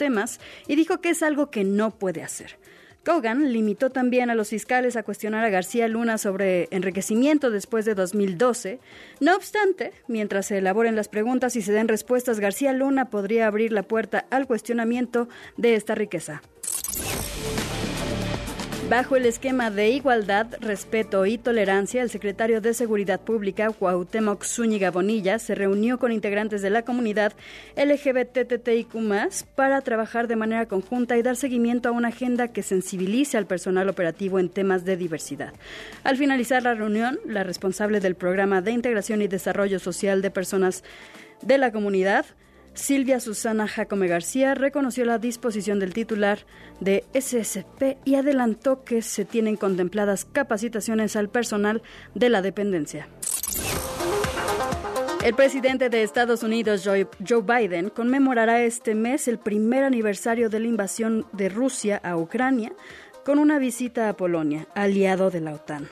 temas 0.00 0.40
y 0.66 0.76
dijo 0.76 1.02
que 1.02 1.10
es 1.10 1.22
algo 1.22 1.50
que 1.50 1.62
no 1.62 1.90
puede 1.90 2.22
hacer. 2.22 2.56
Kogan 3.04 3.52
limitó 3.52 3.90
también 3.90 4.30
a 4.30 4.34
los 4.34 4.48
fiscales 4.48 4.96
a 4.96 5.02
cuestionar 5.02 5.44
a 5.44 5.50
García 5.50 5.88
Luna 5.88 6.16
sobre 6.16 6.68
enriquecimiento 6.70 7.50
después 7.50 7.84
de 7.84 7.94
2012. 7.94 8.78
No 9.20 9.36
obstante, 9.36 9.92
mientras 10.06 10.46
se 10.46 10.58
elaboren 10.58 10.96
las 10.96 11.08
preguntas 11.08 11.56
y 11.56 11.62
se 11.62 11.72
den 11.72 11.88
respuestas, 11.88 12.40
García 12.40 12.72
Luna 12.72 13.10
podría 13.10 13.46
abrir 13.46 13.72
la 13.72 13.82
puerta 13.82 14.26
al 14.30 14.46
cuestionamiento 14.46 15.28
de 15.56 15.76
esta 15.76 15.94
riqueza. 15.94 16.42
Bajo 18.90 19.14
el 19.14 19.24
esquema 19.24 19.70
de 19.70 19.90
igualdad, 19.90 20.48
respeto 20.58 21.24
y 21.24 21.38
tolerancia, 21.38 22.02
el 22.02 22.10
secretario 22.10 22.60
de 22.60 22.74
Seguridad 22.74 23.20
Pública, 23.20 23.70
Cuauhtémoc 23.70 24.42
Zúñiga 24.42 24.90
Bonilla, 24.90 25.38
se 25.38 25.54
reunió 25.54 26.00
con 26.00 26.10
integrantes 26.10 26.60
de 26.60 26.70
la 26.70 26.82
comunidad 26.82 27.32
LGBTTIQ+, 27.76 28.92
para 29.54 29.80
trabajar 29.82 30.26
de 30.26 30.34
manera 30.34 30.66
conjunta 30.66 31.16
y 31.16 31.22
dar 31.22 31.36
seguimiento 31.36 31.88
a 31.88 31.92
una 31.92 32.08
agenda 32.08 32.48
que 32.48 32.64
sensibilice 32.64 33.38
al 33.38 33.46
personal 33.46 33.88
operativo 33.88 34.40
en 34.40 34.48
temas 34.48 34.84
de 34.84 34.96
diversidad. 34.96 35.52
Al 36.02 36.16
finalizar 36.16 36.64
la 36.64 36.74
reunión, 36.74 37.20
la 37.24 37.44
responsable 37.44 38.00
del 38.00 38.16
Programa 38.16 38.60
de 38.60 38.72
Integración 38.72 39.22
y 39.22 39.28
Desarrollo 39.28 39.78
Social 39.78 40.20
de 40.20 40.32
Personas 40.32 40.82
de 41.42 41.58
la 41.58 41.70
Comunidad, 41.70 42.26
Silvia 42.80 43.20
Susana 43.20 43.68
Jacome 43.68 44.08
García 44.08 44.54
reconoció 44.54 45.04
la 45.04 45.18
disposición 45.18 45.78
del 45.78 45.92
titular 45.92 46.46
de 46.80 47.04
SSP 47.12 47.98
y 48.06 48.14
adelantó 48.14 48.84
que 48.84 49.02
se 49.02 49.26
tienen 49.26 49.56
contempladas 49.56 50.24
capacitaciones 50.24 51.14
al 51.14 51.28
personal 51.28 51.82
de 52.14 52.30
la 52.30 52.40
dependencia. 52.40 53.06
El 55.22 55.34
presidente 55.34 55.90
de 55.90 56.02
Estados 56.02 56.42
Unidos, 56.42 56.82
Joe 56.84 57.42
Biden, 57.42 57.90
conmemorará 57.90 58.62
este 58.62 58.94
mes 58.94 59.28
el 59.28 59.38
primer 59.38 59.84
aniversario 59.84 60.48
de 60.48 60.60
la 60.60 60.66
invasión 60.66 61.26
de 61.32 61.50
Rusia 61.50 62.00
a 62.02 62.16
Ucrania 62.16 62.72
con 63.26 63.38
una 63.38 63.58
visita 63.58 64.08
a 64.08 64.16
Polonia, 64.16 64.66
aliado 64.74 65.30
de 65.30 65.40
la 65.42 65.52
OTAN. 65.52 65.86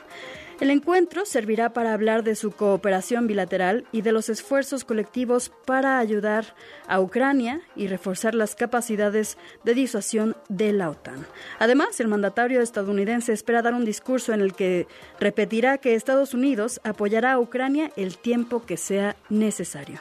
El 0.60 0.70
encuentro 0.70 1.24
servirá 1.24 1.72
para 1.72 1.92
hablar 1.92 2.24
de 2.24 2.34
su 2.34 2.50
cooperación 2.50 3.28
bilateral 3.28 3.86
y 3.92 4.02
de 4.02 4.10
los 4.10 4.28
esfuerzos 4.28 4.84
colectivos 4.84 5.52
para 5.64 6.00
ayudar 6.00 6.56
a 6.88 7.00
Ucrania 7.00 7.60
y 7.76 7.86
reforzar 7.86 8.34
las 8.34 8.56
capacidades 8.56 9.38
de 9.62 9.74
disuasión 9.74 10.36
de 10.48 10.72
la 10.72 10.90
OTAN. 10.90 11.24
Además, 11.60 12.00
el 12.00 12.08
mandatario 12.08 12.60
estadounidense 12.60 13.32
espera 13.32 13.62
dar 13.62 13.74
un 13.74 13.84
discurso 13.84 14.32
en 14.32 14.40
el 14.40 14.52
que 14.52 14.88
repetirá 15.20 15.78
que 15.78 15.94
Estados 15.94 16.34
Unidos 16.34 16.80
apoyará 16.82 17.34
a 17.34 17.38
Ucrania 17.38 17.92
el 17.96 18.18
tiempo 18.18 18.66
que 18.66 18.76
sea 18.76 19.14
necesario. 19.28 20.00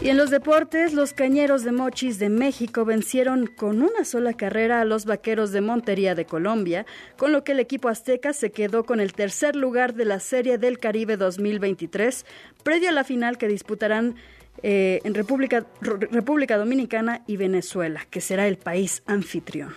Y 0.00 0.10
en 0.10 0.16
los 0.16 0.30
deportes, 0.30 0.92
los 0.92 1.12
Cañeros 1.12 1.64
de 1.64 1.72
Mochis 1.72 2.20
de 2.20 2.28
México 2.28 2.84
vencieron 2.84 3.46
con 3.46 3.82
una 3.82 4.04
sola 4.04 4.32
carrera 4.32 4.80
a 4.80 4.84
los 4.84 5.06
Vaqueros 5.06 5.50
de 5.50 5.60
Montería 5.60 6.14
de 6.14 6.24
Colombia, 6.24 6.86
con 7.16 7.32
lo 7.32 7.42
que 7.42 7.52
el 7.52 7.58
equipo 7.58 7.88
azteca 7.88 8.32
se 8.32 8.52
quedó 8.52 8.84
con 8.84 9.00
el 9.00 9.12
tercer 9.12 9.56
lugar 9.56 9.94
de 9.94 10.04
la 10.04 10.20
Serie 10.20 10.56
del 10.56 10.78
Caribe 10.78 11.16
2023, 11.16 12.26
previo 12.62 12.90
a 12.90 12.92
la 12.92 13.02
final 13.02 13.38
que 13.38 13.48
disputarán 13.48 14.14
eh, 14.62 15.00
en 15.02 15.14
República, 15.14 15.66
República 15.80 16.56
Dominicana 16.56 17.22
y 17.26 17.36
Venezuela, 17.36 18.06
que 18.08 18.20
será 18.20 18.46
el 18.46 18.56
país 18.56 19.02
anfitrión. 19.06 19.74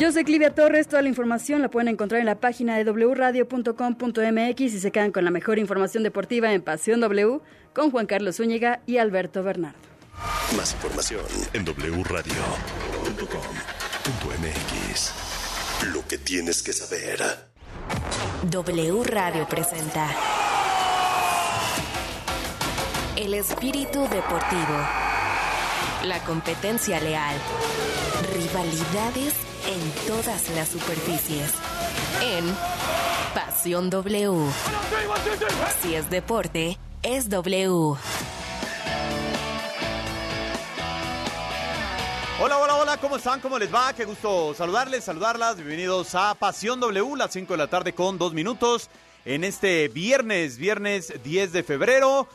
Yo 0.00 0.10
soy 0.12 0.24
Clivia 0.24 0.54
Torres, 0.54 0.88
toda 0.88 1.02
la 1.02 1.10
información 1.10 1.60
la 1.60 1.68
pueden 1.68 1.88
encontrar 1.88 2.20
en 2.20 2.26
la 2.26 2.40
página 2.40 2.78
de 2.78 2.90
wradio.com.mx 2.90 4.60
y 4.62 4.80
se 4.80 4.90
quedan 4.90 5.12
con 5.12 5.26
la 5.26 5.30
mejor 5.30 5.58
información 5.58 6.02
deportiva 6.02 6.54
en 6.54 6.62
Pasión 6.62 7.00
W 7.02 7.42
con 7.74 7.90
Juan 7.90 8.06
Carlos 8.06 8.38
Zúñiga 8.38 8.80
y 8.86 8.96
Alberto 8.96 9.42
Bernardo. 9.42 9.78
Más 10.56 10.72
información 10.72 11.20
en 11.52 11.66
wradio.com.mx. 11.66 12.32
Lo 15.92 16.08
que 16.08 16.16
tienes 16.16 16.62
que 16.62 16.72
saber. 16.72 17.20
W 18.50 19.04
Radio 19.04 19.46
presenta 19.46 20.08
El 23.16 23.34
espíritu 23.34 24.00
deportivo. 24.04 24.78
La 26.04 26.24
competencia 26.24 26.98
leal. 27.00 27.36
Rivalidades 28.32 29.49
en 29.66 30.06
todas 30.06 30.48
las 30.50 30.68
superficies. 30.68 31.52
En 32.22 32.44
Pasión 33.34 33.90
W. 33.90 34.50
Si 35.82 35.94
es 35.94 36.10
deporte, 36.10 36.78
es 37.02 37.28
W. 37.28 37.96
Hola, 42.42 42.58
hola, 42.58 42.76
hola, 42.76 42.96
¿cómo 42.96 43.16
están? 43.16 43.40
¿Cómo 43.40 43.58
les 43.58 43.72
va? 43.72 43.92
Qué 43.92 44.04
gusto 44.04 44.54
saludarles, 44.54 45.04
saludarlas. 45.04 45.56
Bienvenidos 45.56 46.14
a 46.14 46.34
Pasión 46.34 46.80
W, 46.80 47.16
las 47.16 47.32
5 47.32 47.52
de 47.52 47.58
la 47.58 47.66
tarde 47.66 47.92
con 47.92 48.16
2 48.16 48.32
minutos. 48.32 48.88
En 49.26 49.44
este 49.44 49.88
viernes, 49.88 50.56
viernes 50.56 51.12
10 51.22 51.52
de 51.52 51.62
febrero, 51.62 52.26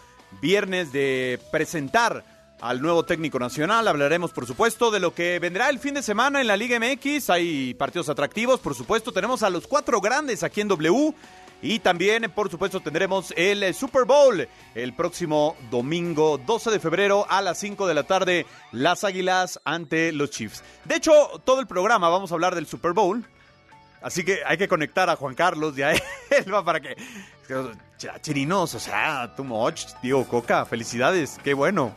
viernes 0.41 0.91
de 0.91 1.39
presentar 1.51 2.34
al 2.61 2.81
nuevo 2.81 3.03
técnico 3.03 3.39
nacional. 3.39 3.88
Hablaremos, 3.88 4.31
por 4.31 4.45
supuesto, 4.45 4.91
de 4.91 4.99
lo 4.99 5.13
que 5.13 5.39
vendrá 5.39 5.69
el 5.69 5.79
fin 5.79 5.93
de 5.93 6.03
semana 6.03 6.41
en 6.41 6.47
la 6.47 6.57
Liga 6.57 6.79
MX. 6.79 7.29
Hay 7.29 7.73
partidos 7.73 8.09
atractivos, 8.09 8.59
por 8.59 8.75
supuesto. 8.75 9.11
Tenemos 9.11 9.43
a 9.43 9.49
los 9.49 9.67
cuatro 9.67 10.01
grandes 10.01 10.43
aquí 10.43 10.61
en 10.61 10.67
W. 10.67 11.13
Y 11.61 11.79
también, 11.79 12.31
por 12.35 12.51
supuesto, 12.51 12.79
tendremos 12.79 13.33
el 13.38 13.73
Super 13.73 14.05
Bowl 14.05 14.47
el 14.75 14.93
próximo 14.93 15.55
domingo 15.71 16.38
12 16.38 16.69
de 16.69 16.79
febrero 16.79 17.25
a 17.29 17.41
las 17.41 17.57
5 17.59 17.88
de 17.88 17.93
la 17.93 18.03
tarde. 18.03 18.45
Las 18.72 19.03
Águilas 19.03 19.59
ante 19.63 20.11
los 20.11 20.29
Chiefs. 20.29 20.63
De 20.83 20.95
hecho, 20.95 21.11
todo 21.43 21.61
el 21.61 21.67
programa 21.67 22.09
vamos 22.09 22.31
a 22.31 22.35
hablar 22.35 22.55
del 22.55 22.67
Super 22.67 22.91
Bowl. 22.93 23.25
Así 24.01 24.23
que 24.23 24.41
hay 24.45 24.57
que 24.57 24.67
conectar 24.67 25.09
a 25.09 25.16
Juan 25.16 25.33
Carlos 25.33 25.75
y 25.77 25.81
a 25.81 25.91
él 25.93 26.01
para 26.63 26.79
que... 26.79 26.95
Chirinos, 28.22 28.75
o 28.75 28.79
sea, 28.79 29.33
too 29.35 29.43
much. 29.43 29.85
Diego 30.01 30.27
Coca, 30.27 30.66
felicidades, 30.66 31.39
qué 31.43 31.53
bueno. 31.55 31.93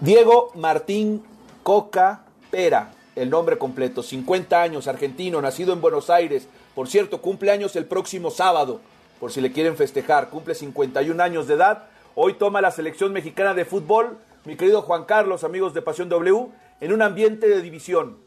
Diego 0.00 0.52
Martín 0.54 1.24
Coca 1.64 2.22
Pera, 2.52 2.92
el 3.16 3.30
nombre 3.30 3.58
completo, 3.58 4.04
50 4.04 4.62
años, 4.62 4.86
argentino, 4.86 5.42
nacido 5.42 5.72
en 5.72 5.80
Buenos 5.80 6.08
Aires. 6.08 6.46
Por 6.76 6.86
cierto, 6.86 7.20
cumple 7.20 7.50
años 7.50 7.74
el 7.74 7.84
próximo 7.84 8.30
sábado, 8.30 8.80
por 9.18 9.32
si 9.32 9.40
le 9.40 9.50
quieren 9.50 9.76
festejar. 9.76 10.30
Cumple 10.30 10.54
51 10.54 11.20
años 11.20 11.48
de 11.48 11.54
edad. 11.54 11.86
Hoy 12.14 12.34
toma 12.34 12.60
la 12.60 12.70
selección 12.70 13.12
mexicana 13.12 13.54
de 13.54 13.64
fútbol, 13.64 14.18
mi 14.44 14.56
querido 14.56 14.82
Juan 14.82 15.04
Carlos, 15.04 15.42
amigos 15.42 15.74
de 15.74 15.82
Pasión 15.82 16.08
W, 16.08 16.46
en 16.80 16.92
un 16.92 17.02
ambiente 17.02 17.48
de 17.48 17.60
división. 17.60 18.18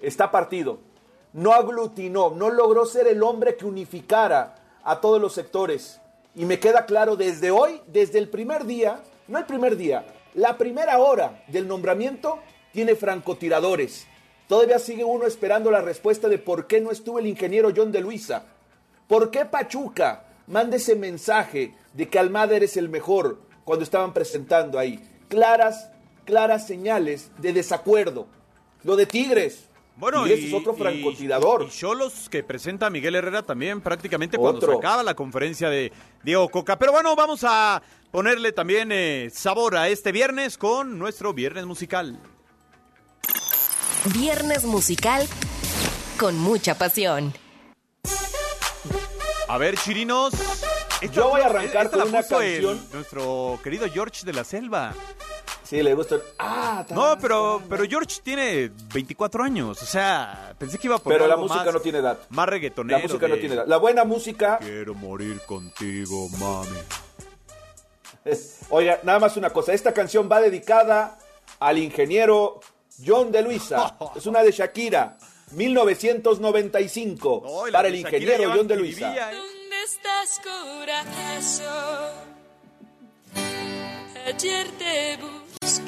Está 0.00 0.32
partido. 0.32 0.80
No 1.32 1.52
aglutinó, 1.52 2.30
no 2.30 2.50
logró 2.50 2.84
ser 2.84 3.06
el 3.06 3.22
hombre 3.22 3.56
que 3.56 3.64
unificara 3.64 4.56
a 4.82 5.00
todos 5.00 5.20
los 5.20 5.34
sectores. 5.34 6.00
Y 6.34 6.46
me 6.46 6.58
queda 6.58 6.84
claro 6.84 7.14
desde 7.14 7.52
hoy, 7.52 7.80
desde 7.86 8.18
el 8.18 8.28
primer 8.28 8.64
día, 8.64 9.04
no 9.28 9.38
el 9.38 9.46
primer 9.46 9.76
día, 9.76 10.04
la 10.34 10.56
primera 10.56 10.98
hora 10.98 11.44
del 11.48 11.68
nombramiento 11.68 12.38
tiene 12.72 12.94
francotiradores. 12.94 14.06
Todavía 14.48 14.78
sigue 14.78 15.04
uno 15.04 15.26
esperando 15.26 15.70
la 15.70 15.80
respuesta 15.80 16.28
de 16.28 16.38
por 16.38 16.66
qué 16.66 16.80
no 16.80 16.90
estuvo 16.90 17.18
el 17.18 17.26
ingeniero 17.26 17.72
John 17.74 17.92
de 17.92 18.00
Luisa. 18.00 18.44
¿Por 19.08 19.30
qué 19.30 19.44
Pachuca 19.44 20.24
manda 20.46 20.76
ese 20.76 20.94
mensaje 20.94 21.74
de 21.92 22.08
que 22.08 22.18
Almada 22.18 22.56
eres 22.56 22.76
el 22.76 22.88
mejor 22.88 23.40
cuando 23.64 23.84
estaban 23.84 24.12
presentando 24.14 24.78
ahí? 24.78 25.06
Claras, 25.28 25.90
claras 26.24 26.66
señales 26.66 27.30
de 27.38 27.52
desacuerdo. 27.52 28.26
Lo 28.84 28.96
de 28.96 29.06
Tigres. 29.06 29.68
Bueno, 29.96 30.26
y, 30.26 30.32
es 30.32 30.52
otro 30.52 30.74
francotirador. 30.74 31.68
Y, 31.70 31.96
los 31.96 32.28
que 32.28 32.42
presenta 32.42 32.90
Miguel 32.90 33.14
Herrera 33.14 33.42
también 33.42 33.80
prácticamente 33.80 34.38
cuando 34.38 34.60
se 34.60 34.72
acaba 34.72 35.02
la 35.02 35.14
conferencia 35.14 35.68
de 35.68 35.92
Diego 36.22 36.48
Coca. 36.48 36.78
Pero 36.78 36.92
bueno, 36.92 37.14
vamos 37.14 37.44
a 37.44 37.82
ponerle 38.10 38.52
también 38.52 38.90
eh, 38.92 39.30
sabor 39.32 39.76
a 39.76 39.88
este 39.88 40.12
viernes 40.12 40.58
con 40.58 40.98
nuestro 40.98 41.32
viernes 41.32 41.66
musical. 41.66 42.18
Viernes 44.14 44.64
musical 44.64 45.28
con 46.18 46.36
mucha 46.38 46.76
pasión. 46.76 47.32
A 49.48 49.58
ver, 49.58 49.76
chirinos. 49.76 50.32
Yo 51.12 51.28
voy 51.28 51.40
a 51.40 51.46
arrancar 51.46 51.90
con 51.90 52.02
una 52.08 52.22
canción. 52.22 52.80
nuestro 52.92 53.60
querido 53.62 53.86
George 53.92 54.24
de 54.24 54.32
la 54.32 54.44
Selva. 54.44 54.94
Sí, 55.72 55.82
le 55.82 55.94
gusta. 55.94 56.16
Ah, 56.38 56.84
no, 56.90 57.16
pero, 57.18 57.62
pero 57.66 57.84
George 57.88 58.20
tiene 58.22 58.70
24 58.92 59.42
años. 59.42 59.82
O 59.82 59.86
sea, 59.86 60.54
pensé 60.58 60.76
que 60.76 60.86
iba 60.86 60.96
a 60.96 60.98
poner. 60.98 61.18
Pero 61.18 61.26
la 61.26 61.38
música 61.38 61.72
no 61.72 61.80
tiene 61.80 62.00
edad. 62.00 62.18
Más 62.28 62.46
reggaetonero. 62.46 62.98
La 62.98 63.02
música 63.02 63.26
no 63.26 63.36
tiene 63.36 63.54
edad. 63.54 63.64
La 63.66 63.78
buena 63.78 64.04
música. 64.04 64.58
Quiero 64.58 64.94
morir 64.94 65.40
contigo, 65.46 66.28
mami. 66.38 66.76
Oiga, 68.68 69.00
nada 69.02 69.18
más 69.18 69.38
una 69.38 69.48
cosa. 69.48 69.72
Esta 69.72 69.94
canción 69.94 70.28
va 70.30 70.42
dedicada 70.42 71.16
al 71.58 71.78
ingeniero 71.78 72.60
John 73.02 73.32
de 73.32 73.40
Luisa. 73.40 73.96
Es 74.14 74.26
una 74.26 74.42
de 74.42 74.52
Shakira. 74.52 75.16
1995 75.52 77.64
para 77.72 77.88
el 77.88 77.94
ingeniero 77.94 78.52
John 78.54 78.68
de 78.68 78.76
Luisa. 78.76 79.10
¿eh? 79.10 79.36
¿Dónde 79.36 79.82
estás, 79.86 80.38
corazón? 80.44 82.12
Ayer 84.26 84.66
te 84.78 85.18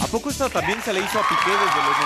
¿A 0.00 0.06
poco 0.10 0.30
esta 0.30 0.48
también 0.48 0.80
se 0.82 0.92
le 0.92 1.00
hizo 1.00 1.18
a 1.20 1.28
Piqué 1.28 1.50
desde 1.50 1.82
los 1.84 1.96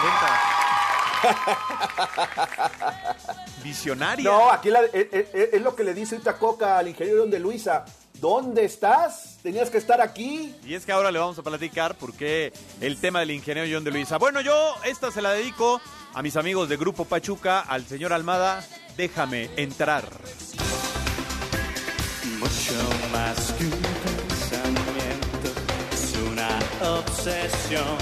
90? 3.23 3.57
Visionaria. 3.63 4.25
No, 4.25 4.51
aquí 4.51 4.71
la- 4.71 4.81
es, 4.93 5.07
es- 5.13 5.55
es 5.55 5.63
lo 5.63 5.77
que 5.77 5.85
le 5.85 5.95
dice 5.95 6.17
ahorita 6.17 6.37
Coca 6.39 6.79
al 6.79 6.89
ingeniero 6.89 7.27
de 7.27 7.39
Luisa. 7.39 7.85
¿Dónde 8.15 8.65
estás? 8.65 9.39
Tenías 9.43 9.71
que 9.71 9.79
estar 9.79 10.01
aquí. 10.01 10.55
Y 10.65 10.75
es 10.75 10.85
que 10.87 10.93
ahora 10.93 11.11
le 11.13 11.19
vamos 11.19 11.39
a 11.39 11.43
platicar 11.43 11.95
por 11.97 12.13
qué 12.15 12.53
el 12.81 12.99
tema 13.01 13.21
del 13.21 13.31
ingeniero 13.33 13.69
John 13.73 13.85
de 13.85 13.91
Luisa. 13.93 14.17
Bueno, 14.19 14.41
yo 14.41 14.75
esta 14.85 15.11
se 15.13 15.23
la 15.23 15.31
dedico 15.33 15.81
a 16.15 16.23
mis 16.23 16.37
amigos 16.37 16.69
de 16.69 16.77
Grupo 16.77 17.05
Pachuca, 17.05 17.61
al 17.61 17.87
señor 17.87 18.13
Almada. 18.13 18.65
Déjame 18.97 19.51
entrar. 19.57 20.05
Mucho 22.43 22.75
más 23.13 23.53
que 23.53 23.67
un 23.67 23.83
pensamiento, 24.03 25.49
es 25.93 26.13
una 26.29 26.51
obsesión. 26.99 27.97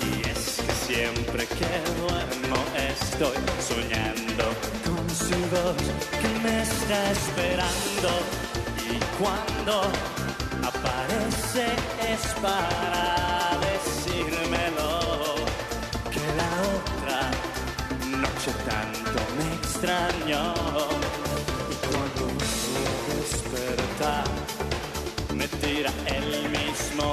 Y 0.00 0.28
es 0.28 0.60
que 0.60 0.72
siempre 0.86 1.46
que 1.46 1.72
duermo 2.00 2.58
estoy 2.90 3.38
soñando 3.70 4.44
con 4.84 5.08
su 5.10 5.38
voz 5.54 5.80
que 6.20 6.30
me 6.42 6.62
está 6.62 7.12
esperando. 7.12 8.10
Y 8.90 8.98
cuando 9.22 9.82
aparece 10.66 11.66
es 12.12 12.34
para 12.42 13.60
decírmelo 13.70 15.36
que 16.10 16.24
la 16.40 16.52
otra 16.74 17.30
noche 18.18 18.50
tanto 18.66 19.20
me 19.38 19.54
extrañó. 19.54 21.01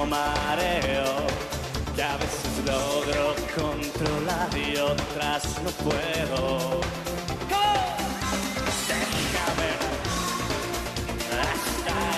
Mareo 0.06 1.26
que 1.94 2.02
a 2.02 2.16
veces 2.16 2.64
logro 2.66 3.34
controlar 3.54 4.48
y 4.56 4.76
otras 4.76 5.44
no 5.62 5.70
puedo. 5.70 6.80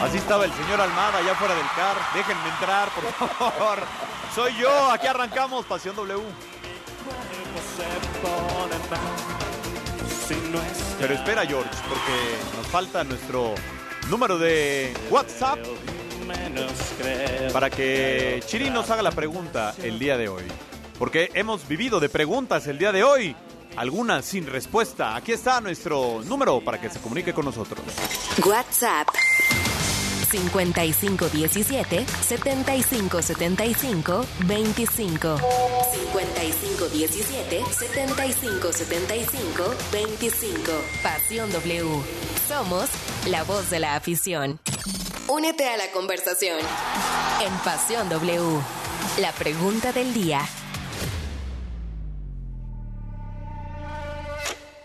Así 0.02 0.16
estaba 0.18 0.44
el 0.44 0.52
señor 0.52 0.80
Almada 0.80 1.18
allá 1.18 1.34
fuera 1.36 1.54
del 1.54 1.66
car. 1.76 1.96
Déjenme 2.12 2.48
entrar, 2.48 2.88
por 2.90 3.28
favor. 3.28 3.78
Soy 4.34 4.52
yo. 4.56 4.90
Aquí 4.90 5.06
arrancamos 5.06 5.64
Pasión 5.64 5.94
W. 5.94 6.20
Pero 10.98 11.14
espera, 11.14 11.46
George, 11.46 11.70
porque 11.88 12.56
nos 12.56 12.66
falta 12.66 13.04
nuestro 13.04 13.54
número 14.08 14.38
de 14.38 14.92
WhatsApp 15.10 15.58
para 17.52 17.70
que 17.70 18.42
Chirín 18.46 18.72
nos 18.72 18.90
haga 18.90 19.02
la 19.02 19.12
pregunta 19.12 19.74
el 19.82 19.98
día 19.98 20.16
de 20.16 20.28
hoy. 20.28 20.44
Porque 20.98 21.30
hemos 21.34 21.66
vivido 21.68 22.00
de 22.00 22.08
preguntas 22.08 22.66
el 22.66 22.78
día 22.78 22.92
de 22.92 23.04
hoy, 23.04 23.36
algunas 23.76 24.24
sin 24.24 24.46
respuesta. 24.46 25.16
Aquí 25.16 25.32
está 25.32 25.60
nuestro 25.60 26.22
número 26.24 26.60
para 26.60 26.80
que 26.80 26.88
se 26.88 27.00
comunique 27.00 27.32
con 27.32 27.44
nosotros. 27.44 27.80
WhatsApp 28.44 29.08
5517 30.30 32.06
7575 32.06 34.24
25 34.46 35.36
5517 36.02 37.62
7575 37.70 39.74
25 39.92 40.72
Pasión 41.02 41.52
W. 41.52 42.02
Somos 42.48 42.88
la 43.26 43.44
voz 43.44 43.70
de 43.70 43.80
la 43.80 43.96
afición. 43.96 44.58
Únete 45.34 45.66
a 45.66 45.78
la 45.78 45.90
conversación 45.92 46.58
en 47.40 47.54
Pasión 47.64 48.06
W. 48.10 48.60
La 49.18 49.32
pregunta 49.32 49.90
del 49.90 50.12
día. 50.12 50.40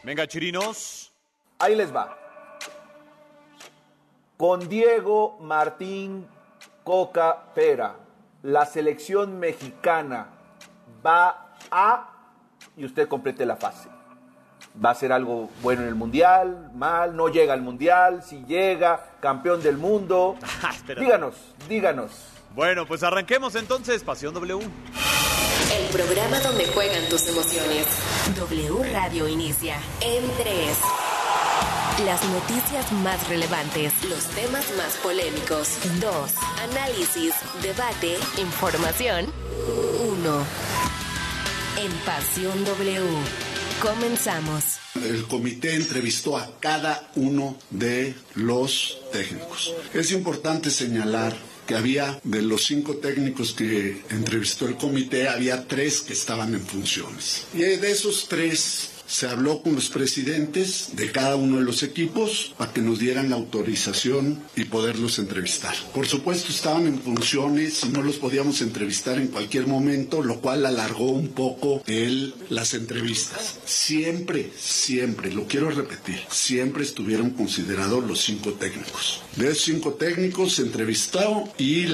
Venga, 0.04 0.26
Chirinos. 0.26 1.12
Ahí 1.60 1.76
les 1.76 1.94
va. 1.94 2.18
Con 4.38 4.70
Diego 4.70 5.38
Martín 5.42 6.26
Coca 6.86 7.54
Pera, 7.54 7.98
la 8.44 8.66
selección 8.66 9.38
mexicana 9.40 10.30
va 11.06 11.58
a, 11.70 12.10
y 12.78 12.86
usted 12.86 13.10
complete 13.10 13.46
la 13.46 13.58
fase. 13.58 13.97
Va 14.84 14.92
a 14.92 14.96
ser 14.96 15.12
algo 15.12 15.50
bueno 15.64 15.82
en 15.82 15.88
el 15.88 15.96
mundial, 15.96 16.70
mal, 16.76 17.16
no 17.16 17.30
llega 17.30 17.54
al 17.54 17.62
mundial, 17.62 18.22
si 18.24 18.44
llega, 18.46 19.04
campeón 19.20 19.62
del 19.62 19.78
mundo. 19.78 20.36
Ah, 20.64 20.72
espera. 20.76 21.02
díganos, 21.02 21.36
díganos. 21.70 22.12
Bueno, 22.56 22.86
pues 22.88 23.04
arranquemos 23.04 23.56
entonces 23.56 24.04
Pasión 24.04 24.34
W. 24.34 24.60
El 24.60 25.86
programa 25.92 26.40
donde 26.40 26.66
juegan 26.68 27.08
tus 27.10 27.28
emociones. 27.28 27.86
W 28.36 28.92
Radio 28.94 29.28
inicia 29.28 29.76
en 30.02 30.24
3. 30.38 30.78
Las 32.06 32.24
noticias 32.30 32.92
más 33.04 33.28
relevantes, 33.28 33.92
los 34.06 34.24
temas 34.28 34.66
más 34.78 34.96
polémicos. 35.04 35.78
2. 36.00 36.34
Análisis, 36.72 37.34
debate, 37.62 38.18
información. 38.38 39.26
1. 40.08 40.44
En 41.78 41.92
Pasión 42.06 42.66
W. 42.66 43.02
Comenzamos. 43.82 44.80
El 44.96 45.26
comité 45.28 45.76
entrevistó 45.76 46.36
a 46.36 46.60
cada 46.60 47.12
uno 47.16 47.58
de 47.70 48.16
los 48.34 48.98
técnicos. 49.12 49.74
Es 49.94 50.12
importante 50.12 50.72
señalar 50.72 51.38
que 51.68 51.76
había 51.76 52.20
de 52.24 52.42
los 52.42 52.66
cinco 52.66 52.96
técnicos 52.98 53.54
que 53.54 54.02
entrevistó 54.10 54.68
el 54.68 54.78
comité, 54.78 55.28
había 55.28 55.68
tres 55.68 56.02
que 56.02 56.14
estaban 56.14 56.56
en 56.56 56.66
funciones. 56.66 57.44
Y 57.54 57.60
de 57.60 57.92
esos 57.92 58.28
tres 58.28 58.90
se 59.08 59.28
habló 59.28 59.62
con 59.62 59.76
los 59.76 59.90
presidentes 59.90 60.90
de 60.94 61.12
cada 61.12 61.36
uno 61.36 61.58
de 61.58 61.64
los 61.64 61.84
equipos 61.84 62.54
para 62.58 62.74
que 62.74 62.82
nos 62.82 63.00
dieran 63.00 63.30
la 63.30 63.38
autorización 63.38 64.44
y 64.56 64.66
poderlos 64.66 65.20
entrevistar. 65.20 65.76
Por 65.94 66.08
supuesto 66.08 66.52
estaban 66.52 66.88
en 66.88 67.00
funciones 67.00 67.84
y 67.84 67.90
no 67.90 68.04
los 68.04 68.18
podíamos 68.18 68.62
entrevistar 68.62 69.18
en 69.18 69.28
cualquier 69.28 69.68
momento, 69.68 70.22
lo 70.22 70.42
cual 70.42 70.66
alargó 70.66 71.12
un 71.12 71.30
poco 71.30 71.82
el, 71.88 72.36
las 72.50 72.74
entrevistas. 72.74 73.60
Siempre, 73.66 74.52
siempre, 74.58 75.32
lo 75.32 75.48
quiero 75.48 75.70
repetir, 75.72 76.20
siempre 76.30 76.84
estuvieron 76.84 77.32
considerados 77.32 78.04
los 78.06 78.22
cinco 78.22 78.54
técnicos. 78.54 79.22
De 79.36 79.50
esos 79.50 79.64
cinco 79.64 79.94
técnicos 79.94 80.56
se 80.56 80.64
entrevistó 80.64 81.48
y 81.58 81.86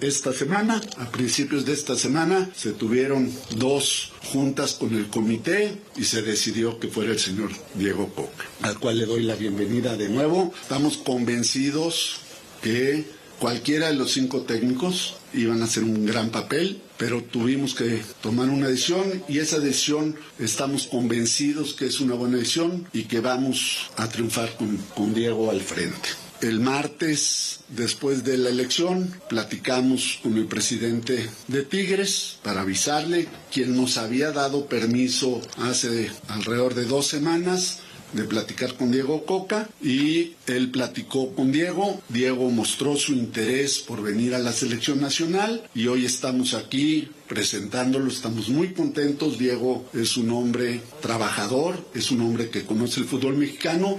esta 0.00 0.32
semana, 0.32 0.80
a 0.98 1.10
principios 1.10 1.64
de 1.64 1.72
esta 1.72 1.96
semana, 1.96 2.50
se 2.54 2.72
tuvieron 2.72 3.32
dos 3.56 4.11
juntas 4.24 4.74
con 4.74 4.94
el 4.94 5.08
comité 5.08 5.78
y 5.96 6.04
se 6.04 6.22
decidió 6.22 6.78
que 6.78 6.88
fuera 6.88 7.12
el 7.12 7.18
señor 7.18 7.50
Diego 7.74 8.08
Coca, 8.14 8.44
al 8.62 8.78
cual 8.78 8.98
le 8.98 9.06
doy 9.06 9.22
la 9.22 9.34
bienvenida 9.34 9.96
de 9.96 10.08
nuevo. 10.08 10.52
Estamos 10.62 10.96
convencidos 10.98 12.20
que 12.62 13.04
cualquiera 13.38 13.88
de 13.88 13.94
los 13.94 14.12
cinco 14.12 14.42
técnicos 14.42 15.16
iban 15.34 15.62
a 15.62 15.64
hacer 15.64 15.82
un 15.82 16.06
gran 16.06 16.30
papel, 16.30 16.80
pero 16.96 17.22
tuvimos 17.24 17.74
que 17.74 18.02
tomar 18.20 18.48
una 18.48 18.68
decisión 18.68 19.24
y 19.28 19.38
esa 19.38 19.58
decisión 19.58 20.14
estamos 20.38 20.86
convencidos 20.86 21.74
que 21.74 21.86
es 21.86 22.00
una 22.00 22.14
buena 22.14 22.36
decisión 22.36 22.86
y 22.92 23.04
que 23.04 23.20
vamos 23.20 23.90
a 23.96 24.08
triunfar 24.08 24.56
con, 24.56 24.76
con 24.94 25.12
Diego 25.12 25.50
al 25.50 25.60
frente. 25.60 26.21
El 26.42 26.58
martes, 26.58 27.60
después 27.68 28.24
de 28.24 28.36
la 28.36 28.48
elección, 28.48 29.14
platicamos 29.28 30.18
con 30.24 30.36
el 30.36 30.46
presidente 30.46 31.30
de 31.46 31.62
Tigres 31.62 32.38
para 32.42 32.62
avisarle, 32.62 33.28
quien 33.52 33.76
nos 33.76 33.96
había 33.96 34.32
dado 34.32 34.66
permiso 34.66 35.40
hace 35.58 36.10
alrededor 36.26 36.74
de 36.74 36.86
dos 36.86 37.06
semanas 37.06 37.78
de 38.12 38.24
platicar 38.24 38.74
con 38.74 38.90
Diego 38.90 39.24
Coca 39.24 39.68
y 39.80 40.32
él 40.48 40.70
platicó 40.70 41.32
con 41.34 41.52
Diego. 41.52 42.02
Diego 42.08 42.50
mostró 42.50 42.96
su 42.96 43.12
interés 43.12 43.78
por 43.78 44.02
venir 44.02 44.34
a 44.34 44.38
la 44.38 44.52
selección 44.52 45.00
nacional 45.00 45.62
y 45.74 45.86
hoy 45.86 46.04
estamos 46.04 46.54
aquí 46.54 47.08
presentándolo, 47.28 48.10
estamos 48.10 48.48
muy 48.48 48.72
contentos. 48.72 49.38
Diego 49.38 49.86
es 49.94 50.16
un 50.16 50.30
hombre 50.30 50.80
trabajador, 51.00 51.88
es 51.94 52.10
un 52.10 52.20
hombre 52.20 52.50
que 52.50 52.64
conoce 52.64 53.00
el 53.00 53.06
fútbol 53.06 53.36
mexicano. 53.36 53.98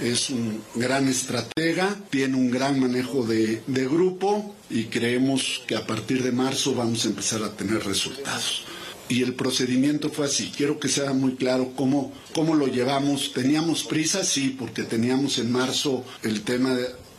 Es 0.00 0.30
un 0.30 0.62
gran 0.74 1.08
estratega, 1.08 1.94
tiene 2.08 2.36
un 2.36 2.50
gran 2.50 2.80
manejo 2.80 3.24
de, 3.26 3.62
grupo 3.66 4.54
y 4.70 4.84
creemos 4.84 5.62
que 5.66 5.76
a 5.76 5.86
partir 5.86 6.22
de 6.22 6.32
marzo 6.32 6.74
vamos 6.74 7.04
a 7.04 7.08
empezar 7.08 7.42
a 7.42 7.52
tener 7.52 7.84
resultados 7.84 8.64
y 9.08 9.22
el 9.22 9.34
procedimiento 9.34 10.08
fue 10.08 10.26
así. 10.26 10.52
Quiero 10.56 10.78
que 10.78 10.88
sea 10.88 11.12
muy 11.12 11.34
claro 11.34 11.72
cómo, 11.74 12.12
cómo 12.32 12.54
lo 12.54 12.68
llevamos. 12.68 13.32
Teníamos 13.32 13.82
prisa, 13.82 14.24
sí, 14.24 14.56
porque 14.56 14.84
teníamos 14.84 15.38
en 15.38 15.50
marzo 15.50 16.04
el 16.22 16.42
tema 16.42 16.76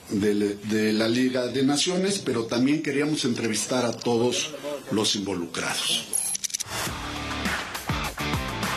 de 0.10 0.94
la 0.94 1.10
Liga 1.10 1.48
de 1.48 1.64
Naciones, 1.64 2.20
pero 2.20 2.46
también 2.46 2.82
queríamos 2.82 3.26
entrevistar 3.26 3.86
a 3.86 3.92
todos 3.92 4.52
los 4.92 5.16
involucrados. 5.16 6.06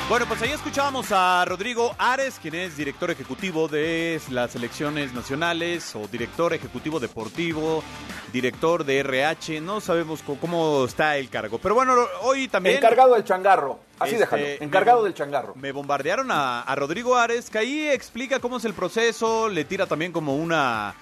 Bueno, 0.07 0.27
pues 0.27 0.43
ahí 0.43 0.51
escuchábamos 0.51 1.07
a 1.13 1.45
Rodrigo 1.47 1.95
Ares, 1.99 2.39
quien 2.41 2.55
es 2.55 2.77
director 2.77 3.11
ejecutivo 3.11 3.69
de 3.69 4.21
las 4.31 4.51
selecciones 4.53 5.15
nacionales 5.15 5.97
o 5.97 6.07
director 6.09 6.53
ejecutivo 6.53 7.01
deportivo, 7.01 7.83
director 8.31 8.85
de 8.85 8.99
RH, 8.99 9.63
no 9.63 9.81
sabemos 9.81 10.21
cómo 10.41 10.85
está 10.85 11.17
el 11.17 11.31
cargo. 11.31 11.59
Pero 11.59 11.75
bueno, 11.75 11.95
hoy 12.21 12.49
también... 12.49 12.77
Encargado 12.77 13.15
del 13.15 13.25
changarro. 13.25 13.81
Así 13.99 14.13
Este, 14.17 14.25
déjalo. 14.25 14.45
Encargado 14.61 14.99
me- 15.01 15.05
del 15.05 15.15
changarro. 15.15 15.55
Me 15.57 15.73
bombardearon 15.73 16.31
a, 16.31 16.61
a 16.61 16.75
Rodrigo 16.75 17.17
Ares, 17.17 17.49
que 17.49 17.59
ahí 17.59 17.89
explica 17.89 18.41
cómo 18.41 18.59
es 18.59 18.65
el 18.67 18.75
proceso, 18.75 19.49
le 19.49 19.65
tira 19.65 19.87
también 19.87 20.13
como 20.13 20.37
una, 20.37 20.95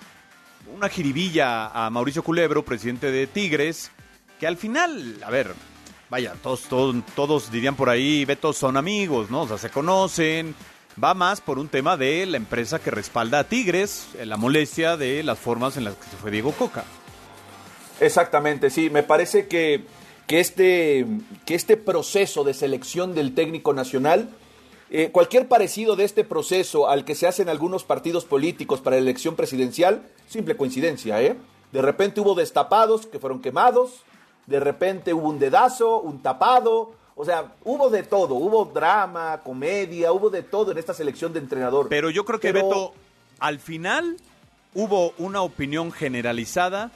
una 0.77 0.89
jiribilla 0.89 1.67
a 1.67 1.91
Mauricio 1.91 2.23
Culebro, 2.23 2.65
presidente 2.65 3.11
de 3.11 3.27
Tigres, 3.27 3.91
que 4.39 4.47
al 4.47 4.57
final, 4.57 5.19
a 5.27 5.31
ver, 5.31 5.53
vaya, 6.13 6.35
todos, 6.43 6.65
todos, 6.65 6.95
todos 7.17 7.51
dirían 7.51 7.75
por 7.75 7.89
ahí, 7.89 8.27
Beto, 8.27 8.53
son 8.53 8.77
amigos, 8.77 9.31
¿no? 9.31 9.43
O 9.43 9.49
sea, 9.49 9.57
se 9.57 9.71
conocen. 9.71 10.55
Va 11.03 11.15
más 11.15 11.41
por 11.41 11.59
un 11.59 11.69
tema 11.69 11.97
de 11.97 12.27
la 12.27 12.37
empresa 12.37 12.79
que 12.79 12.91
respalda 12.91 13.39
a 13.39 13.45
Tigres, 13.45 14.09
eh, 14.19 14.27
la 14.27 14.37
molestia 14.37 14.99
de 14.99 15.23
las 15.23 15.39
formas 15.39 15.79
en 15.79 15.85
las 15.85 15.95
que 15.95 16.05
se 16.05 16.17
fue 16.19 16.31
Diego 16.31 16.53
Coca. 16.53 16.85
Exactamente, 17.99 18.69
sí. 18.69 18.91
Me 18.91 19.03
parece 19.03 19.49
que, 19.49 19.87
que, 20.27 20.41
este, 20.41 21.07
que 21.47 21.55
este 21.55 21.79
proceso 21.79 22.45
de 22.45 22.53
selección 22.53 23.15
del 23.15 23.35
técnico 23.35 23.73
nacional, 23.73 24.29
eh, 24.91 25.09
cualquier 25.13 25.49
parecido 25.49 25.97
de 25.97 26.05
este 26.05 26.25
proceso 26.25 26.91
al 26.91 27.07
que 27.07 27.15
se 27.15 27.27
hace 27.27 27.41
en 27.41 27.49
algunos 27.49 27.85
partidos 27.85 28.27
políticos 28.27 28.83
para 28.83 28.97
la 28.97 29.03
elección 29.03 29.35
presidencial, 29.35 30.03
simple 30.29 30.59
coincidencia, 30.59 31.23
¿eh? 31.23 31.39
De 31.73 31.81
repente 31.81 32.21
hubo 32.21 32.35
destapados 32.35 33.07
que 33.07 33.19
fueron 33.19 33.41
quemados, 33.41 34.03
de 34.47 34.61
repente 34.61 35.13
hubo 35.15 35.29
un 35.29 35.39
dedazo, 35.39 36.01
un 36.01 36.23
tapado, 36.23 36.95
o 37.15 37.25
sea, 37.25 37.53
hubo 37.65 37.91
de 37.91 38.03
todo, 38.03 38.35
hubo 38.35 38.65
drama, 38.65 39.41
comedia, 39.45 40.13
hubo 40.13 40.31
de 40.31 40.43
todo 40.43 40.73
en 40.73 40.79
esta 40.79 40.95
selección 40.95 41.33
de 41.33 41.41
entrenador. 41.41 41.89
Pero 41.89 42.11
yo 42.11 42.25
creo 42.25 42.41
que 42.41 42.53
Pero- 42.53 42.67
Beto, 42.69 42.95
al 43.39 43.59
final 43.59 44.17
hubo 44.75 45.13
una 45.19 45.43
opinión 45.43 45.93
generalizada 45.93 46.91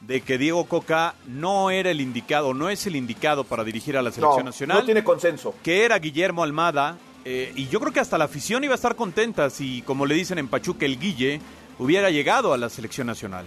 de 0.00 0.20
que 0.20 0.38
Diego 0.38 0.64
Coca 0.66 1.14
no 1.26 1.70
era 1.70 1.90
el 1.90 2.00
indicado, 2.00 2.54
no 2.54 2.70
es 2.70 2.86
el 2.86 2.96
indicado 2.96 3.44
para 3.44 3.64
dirigir 3.64 3.96
a 3.96 4.02
la 4.02 4.10
selección 4.12 4.44
no, 4.44 4.50
nacional, 4.50 4.78
no 4.78 4.84
tiene 4.84 5.04
consenso. 5.04 5.54
que 5.62 5.84
era 5.84 5.98
Guillermo 5.98 6.42
Almada, 6.44 6.96
eh, 7.24 7.52
y 7.56 7.66
yo 7.68 7.80
creo 7.80 7.92
que 7.92 8.00
hasta 8.00 8.16
la 8.16 8.24
afición 8.24 8.62
iba 8.64 8.74
a 8.74 8.76
estar 8.76 8.94
contenta 8.94 9.50
si, 9.50 9.82
como 9.82 10.06
le 10.06 10.14
dicen 10.14 10.38
en 10.38 10.48
Pachuca, 10.48 10.86
el 10.86 10.98
Guille 11.00 11.40
hubiera 11.78 12.10
llegado 12.10 12.52
a 12.52 12.58
la 12.58 12.68
selección 12.70 13.06
nacional. 13.08 13.44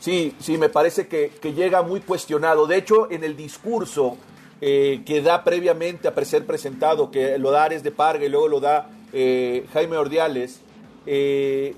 Sí, 0.00 0.34
sí, 0.40 0.58
me 0.58 0.68
parece 0.68 1.06
que, 1.06 1.30
que 1.40 1.52
llega 1.52 1.82
muy 1.82 2.00
cuestionado. 2.00 2.66
De 2.66 2.76
hecho, 2.76 3.10
en 3.10 3.22
el 3.22 3.36
discurso 3.36 4.16
eh, 4.62 5.02
que 5.06 5.22
da 5.22 5.42
previamente 5.42 6.06
a 6.06 6.24
ser 6.24 6.44
presentado, 6.44 7.10
que 7.10 7.38
lo 7.38 7.50
da 7.50 7.64
Ares 7.64 7.82
de 7.82 7.92
Parga 7.92 8.26
y 8.26 8.28
luego 8.28 8.46
lo 8.46 8.60
da 8.60 8.90
eh, 9.10 9.66
Jaime 9.72 9.96
Ordiales, 9.96 10.60
eh, 11.06 11.74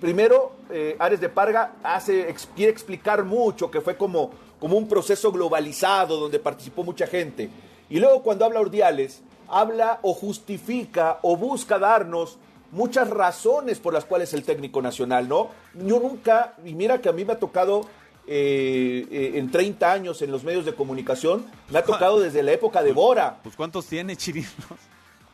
primero 0.00 0.52
Ares 0.98 1.20
de 1.20 1.28
Parga 1.28 1.74
hace, 1.84 2.34
quiere 2.56 2.72
explicar 2.72 3.22
mucho 3.22 3.70
que 3.70 3.80
fue 3.80 3.96
como, 3.96 4.32
como 4.58 4.76
un 4.76 4.88
proceso 4.88 5.30
globalizado 5.30 6.18
donde 6.18 6.40
participó 6.40 6.82
mucha 6.82 7.06
gente. 7.06 7.48
Y 7.88 8.00
luego 8.00 8.22
cuando 8.24 8.44
habla 8.44 8.60
Ordiales, 8.60 9.22
habla 9.46 10.00
o 10.02 10.12
justifica 10.12 11.20
o 11.22 11.36
busca 11.36 11.78
darnos 11.78 12.38
muchas 12.74 13.08
razones 13.08 13.78
por 13.78 13.94
las 13.94 14.04
cuales 14.04 14.34
el 14.34 14.42
técnico 14.42 14.82
nacional, 14.82 15.28
¿no? 15.28 15.50
Yo 15.74 15.98
nunca, 16.00 16.54
y 16.64 16.74
mira 16.74 17.00
que 17.00 17.08
a 17.08 17.12
mí 17.12 17.24
me 17.24 17.32
ha 17.32 17.38
tocado 17.38 17.82
eh, 18.26 19.06
eh, 19.10 19.32
en 19.36 19.50
30 19.50 19.92
años 19.92 20.20
en 20.22 20.30
los 20.30 20.44
medios 20.44 20.64
de 20.64 20.74
comunicación, 20.74 21.46
me 21.70 21.78
ha 21.78 21.84
tocado 21.84 22.20
desde 22.20 22.42
la 22.42 22.52
época 22.52 22.82
de 22.82 22.92
Bora, 22.92 23.38
Pues 23.42 23.54
¿cuántos 23.56 23.86
tiene 23.86 24.16
Chirinos? 24.16 24.50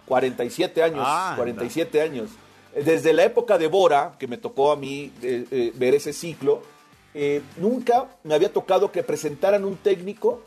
47 0.06 0.82
años, 0.82 1.02
Ah, 1.04 1.34
47 1.36 2.00
años. 2.00 2.30
Eh, 2.74 2.82
Desde 2.84 3.12
la 3.12 3.24
época 3.24 3.58
de 3.58 3.68
Bora, 3.68 4.16
que 4.18 4.26
me 4.26 4.38
tocó 4.38 4.72
a 4.72 4.76
mí 4.76 5.12
eh, 5.22 5.72
ver 5.76 5.94
ese 5.94 6.12
ciclo, 6.12 6.62
nunca 7.56 8.06
me 8.22 8.34
había 8.34 8.52
tocado 8.52 8.92
que 8.92 9.02
presentaran 9.02 9.64
un 9.64 9.76
técnico 9.76 10.42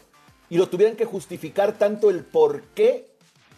y 0.50 0.58
lo 0.58 0.68
tuvieran 0.70 0.96
que 0.96 1.06
justificar 1.06 1.78
tanto 1.78 2.10
el 2.10 2.24
por 2.24 2.62
qué 2.76 3.08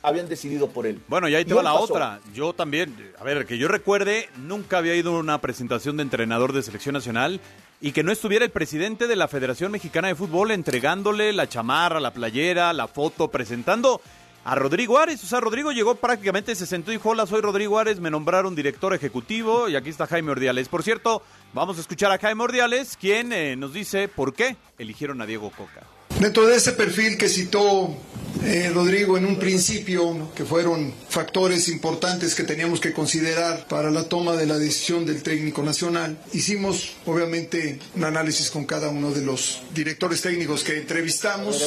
habían 0.05 0.29
decidido 0.29 0.69
por 0.69 0.85
él. 0.85 1.01
Bueno, 1.07 1.27
y 1.27 1.35
ahí 1.35 1.45
te 1.45 1.53
va 1.53 1.63
la 1.63 1.73
pasó. 1.73 1.83
otra. 1.83 2.19
Yo 2.33 2.53
también, 2.53 2.95
a 3.17 3.23
ver, 3.23 3.45
que 3.45 3.57
yo 3.57 3.67
recuerde, 3.67 4.29
nunca 4.37 4.77
había 4.77 4.95
ido 4.95 5.15
a 5.15 5.19
una 5.19 5.41
presentación 5.41 5.97
de 5.97 6.03
entrenador 6.03 6.53
de 6.53 6.63
selección 6.63 6.93
nacional 6.93 7.41
y 7.81 7.91
que 7.91 8.03
no 8.03 8.11
estuviera 8.11 8.45
el 8.45 8.51
presidente 8.51 9.07
de 9.07 9.15
la 9.15 9.27
Federación 9.27 9.71
Mexicana 9.71 10.07
de 10.07 10.15
Fútbol 10.15 10.51
entregándole 10.51 11.33
la 11.33 11.49
chamarra, 11.49 11.99
la 11.99 12.13
playera, 12.13 12.73
la 12.73 12.87
foto, 12.87 13.29
presentando 13.29 14.01
a 14.45 14.55
Rodrigo 14.55 14.97
Ares. 14.97 15.23
O 15.23 15.27
sea, 15.27 15.41
Rodrigo 15.41 15.71
llegó 15.71 15.95
prácticamente, 15.95 16.55
se 16.55 16.65
sentó 16.65 16.91
y 16.91 16.95
dijo, 16.95 17.09
hola, 17.09 17.25
soy 17.25 17.41
Rodrigo 17.41 17.77
Ares, 17.77 17.99
me 17.99 18.11
nombraron 18.11 18.55
director 18.55 18.93
ejecutivo 18.93 19.67
y 19.67 19.75
aquí 19.75 19.89
está 19.89 20.07
Jaime 20.07 20.31
Ordiales. 20.31 20.69
Por 20.69 20.83
cierto, 20.83 21.21
vamos 21.53 21.77
a 21.77 21.81
escuchar 21.81 22.11
a 22.11 22.19
Jaime 22.19 22.43
Ordiales, 22.43 22.95
quien 22.95 23.33
eh, 23.33 23.55
nos 23.55 23.73
dice 23.73 24.07
por 24.07 24.33
qué 24.33 24.55
eligieron 24.77 25.21
a 25.21 25.25
Diego 25.25 25.51
Coca. 25.51 25.81
Dentro 26.19 26.47
de 26.47 26.55
ese 26.55 26.71
perfil 26.71 27.17
que 27.17 27.27
citó 27.27 27.95
eh, 28.43 28.71
Rodrigo 28.73 29.17
en 29.17 29.25
un 29.25 29.37
principio, 29.37 30.31
que 30.33 30.45
fueron 30.45 30.93
factores 31.09 31.67
importantes 31.67 32.35
que 32.35 32.43
teníamos 32.43 32.79
que 32.79 32.93
considerar 32.93 33.67
para 33.67 33.91
la 33.91 34.07
toma 34.07 34.33
de 34.33 34.45
la 34.45 34.57
decisión 34.57 35.05
del 35.05 35.23
técnico 35.23 35.61
nacional, 35.61 36.17
hicimos 36.31 36.93
obviamente 37.05 37.79
un 37.95 38.05
análisis 38.05 38.49
con 38.49 38.65
cada 38.65 38.89
uno 38.89 39.11
de 39.11 39.21
los 39.21 39.61
directores 39.73 40.21
técnicos 40.21 40.63
que 40.63 40.77
entrevistamos 40.77 41.63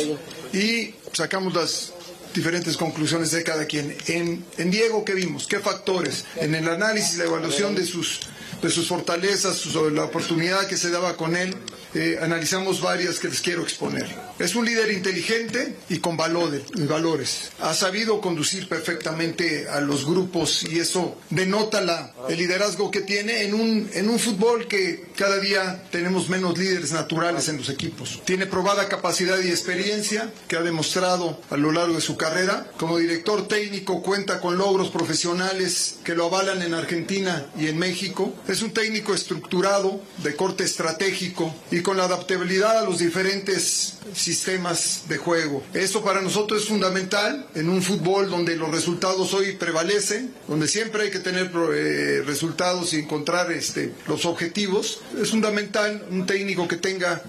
y 0.53 0.95
sacamos 1.13 1.55
las 1.55 1.93
diferentes 2.35 2.77
conclusiones 2.77 3.31
de 3.33 3.43
cada 3.43 3.67
quien. 3.67 3.97
En, 4.07 4.45
en 4.57 4.71
Diego, 4.71 5.05
¿qué 5.05 5.15
vimos? 5.15 5.47
¿Qué 5.47 5.59
factores? 5.59 6.25
En 6.37 6.55
el 6.55 6.69
análisis, 6.69 7.19
la 7.19 7.25
evaluación 7.25 7.75
de 7.75 7.85
sus, 7.85 8.21
de 8.63 8.71
sus 8.71 8.89
fortalezas, 8.89 9.57
su- 9.57 9.91
la 9.91 10.05
oportunidad 10.05 10.67
que 10.67 10.77
se 10.77 10.91
daba 10.91 11.17
con 11.17 11.37
él, 11.37 11.55
eh, 11.95 12.19
analizamos 12.21 12.81
varias 12.83 13.19
que 13.19 13.29
les 13.29 13.41
quiero 13.41 13.63
exponer. 13.63 14.07
Es 14.39 14.55
un 14.55 14.65
líder 14.67 14.93
inteligente 14.93 15.77
y 15.89 15.99
con 15.99 16.17
valores, 16.17 16.63
valores. 16.87 17.51
Ha 17.61 17.73
sabido 17.75 18.21
conducir 18.21 18.69
perfectamente 18.69 19.69
a 19.69 19.81
los 19.81 20.05
grupos 20.07 20.65
y 20.65 20.79
eso 20.81 21.17
denota 21.31 21.81
la, 21.81 22.13
el 22.29 22.37
liderazgo 22.39 22.91
que 22.91 23.01
tiene 23.01 23.43
en 23.45 23.55
un, 23.55 23.89
en 23.95 24.09
un 24.11 24.19
fútbol 24.19 24.69
que 24.69 25.07
cada 25.17 25.39
día 25.39 25.83
tenemos 25.91 26.29
menos 26.29 26.59
líderes 26.59 26.93
naturales 26.93 27.49
en 27.49 27.57
los 27.57 27.69
equipos. 27.71 28.21
Tiene 28.25 28.47
probada 28.47 28.89
capacidad 28.89 29.39
y 29.41 29.49
experiencia 29.49 30.31
que 30.47 30.57
ha 30.57 30.63
demostrado 30.63 31.41
a 31.51 31.57
lo 31.57 31.73
largo 31.73 31.95
de 31.95 32.01
su 32.01 32.17
carrera. 32.17 32.71
Como 32.79 32.99
director 32.99 33.49
técnico 33.49 34.03
cuenta 34.03 34.41
con 34.41 34.59
logros 34.59 34.91
profesionales 34.91 35.97
que 36.05 36.15
lo 36.15 36.27
avalan 36.27 36.63
en 36.63 36.75
Argentina 36.75 37.47
y 37.59 37.69
en 37.69 37.79
México. 37.79 38.35
Es 38.47 38.63
un 38.63 38.73
técnico 38.73 39.15
estructurado, 39.15 40.01
de 40.23 40.35
corte 40.37 40.65
estratégico 40.65 41.55
y 41.71 41.81
con 41.81 41.97
la 41.97 42.05
adaptabilidad 42.05 42.79
a 42.79 42.85
los 42.85 42.99
diferentes 42.99 43.99
sistemas 44.15 45.03
de 45.09 45.19
juego. 45.19 45.63
Eso 45.75 46.03
para 46.03 46.21
nosotros 46.21 46.63
es 46.63 46.69
fundamental 46.69 47.47
en 47.55 47.69
un 47.69 47.83
fútbol 47.83 48.31
donde 48.31 48.57
los 48.57 48.71
resultados 48.71 49.35
hoy 49.35 49.57
prevalecen, 49.57 50.35
donde 50.47 50.69
siempre 50.69 51.05
hay 51.05 51.11
que 51.11 51.19
tener 51.19 51.51
eh, 51.73 52.23
resultados 52.25 52.93
y 52.93 53.01
encontrar 53.01 53.53
este, 53.53 53.93
los 54.07 54.25
objetivos. 54.25 55.01
Es 55.21 55.31
fundamental 55.31 56.07
un 56.11 56.27
técnico 56.27 56.69
que 56.69 56.77
tenga, 56.77 57.23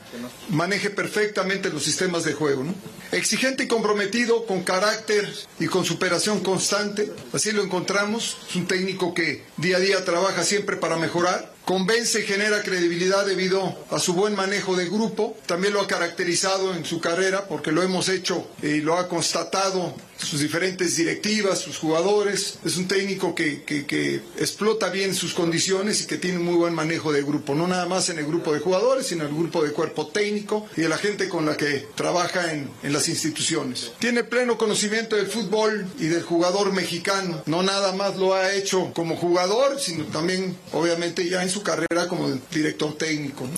maneje 0.50 0.90
perfectamente 0.90 1.70
los 1.70 1.84
sistemas 1.84 2.24
de 2.24 2.34
juego. 2.34 2.66
Exigente 3.12 3.64
y 3.64 3.68
comprometido, 3.68 4.46
con 4.46 4.64
carácter 4.64 5.28
y 5.60 5.66
con 5.66 5.84
superación 5.84 6.42
constante. 6.42 7.12
Así 7.34 7.52
lo 7.52 7.64
encontramos. 7.64 8.38
Es 8.50 8.56
un 8.56 8.68
técnico 8.68 9.14
que 9.14 9.44
día 9.58 9.78
a 9.78 9.80
día 9.80 10.06
trabaja 10.06 10.44
siempre 10.44 10.78
para 10.78 10.98
mejorar. 11.00 11.54
Convence 11.66 12.20
y 12.22 12.24
genera 12.24 12.64
credibilidad 12.64 13.26
debido 13.26 13.86
a 13.92 14.00
su 14.00 14.14
buen 14.14 14.36
manejo 14.36 14.76
de 14.76 14.90
grupo. 14.90 15.38
También 15.46 15.74
lo 15.74 15.82
ha 15.82 15.88
caracterizado 15.88 16.74
en 16.74 16.84
su 16.86 17.00
carrera 17.00 17.46
porque 17.48 17.72
lo 17.72 17.84
hemos 17.84 18.10
hecho 18.10 18.48
y 18.62 18.82
lo 18.82 18.98
ha 18.98 19.08
constatado 19.08 19.94
sus 20.26 20.42
diferentes 20.42 20.96
directivas, 20.96 21.60
sus 21.60 21.78
jugadores. 21.78 22.60
Es 22.64 22.78
un 22.78 22.88
técnico 22.88 23.34
que, 23.34 23.64
que, 23.64 23.86
que 23.86 24.16
explota 24.38 24.90
bien 24.90 25.16
sus 25.16 25.34
condiciones 25.34 26.02
y 26.02 26.08
que 26.08 26.18
tiene 26.18 26.40
muy 26.40 26.56
buen 26.56 26.74
manejo 26.74 27.12
de 27.12 27.22
grupo. 27.24 27.56
No 27.56 27.68
nada 27.68 27.86
más 27.86 28.10
en 28.10 28.20
el 28.20 28.26
grupo 28.26 28.54
de 28.54 28.60
jugadores, 28.60 29.08
sino 29.08 29.24
en 29.24 29.30
el 29.30 29.36
grupo 29.36 29.64
de 29.64 29.72
cuerpo 29.72 30.08
técnico 30.08 30.68
y 30.76 30.82
de 30.82 30.90
la 30.90 30.98
gente 30.98 31.30
con 31.30 31.46
la 31.46 31.56
que 31.56 31.88
trabaja 31.96 32.54
en, 32.54 32.70
en 32.84 32.94
las 32.94 33.08
instituciones. 33.08 33.92
Tiene 34.00 34.24
pleno 34.24 34.58
conocimiento 34.58 35.16
del 35.16 35.28
fútbol 35.28 35.88
y 35.98 36.08
del 36.08 36.24
jugador 36.24 36.74
mexicano. 36.74 37.42
No 37.46 37.64
nada 37.64 37.94
más 37.94 38.18
lo 38.18 38.34
ha 38.34 38.54
hecho 38.54 38.92
como 38.94 39.16
jugador, 39.16 39.80
sino 39.80 40.06
también, 40.06 40.58
obviamente, 40.74 41.28
ya 41.28 41.44
en 41.44 41.50
su 41.50 41.64
carrera 41.64 42.08
como 42.08 42.30
director 42.52 42.94
técnico. 42.98 43.46
¿no? 43.46 43.58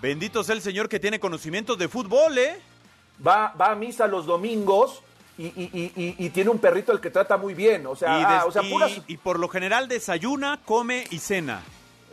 Bendito 0.00 0.42
sea 0.42 0.54
el 0.54 0.62
señor 0.62 0.88
que 0.88 0.98
tiene 0.98 1.20
conocimientos 1.20 1.78
de 1.78 1.88
fútbol, 1.88 2.36
¿eh? 2.38 2.58
Va, 3.24 3.54
va 3.60 3.70
a 3.70 3.74
misa 3.76 4.08
los 4.08 4.26
domingos 4.26 5.02
y, 5.46 5.70
y- 5.72 5.92
y- 5.96 6.26
y- 6.26 6.30
tiene 6.30 6.50
un 6.50 6.58
perrito 6.58 6.92
al 6.92 7.00
que 7.00 7.10
trata 7.10 7.36
muy 7.36 7.54
bien. 7.54 7.86
O 7.86 7.96
sea, 7.96 8.20
y, 8.20 8.24
ah, 8.24 8.32
des- 8.34 8.44
o 8.46 8.52
sea 8.52 8.62
y- 8.62 8.70
puras- 8.70 9.02
y 9.06 9.16
por 9.16 9.38
lo 9.38 9.48
general 9.48 9.88
desayuna, 9.88 10.60
come 10.64 11.04
y 11.10 11.18
cena. 11.18 11.62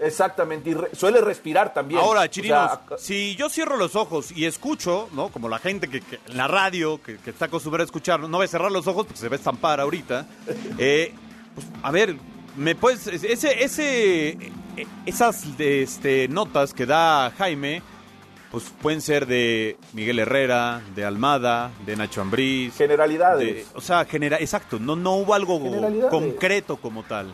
Exactamente, 0.01 0.69
y 0.69 0.73
re- 0.75 0.95
suele 0.95 1.19
respirar 1.19 1.73
también. 1.73 1.99
Ahora, 1.99 2.21
O 2.21 2.23
sea, 2.23 2.29
chirinos, 2.31 2.71
si 2.97 3.35
yo 3.35 3.49
cierro 3.49 3.75
los 3.75 3.95
ojos 3.97 4.31
y 4.31 4.45
escucho, 4.45 5.09
¿no? 5.11 5.27
Como 5.27 5.49
la 5.49 5.59
gente 5.59 5.89
que, 5.89 5.99
que 5.99 6.19
en 6.25 6.37
la 6.37 6.47
radio, 6.47 7.01
que, 7.03 7.17
que 7.17 7.31
está 7.31 7.45
acostumbrada 7.45 7.83
a 7.83 7.85
escuchar, 7.85 8.19
no 8.21 8.29
voy 8.37 8.45
a 8.45 8.47
cerrar 8.47 8.71
los 8.71 8.87
ojos 8.87 9.05
porque 9.05 9.19
se 9.19 9.27
va 9.27 9.35
a 9.35 9.37
estampar 9.37 9.79
ahorita. 9.81 10.25
Eh, 10.77 11.13
pues, 11.53 11.67
a 11.83 11.91
ver, 11.91 12.15
me 12.55 12.75
puedes. 12.75 13.07
Ese, 13.07 13.61
ese, 13.63 14.29
eh, 14.29 14.87
esas 15.05 15.43
este, 15.57 16.29
notas 16.29 16.73
que 16.73 16.85
da 16.85 17.31
Jaime, 17.37 17.81
pues 18.51 18.65
pueden 18.81 19.01
ser 19.01 19.27
de 19.27 19.77
Miguel 19.93 20.19
Herrera, 20.19 20.81
de 20.95 21.05
Almada, 21.05 21.71
de 21.85 21.95
Nacho 21.95 22.21
Ambriz. 22.21 22.75
Generalidades. 22.75 23.69
de- 23.71 23.77
o 23.77 23.81
sea, 23.81 24.05
genera, 24.05 24.37
exacto, 24.37 24.79
no, 24.79 24.95
no 24.95 25.15
hubo 25.17 25.33
algo 25.33 25.59
concreto 26.09 26.77
como 26.77 27.03
tal. 27.03 27.33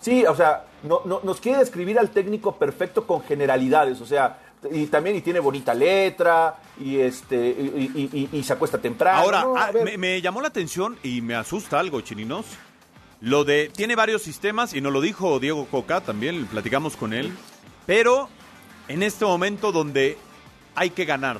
Sí, 0.00 0.24
o 0.26 0.34
sea, 0.34 0.64
no, 0.82 1.00
no- 1.04 1.20
nos 1.22 1.40
quiere 1.40 1.58
describir 1.58 1.98
al 1.98 2.10
técnico 2.10 2.56
perfecto 2.56 3.06
con 3.06 3.22
generalidades, 3.22 4.00
o 4.00 4.06
sea, 4.06 4.38
y 4.70 4.86
también 4.86 5.16
y 5.16 5.20
tiene 5.20 5.40
bonita 5.40 5.72
letra, 5.74 6.56
y 6.80 6.96
este, 6.98 7.36
y, 7.36 7.90
y- 7.94 8.28
y- 8.32 8.38
y 8.38 8.42
se 8.42 8.52
acuesta 8.54 8.78
temprano. 8.78 9.18
Ahora, 9.20 9.42
No, 9.42 9.56
a 9.56 9.66
ah, 9.66 9.72
me, 9.84 9.96
me 9.96 10.20
llamó 10.20 10.40
la 10.40 10.48
atención 10.48 10.96
y 11.02 11.20
me 11.20 11.34
asusta 11.34 11.78
algo, 11.78 12.00
chininos. 12.00 12.44
Lo 13.20 13.44
de, 13.44 13.70
tiene 13.74 13.94
varios 13.94 14.22
sistemas 14.22 14.74
y 14.74 14.80
nos 14.80 14.92
lo 14.92 15.00
dijo 15.00 15.38
Diego 15.38 15.66
Coca 15.70 16.00
también, 16.00 16.44
platicamos 16.46 16.96
con 16.96 17.12
él. 17.14 17.32
Pero 17.86 18.28
en 18.88 19.02
este 19.02 19.24
momento 19.24 19.72
donde 19.72 20.18
hay 20.74 20.90
que 20.90 21.04
ganar. 21.04 21.38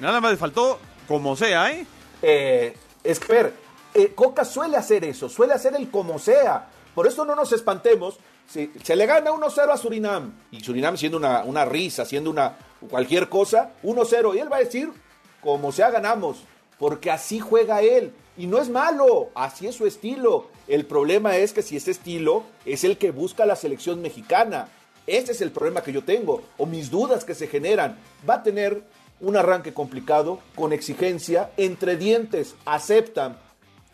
Nada 0.00 0.20
más 0.20 0.32
le 0.32 0.36
faltó 0.36 0.78
como 1.08 1.36
sea, 1.36 1.70
¿eh? 1.72 1.86
eh, 2.22 2.76
es 3.02 3.20
que, 3.20 3.52
eh, 3.94 4.12
Coca 4.14 4.44
suele 4.44 4.76
hacer 4.76 5.04
eso, 5.04 5.28
suele 5.28 5.54
hacer 5.54 5.74
el 5.74 5.90
como 5.90 6.18
sea. 6.18 6.68
Por 6.94 7.06
eso 7.06 7.24
no 7.24 7.34
nos 7.34 7.52
espantemos. 7.52 8.18
Si 8.48 8.72
se 8.82 8.96
le 8.96 9.06
gana 9.06 9.30
1-0 9.30 9.70
a 9.70 9.76
Surinam, 9.76 10.32
y 10.50 10.60
Surinam 10.60 10.96
siendo 10.96 11.18
una, 11.18 11.42
una 11.44 11.64
risa, 11.64 12.04
siendo 12.04 12.30
una 12.30 12.56
cualquier 12.88 13.28
cosa, 13.28 13.72
1-0, 13.82 14.36
y 14.36 14.38
él 14.38 14.52
va 14.52 14.56
a 14.56 14.60
decir, 14.60 14.92
como 15.40 15.72
sea 15.72 15.90
ganamos, 15.90 16.44
porque 16.78 17.10
así 17.10 17.40
juega 17.40 17.82
él. 17.82 18.12
Y 18.36 18.46
no 18.46 18.58
es 18.60 18.68
malo, 18.68 19.30
así 19.34 19.66
es 19.66 19.74
su 19.74 19.86
estilo. 19.86 20.48
El 20.68 20.84
problema 20.84 21.36
es 21.36 21.52
que 21.52 21.62
si 21.62 21.76
ese 21.76 21.90
estilo 21.90 22.44
es 22.64 22.84
el 22.84 22.98
que 22.98 23.10
busca 23.10 23.46
la 23.46 23.56
selección 23.56 24.02
mexicana, 24.02 24.68
ese 25.06 25.32
es 25.32 25.40
el 25.40 25.50
problema 25.50 25.82
que 25.82 25.92
yo 25.92 26.02
tengo, 26.04 26.42
o 26.58 26.66
mis 26.66 26.90
dudas 26.90 27.24
que 27.24 27.34
se 27.34 27.46
generan. 27.46 27.96
Va 28.28 28.34
a 28.34 28.42
tener 28.42 28.82
un 29.20 29.36
arranque 29.36 29.72
complicado, 29.72 30.40
con 30.54 30.72
exigencia, 30.72 31.50
entre 31.56 31.96
dientes, 31.96 32.54
aceptan 32.66 33.38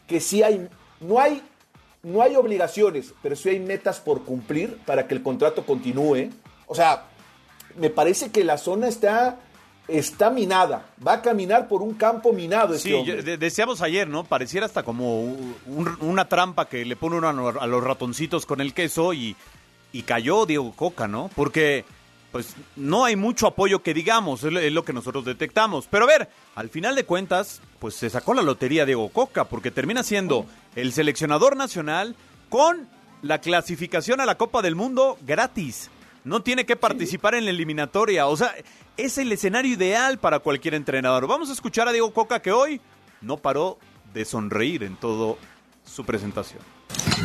que 0.07 0.21
sí 0.21 0.43
hay, 0.43 0.69
no 1.01 1.21
hay, 1.21 1.43
no 2.03 2.23
hay 2.23 2.35
obligaciones, 2.37 3.15
pero 3.23 3.37
sí 3.37 3.49
hay 3.51 3.61
metas 3.61 4.01
por 4.01 4.25
cumplir 4.25 4.79
para 4.85 5.07
que 5.07 5.15
el 5.15 5.23
contrato 5.23 5.65
continúe. 5.65 6.31
O 6.67 6.75
sea, 6.75 7.05
me 7.79 7.89
parece 7.91 8.31
que 8.33 8.43
la 8.43 8.59
zona 8.59 8.89
está, 8.89 9.39
está 9.87 10.31
minada, 10.31 10.87
va 11.07 11.15
a 11.15 11.23
caminar 11.23 11.69
por 11.69 11.83
un 11.83 11.95
campo 11.95 12.33
minado 12.33 12.75
este 12.75 12.89
Sí, 12.89 12.95
hombre. 12.95 13.17
yo- 13.19 13.23
de- 13.23 13.37
decíamos 13.39 13.81
ayer, 13.81 14.09
¿no? 14.09 14.25
Pareciera 14.25 14.67
hasta 14.67 14.83
como 14.83 15.23
un- 15.23 15.97
una 16.01 16.29
trampa 16.29 16.69
que 16.69 16.85
le 16.85 16.97
pone 16.97 17.17
uno 17.19 17.29
a 17.29 17.67
los 17.67 17.85
ratoncitos 17.85 18.45
con 18.47 18.61
el 18.61 18.75
queso 18.75 19.13
y, 19.13 19.37
y 19.93 20.03
cayó 20.03 20.47
Diego 20.47 20.73
Coca, 20.73 21.07
¿no? 21.07 21.31
Porque 21.35 21.85
pues 22.33 22.57
no 22.77 23.05
hay 23.05 23.15
mucho 23.15 23.47
apoyo 23.47 23.83
que 23.83 23.93
digamos, 23.93 24.43
es 24.43 24.73
lo, 24.73 24.85
que 24.85 24.95
nosotros 24.95 25.25
detectamos. 25.25 25.87
Pero 25.91 26.05
a 26.05 26.09
ver, 26.09 26.31
al 26.55 26.71
final 26.71 26.97
de 26.97 27.05
cuentas, 27.05 27.61
pues 27.79 27.95
se 27.95 28.09
sacó 28.09 28.33
la 28.33 28.43
lotería 28.43 28.87
Diego 28.87 29.11
Coca 29.11 29.45
porque 29.45 29.71
termina 29.71 30.03
siendo 30.03 30.47
el 30.75 30.93
seleccionador 30.93 31.57
nacional 31.57 32.17
con 32.49 32.89
la 33.21 33.41
clasificación 33.41 34.21
a 34.21 34.27
la 34.27 34.39
Copa 34.39 34.63
del 34.63 34.75
Mundo 34.75 35.19
gratis. 35.27 35.91
No 36.25 36.43
tiene 36.43 36.65
que 36.65 36.77
participar 36.77 37.35
en 37.35 37.45
la 37.45 37.51
eliminatoria. 37.51 38.27
O 38.27 38.37
sea, 38.37 38.55
es 38.97 39.19
el 39.19 39.31
escenario 39.31 39.75
ideal 39.75 40.19
para 40.19 40.39
cualquier 40.39 40.75
entrenador. 40.75 41.27
Vamos 41.27 41.51
a 41.51 41.53
escuchar 41.53 41.89
a 41.89 41.93
Diego 41.93 42.13
Coca 42.13 42.41
que 42.41 42.53
hoy 42.53 42.81
no 43.21 43.37
paró 43.37 43.79
de 44.15 44.25
sonreír 44.25 44.85
en 44.85 44.97
todo 44.97 45.37
su 45.85 46.05
presentación. 46.05 46.61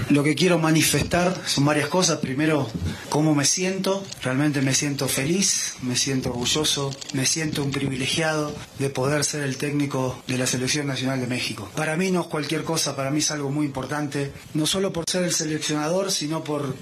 Lo 0.10 0.24
que 0.24 0.36
quiero 0.36 0.58
manifestar 0.60 1.36
son 1.46 1.66
varias 1.66 1.90
cosas. 1.90 2.20
Primero, 2.20 2.68
cómo 3.10 3.36
me 3.36 3.46
siento. 3.46 4.04
Realmente 4.24 4.62
me 4.62 4.74
siento 4.74 5.08
feliz, 5.08 5.76
me 5.82 5.96
siento 5.96 6.30
orgulloso, 6.30 6.92
me 7.14 7.26
siento 7.26 7.64
un 7.64 7.72
privilegiado 7.72 8.54
de 8.80 8.90
poder 8.90 9.24
ser 9.24 9.44
el 9.44 9.58
técnico 9.58 10.22
de 10.28 10.38
la 10.38 10.48
Selección 10.48 10.88
Nacional 10.88 11.20
de 11.20 11.28
México. 11.28 11.70
Para 11.76 11.98
mí 11.98 12.12
no 12.12 12.22
es 12.22 12.28
cualquier 12.28 12.64
cosa, 12.64 12.96
para 12.96 13.12
mí 13.12 13.20
es 13.20 13.32
algo 13.32 13.50
muy 13.50 13.66
importante, 13.66 14.32
no 14.54 14.66
solo 14.66 14.94
por 14.94 15.04
ser 15.10 15.24
el 15.24 15.34
seleccionador, 15.34 16.12
sino 16.12 16.44
por, 16.44 16.76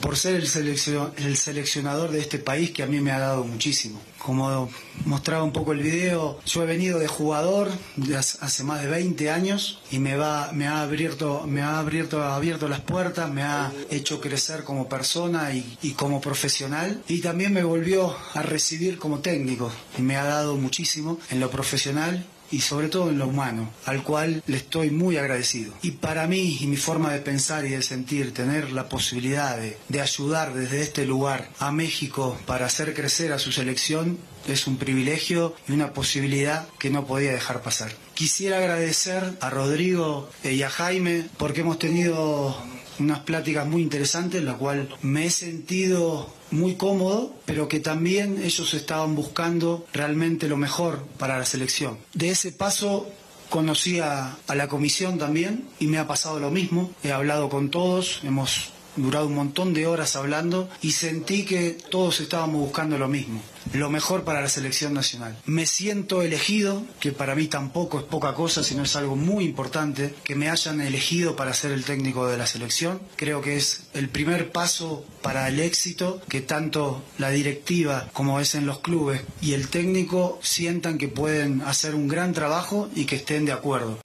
por 0.00 0.16
ser 0.16 0.34
el, 0.36 0.46
seleccio- 0.46 1.12
el 1.16 1.36
seleccionador 1.36 2.10
de 2.10 2.20
este 2.20 2.38
país 2.38 2.70
que 2.70 2.82
a 2.82 2.86
mí 2.86 3.00
me 3.00 3.12
ha 3.12 3.18
dado 3.18 3.44
muchísimo. 3.44 4.00
Como 4.18 4.68
mostraba 5.06 5.44
un 5.44 5.52
poco 5.52 5.72
el 5.72 5.78
video, 5.80 6.38
yo 6.44 6.62
he 6.62 6.66
venido 6.66 6.98
de 6.98 7.06
jugador 7.06 7.70
de 7.96 8.16
hace 8.16 8.62
más 8.64 8.82
de 8.82 8.88
20 8.88 9.30
años 9.30 9.80
y 9.90 10.00
me 10.00 10.16
va 10.16 10.50
me 10.52 10.66
ha 10.66 10.82
abierto 10.82 11.44
me 11.46 11.62
ha 11.62 11.78
abierto 11.78 12.22
abierto 12.48 12.68
las 12.68 12.80
puertas, 12.80 13.30
me 13.30 13.42
ha 13.42 13.70
hecho 13.90 14.22
crecer 14.22 14.64
como 14.64 14.88
persona 14.88 15.52
y, 15.52 15.76
y 15.82 15.90
como 15.90 16.18
profesional 16.18 17.02
y 17.06 17.20
también 17.20 17.52
me 17.52 17.62
volvió 17.62 18.16
a 18.32 18.40
recibir 18.40 18.98
como 18.98 19.18
técnico 19.18 19.70
y 19.98 20.02
me 20.02 20.16
ha 20.16 20.24
dado 20.24 20.56
muchísimo 20.56 21.18
en 21.30 21.40
lo 21.40 21.50
profesional 21.50 22.24
y 22.50 22.60
sobre 22.60 22.88
todo 22.88 23.10
en 23.10 23.18
lo 23.18 23.26
humano, 23.26 23.70
al 23.84 24.02
cual 24.02 24.42
le 24.46 24.56
estoy 24.56 24.90
muy 24.90 25.18
agradecido. 25.18 25.74
Y 25.82 25.90
para 25.90 26.26
mí 26.26 26.56
y 26.58 26.66
mi 26.66 26.78
forma 26.78 27.12
de 27.12 27.20
pensar 27.20 27.66
y 27.66 27.70
de 27.70 27.82
sentir, 27.82 28.32
tener 28.32 28.72
la 28.72 28.88
posibilidad 28.88 29.58
de, 29.58 29.76
de 29.90 30.00
ayudar 30.00 30.54
desde 30.54 30.80
este 30.80 31.04
lugar 31.04 31.50
a 31.58 31.70
México 31.70 32.38
para 32.46 32.64
hacer 32.64 32.94
crecer 32.94 33.32
a 33.32 33.38
su 33.38 33.52
selección 33.52 34.16
es 34.46 34.66
un 34.66 34.78
privilegio 34.78 35.54
y 35.68 35.72
una 35.72 35.92
posibilidad 35.92 36.66
que 36.78 36.88
no 36.88 37.06
podía 37.06 37.32
dejar 37.32 37.60
pasar. 37.60 37.92
Quisiera 38.18 38.58
agradecer 38.58 39.34
a 39.40 39.48
Rodrigo 39.48 40.28
y 40.42 40.62
a 40.62 40.70
Jaime 40.70 41.28
porque 41.36 41.60
hemos 41.60 41.78
tenido 41.78 42.60
unas 42.98 43.20
pláticas 43.20 43.64
muy 43.64 43.80
interesantes 43.80 44.40
en 44.40 44.46
la 44.46 44.54
cual 44.54 44.88
me 45.02 45.26
he 45.26 45.30
sentido 45.30 46.28
muy 46.50 46.74
cómodo, 46.74 47.32
pero 47.46 47.68
que 47.68 47.78
también 47.78 48.42
ellos 48.42 48.74
estaban 48.74 49.14
buscando 49.14 49.86
realmente 49.92 50.48
lo 50.48 50.56
mejor 50.56 51.06
para 51.16 51.38
la 51.38 51.44
selección. 51.44 51.96
De 52.12 52.30
ese 52.30 52.50
paso 52.50 53.08
conocí 53.50 54.00
a, 54.00 54.36
a 54.48 54.54
la 54.56 54.66
comisión 54.66 55.16
también 55.16 55.68
y 55.78 55.86
me 55.86 55.98
ha 55.98 56.08
pasado 56.08 56.40
lo 56.40 56.50
mismo. 56.50 56.90
He 57.04 57.12
hablado 57.12 57.48
con 57.48 57.70
todos, 57.70 58.22
hemos 58.24 58.72
durado 58.96 59.26
un 59.26 59.34
montón 59.34 59.74
de 59.74 59.86
horas 59.86 60.16
hablando 60.16 60.68
y 60.82 60.92
sentí 60.92 61.44
que 61.44 61.76
todos 61.88 62.20
estábamos 62.20 62.60
buscando 62.60 62.98
lo 62.98 63.08
mismo, 63.08 63.40
lo 63.72 63.90
mejor 63.90 64.24
para 64.24 64.40
la 64.40 64.48
selección 64.48 64.94
nacional. 64.94 65.36
Me 65.46 65.66
siento 65.66 66.22
elegido, 66.22 66.84
que 67.00 67.12
para 67.12 67.34
mí 67.34 67.46
tampoco 67.46 67.98
es 67.98 68.04
poca 68.04 68.34
cosa, 68.34 68.62
sino 68.62 68.82
es 68.82 68.96
algo 68.96 69.16
muy 69.16 69.44
importante, 69.44 70.14
que 70.24 70.34
me 70.34 70.50
hayan 70.50 70.80
elegido 70.80 71.36
para 71.36 71.54
ser 71.54 71.72
el 71.72 71.84
técnico 71.84 72.26
de 72.26 72.38
la 72.38 72.46
selección. 72.46 73.00
Creo 73.16 73.40
que 73.40 73.56
es 73.56 73.82
el 73.94 74.08
primer 74.08 74.50
paso 74.52 75.04
para 75.22 75.48
el 75.48 75.60
éxito, 75.60 76.20
que 76.28 76.40
tanto 76.40 77.02
la 77.18 77.30
directiva 77.30 78.08
como 78.12 78.40
es 78.40 78.54
en 78.54 78.66
los 78.66 78.80
clubes 78.80 79.22
y 79.40 79.52
el 79.52 79.68
técnico 79.68 80.38
sientan 80.42 80.98
que 80.98 81.08
pueden 81.08 81.62
hacer 81.62 81.94
un 81.94 82.08
gran 82.08 82.32
trabajo 82.32 82.88
y 82.94 83.04
que 83.04 83.16
estén 83.16 83.44
de 83.44 83.52
acuerdo. 83.52 83.98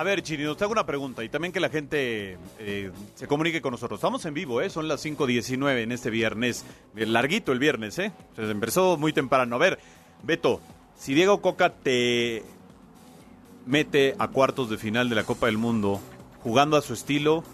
A 0.00 0.02
ver, 0.02 0.22
Chirino, 0.22 0.56
te 0.56 0.64
hago 0.64 0.72
una 0.72 0.86
pregunta 0.86 1.22
y 1.22 1.28
también 1.28 1.52
que 1.52 1.60
la 1.60 1.68
gente 1.68 2.38
eh, 2.58 2.90
se 3.16 3.26
comunique 3.26 3.60
con 3.60 3.72
nosotros. 3.72 3.98
Estamos 3.98 4.24
en 4.24 4.32
vivo, 4.32 4.62
¿eh? 4.62 4.70
Son 4.70 4.88
las 4.88 5.04
5.19 5.04 5.82
en 5.82 5.92
este 5.92 6.08
viernes. 6.08 6.64
Bien 6.94 7.12
larguito 7.12 7.52
el 7.52 7.58
viernes, 7.58 7.98
¿eh? 7.98 8.10
Se 8.34 8.50
empezó 8.50 8.96
muy 8.96 9.12
temprano. 9.12 9.56
A 9.56 9.58
ver, 9.58 9.78
Beto, 10.22 10.62
si 10.96 11.12
Diego 11.12 11.42
Coca 11.42 11.74
te 11.74 12.42
mete 13.66 14.14
a 14.18 14.28
cuartos 14.28 14.70
de 14.70 14.78
final 14.78 15.10
de 15.10 15.16
la 15.16 15.24
Copa 15.24 15.44
del 15.46 15.58
Mundo 15.58 16.00
jugando 16.42 16.78
a 16.78 16.80
su 16.80 16.94
estilo, 16.94 17.44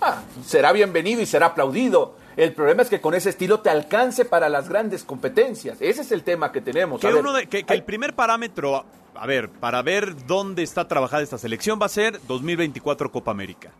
Ah, 0.00 0.22
será 0.44 0.72
bienvenido 0.72 1.22
y 1.22 1.26
será 1.26 1.46
aplaudido. 1.46 2.16
El 2.36 2.54
problema 2.54 2.82
es 2.82 2.88
que 2.88 3.00
con 3.00 3.14
ese 3.14 3.30
estilo 3.30 3.60
te 3.60 3.70
alcance 3.70 4.24
para 4.24 4.48
las 4.48 4.68
grandes 4.68 5.04
competencias. 5.04 5.76
Ese 5.80 6.00
es 6.02 6.10
el 6.10 6.24
tema 6.24 6.50
que 6.50 6.60
tenemos. 6.60 7.00
que, 7.00 7.06
A 7.06 7.10
ver, 7.10 7.20
uno 7.20 7.32
de- 7.32 7.46
que- 7.48 7.62
que 7.64 7.74
el 7.74 7.84
primer 7.84 8.14
parámetro, 8.14 8.84
a 9.14 9.26
ver, 9.26 9.48
para 9.48 9.82
ver 9.82 10.26
dónde 10.26 10.62
está 10.62 10.86
trabajada 10.88 11.22
esta 11.22 11.38
selección 11.38 11.78
va 11.80 11.86
a 11.86 11.90
ser 11.90 12.20
2024 12.26 13.10
Copa 13.10 13.30
América. 13.30 13.70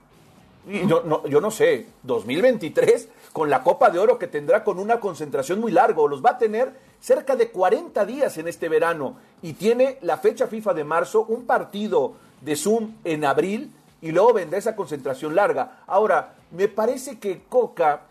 Yo 0.67 1.03
no, 1.03 1.27
yo 1.27 1.41
no 1.41 1.51
sé, 1.51 1.87
2023, 2.03 3.09
con 3.33 3.49
la 3.49 3.62
Copa 3.62 3.88
de 3.88 3.99
Oro 3.99 4.19
que 4.19 4.27
tendrá 4.27 4.64
con 4.64 4.79
una 4.79 5.01
concentración 5.01 5.61
muy 5.61 5.73
larga, 5.73 6.03
los 6.07 6.23
va 6.23 6.31
a 6.31 6.38
tener 6.38 6.75
cerca 7.01 7.37
de 7.37 7.49
40 7.49 8.05
días 8.05 8.37
en 8.37 8.49
este 8.49 8.69
verano 8.69 9.17
y 9.41 9.55
tiene 9.55 9.99
la 10.03 10.19
fecha 10.19 10.47
FIFA 10.47 10.75
de 10.75 10.85
marzo, 10.85 11.25
un 11.27 11.47
partido 11.47 12.14
de 12.43 12.55
Zoom 12.55 12.97
en 13.05 13.25
abril 13.25 13.73
y 14.03 14.12
luego 14.12 14.35
vendrá 14.35 14.59
esa 14.59 14.77
concentración 14.77 15.35
larga. 15.35 15.83
Ahora, 15.87 16.35
me 16.51 16.69
parece 16.69 17.19
que 17.19 17.43
Coca, 17.49 18.03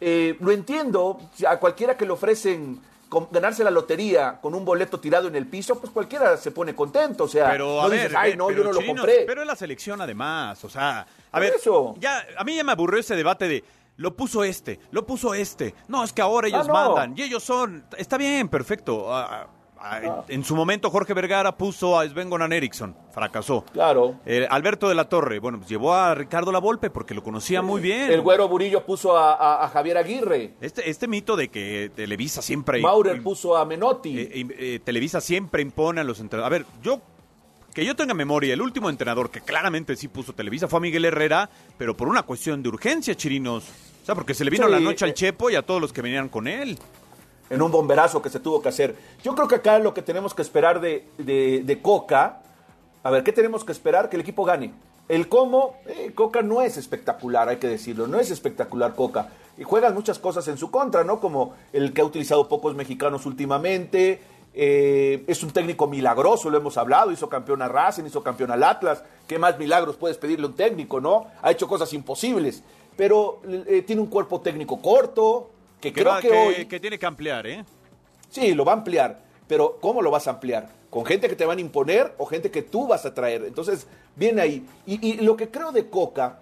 eh, 0.00 0.36
lo 0.40 0.50
entiendo, 0.50 1.20
a 1.46 1.58
cualquiera 1.58 1.96
que 1.96 2.06
le 2.06 2.12
ofrecen 2.12 2.80
con- 3.08 3.28
ganarse 3.30 3.62
la 3.64 3.70
lotería 3.70 4.38
con 4.40 4.54
un 4.54 4.64
boleto 4.64 4.98
tirado 5.00 5.28
en 5.28 5.36
el 5.36 5.46
piso, 5.46 5.78
pues 5.80 5.92
cualquiera 5.92 6.36
se 6.36 6.50
pone 6.50 6.74
contento, 6.74 7.24
o 7.24 7.28
sea, 7.28 7.50
Pero 7.50 7.80
a 7.80 7.84
no 7.84 7.90
ver, 7.90 8.00
dices, 8.02 8.16
ay, 8.18 8.32
eh, 8.32 8.36
no, 8.36 8.46
pero, 8.48 8.58
yo 8.58 8.64
no 8.64 8.72
lo 8.80 8.86
compré. 8.86 9.24
Pero 9.26 9.42
es 9.42 9.46
la 9.46 9.56
selección 9.56 10.00
además, 10.00 10.62
o 10.64 10.68
sea, 10.68 11.06
a 11.32 11.40
ver, 11.40 11.54
eso. 11.56 11.94
ya 11.98 12.24
a 12.36 12.44
mí 12.44 12.56
ya 12.56 12.64
me 12.64 12.72
aburrió 12.72 13.00
ese 13.00 13.16
debate 13.16 13.48
de 13.48 13.64
lo 13.96 14.16
puso 14.16 14.42
este, 14.42 14.80
lo 14.90 15.06
puso 15.06 15.34
este. 15.34 15.74
No, 15.86 16.02
es 16.02 16.12
que 16.12 16.20
ahora 16.22 16.48
ellos 16.48 16.66
Ah, 16.68 16.72
no. 16.72 16.72
mandan 16.94 17.14
y 17.16 17.22
ellos 17.22 17.44
son. 17.44 17.84
Está 17.96 18.16
bien, 18.18 18.48
perfecto. 18.48 19.06
Ah, 19.14 19.46
ah, 19.84 20.24
En 20.28 20.42
su 20.44 20.56
momento 20.56 20.90
Jorge 20.90 21.14
Vergara 21.14 21.56
puso 21.56 21.98
a 21.98 22.06
Sven 22.08 22.30
Goran 22.30 22.52
Eriksson, 22.52 22.96
fracasó. 23.12 23.64
Claro. 23.72 24.16
Eh, 24.26 24.46
Alberto 24.50 24.88
de 24.88 24.94
la 24.94 25.08
Torre, 25.08 25.38
bueno, 25.38 25.58
pues 25.58 25.68
llevó 25.68 25.94
a 25.94 26.14
Ricardo 26.14 26.50
Lavolpe 26.52 26.90
porque 26.90 27.14
lo 27.14 27.22
conocía 27.22 27.62
muy 27.62 27.80
bien. 27.80 28.10
El 28.10 28.20
güero 28.22 28.48
Burillo 28.48 28.84
puso 28.84 29.16
a, 29.16 29.34
a- 29.34 29.64
a 29.64 29.68
Javier 29.68 29.98
Aguirre. 29.98 30.54
Este, 30.60 30.88
este 30.90 31.06
mito 31.06 31.36
de 31.36 31.48
que 31.48 31.90
Televisa 31.94 32.42
siempre... 32.42 32.80
Maurer 32.80 33.22
puso 33.22 33.56
a 33.56 33.64
Menotti. 33.64 34.18
eh, 34.18 34.30
eh, 34.34 34.46
eh, 34.58 34.80
Televisa 34.82 35.20
siempre 35.20 35.62
impone 35.62 36.00
a 36.00 36.04
los 36.04 36.20
entrenadores. 36.20 36.60
A 36.60 36.64
ver, 36.64 36.66
yo... 36.82 37.00
Que 37.74 37.84
yo 37.84 37.96
tenga 37.96 38.14
memoria, 38.14 38.54
el 38.54 38.62
último 38.62 38.88
entrenador 38.88 39.30
que 39.32 39.40
claramente 39.40 39.96
sí 39.96 40.06
puso 40.06 40.32
Televisa 40.32 40.68
fue 40.68 40.76
a 40.76 40.80
Miguel 40.80 41.06
Herrera, 41.06 41.50
pero 41.76 41.96
por 41.96 42.06
una 42.06 42.22
cuestión 42.22 42.62
de 42.62 42.68
urgencia, 42.68 43.16
chirinos. 43.16 43.64
O 44.00 44.06
sea, 44.06 44.14
porque 44.14 44.32
se 44.32 44.44
le 44.44 44.52
vino 44.52 44.66
Sí, 44.66 44.70
la 44.70 44.78
noche 44.78 45.04
al 45.04 45.10
eh. 45.10 45.14
Chepo 45.14 45.50
y 45.50 45.56
a 45.56 45.62
todos 45.62 45.80
los 45.80 45.92
que 45.92 46.00
venían 46.00 46.28
con 46.28 46.46
él. 46.46 46.78
En 47.50 47.62
un 47.62 47.70
bomberazo 47.70 48.22
que 48.22 48.30
se 48.30 48.40
tuvo 48.40 48.60
que 48.62 48.68
hacer. 48.70 48.96
Yo 49.22 49.34
creo 49.34 49.48
que 49.48 49.56
acá 49.56 49.78
lo 49.78 49.92
que 49.94 50.02
tenemos 50.02 50.34
que 50.34 50.42
esperar 50.42 50.80
de, 50.80 51.06
de- 51.18 51.78
Coca, 51.82 52.40
a 53.02 53.10
ver, 53.10 53.22
¿qué 53.22 53.32
tenemos 53.32 53.64
que 53.64 53.72
esperar? 53.72 54.08
Que 54.08 54.16
el 54.16 54.22
equipo 54.22 54.44
gane. 54.44 54.72
El 55.08 55.28
cómo, 55.28 55.76
eh, 55.86 56.12
Coca 56.14 56.40
no 56.40 56.62
es 56.62 56.76
espectacular, 56.78 57.48
hay 57.48 57.56
que 57.58 57.68
decirlo, 57.68 58.06
no 58.06 58.18
es 58.18 58.30
espectacular 58.30 58.94
Coca. 58.94 59.28
Y 59.58 59.62
juegan 59.62 59.92
muchas 59.94 60.18
cosas 60.18 60.48
en 60.48 60.56
su 60.56 60.70
contra, 60.70 61.04
¿no? 61.04 61.20
Como 61.20 61.54
el 61.72 61.92
que 61.92 62.00
ha 62.00 62.04
utilizado 62.04 62.48
pocos 62.48 62.74
mexicanos 62.74 63.26
últimamente. 63.26 64.20
eh, 64.56 65.24
es 65.26 65.42
un 65.42 65.50
técnico 65.50 65.88
milagroso, 65.88 66.48
lo 66.48 66.56
hemos 66.56 66.76
hablado, 66.78 67.10
hizo 67.10 67.28
campeón 67.28 67.60
a 67.60 67.66
Racing, 67.68 68.04
hizo 68.04 68.22
campeón 68.22 68.52
al 68.52 68.62
Atlas. 68.62 69.02
¿Qué 69.26 69.36
más 69.38 69.58
milagros 69.58 69.96
puedes 69.96 70.16
pedirle 70.16 70.46
a 70.46 70.48
un 70.48 70.54
técnico, 70.54 71.00
no? 71.00 71.26
Ha 71.42 71.50
hecho 71.50 71.66
cosas 71.66 71.92
imposibles, 71.92 72.62
pero 72.96 73.40
eh, 73.46 73.82
tiene 73.86 74.00
un 74.00 74.06
cuerpo 74.08 74.40
técnico 74.40 74.80
corto, 74.80 75.50
que 75.90 75.92
Que, 75.92 76.00
creo 76.02 76.12
va- 76.14 76.20
que, 76.20 76.28
que- 76.28 76.34
hoy... 76.60 76.66
que 76.66 76.80
tiene 76.80 76.98
que 76.98 77.06
ampliar, 77.06 77.46
¿eh? 77.46 77.64
Sí, 78.30 78.54
lo 78.54 78.64
va 78.64 78.72
a 78.72 78.76
ampliar, 78.76 79.20
pero 79.46 79.78
¿cómo 79.80 80.02
lo 80.02 80.10
vas 80.10 80.26
a 80.26 80.30
ampliar? 80.30 80.68
¿Con 80.90 81.04
gente 81.04 81.28
que 81.28 81.36
te 81.36 81.44
van 81.44 81.58
a 81.58 81.60
imponer 81.60 82.14
o 82.18 82.26
gente 82.26 82.50
que 82.50 82.62
tú 82.62 82.86
vas 82.86 83.04
a 83.04 83.12
traer? 83.14 83.44
Entonces, 83.44 83.86
viene 84.16 84.40
ahí. 84.42 84.66
Y, 84.86 85.06
y 85.08 85.14
lo 85.18 85.36
que 85.36 85.48
creo 85.50 85.72
de 85.72 85.88
Coca 85.90 86.38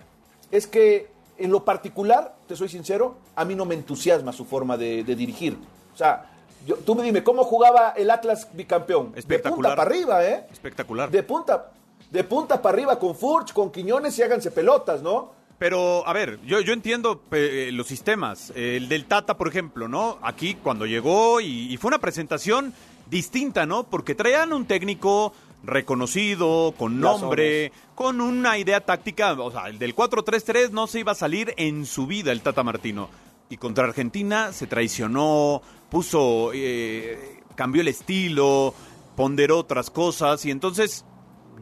es 0.50 0.66
que, 0.66 1.08
en 1.38 1.50
lo 1.50 1.64
particular, 1.64 2.34
te 2.46 2.54
soy 2.56 2.68
sincero, 2.68 3.16
a 3.34 3.44
mí 3.44 3.54
no 3.54 3.64
me 3.64 3.74
entusiasma 3.74 4.32
su 4.32 4.44
forma 4.44 4.76
de, 4.76 5.04
de 5.04 5.16
dirigir. 5.16 5.56
O 5.94 5.96
sea, 5.96 6.26
yo- 6.66 6.76
tú 6.76 6.94
me 6.94 7.02
dime, 7.02 7.22
¿cómo 7.24 7.44
jugaba 7.44 7.94
el 7.96 8.10
Atlas 8.10 8.48
bicampeón? 8.52 9.12
De 9.12 9.20
Espectacular. 9.20 9.72
punta 9.72 9.76
para 9.76 9.90
arriba, 9.90 10.24
¿eh? 10.24 10.46
Espectacular. 10.52 11.10
De 11.10 11.22
punta, 11.22 11.70
de 12.10 12.24
punta 12.24 12.60
para 12.60 12.74
arriba 12.76 12.98
con 12.98 13.14
Furch, 13.14 13.52
con 13.52 13.70
Quiñones 13.72 14.18
y 14.18 14.22
háganse 14.22 14.50
pelotas, 14.50 15.02
¿no? 15.02 15.32
Pero, 15.62 16.04
a 16.08 16.12
ver, 16.12 16.40
yo, 16.44 16.60
yo 16.60 16.72
entiendo 16.72 17.22
eh, 17.30 17.70
los 17.72 17.86
sistemas. 17.86 18.52
El 18.56 18.88
del 18.88 19.04
Tata, 19.04 19.36
por 19.36 19.46
ejemplo, 19.46 19.86
¿no? 19.86 20.18
Aquí 20.20 20.56
cuando 20.56 20.86
llegó 20.86 21.40
y, 21.40 21.72
y 21.72 21.76
fue 21.76 21.86
una 21.90 22.00
presentación 22.00 22.74
distinta, 23.08 23.64
¿no? 23.64 23.84
Porque 23.84 24.16
traían 24.16 24.52
un 24.52 24.66
técnico 24.66 25.32
reconocido, 25.62 26.74
con 26.76 26.98
nombre, 26.98 27.70
con 27.94 28.20
una 28.20 28.58
idea 28.58 28.80
táctica. 28.80 29.34
O 29.34 29.52
sea, 29.52 29.68
el 29.68 29.78
del 29.78 29.94
4-3-3 29.94 30.70
no 30.70 30.88
se 30.88 30.98
iba 30.98 31.12
a 31.12 31.14
salir 31.14 31.54
en 31.56 31.86
su 31.86 32.08
vida 32.08 32.32
el 32.32 32.40
Tata 32.40 32.64
Martino. 32.64 33.08
Y 33.48 33.56
contra 33.56 33.84
Argentina 33.84 34.52
se 34.52 34.66
traicionó, 34.66 35.62
puso, 35.88 36.50
eh, 36.52 37.40
cambió 37.54 37.82
el 37.82 37.88
estilo, 37.88 38.74
ponderó 39.14 39.60
otras 39.60 39.90
cosas. 39.90 40.44
Y 40.44 40.50
entonces, 40.50 41.04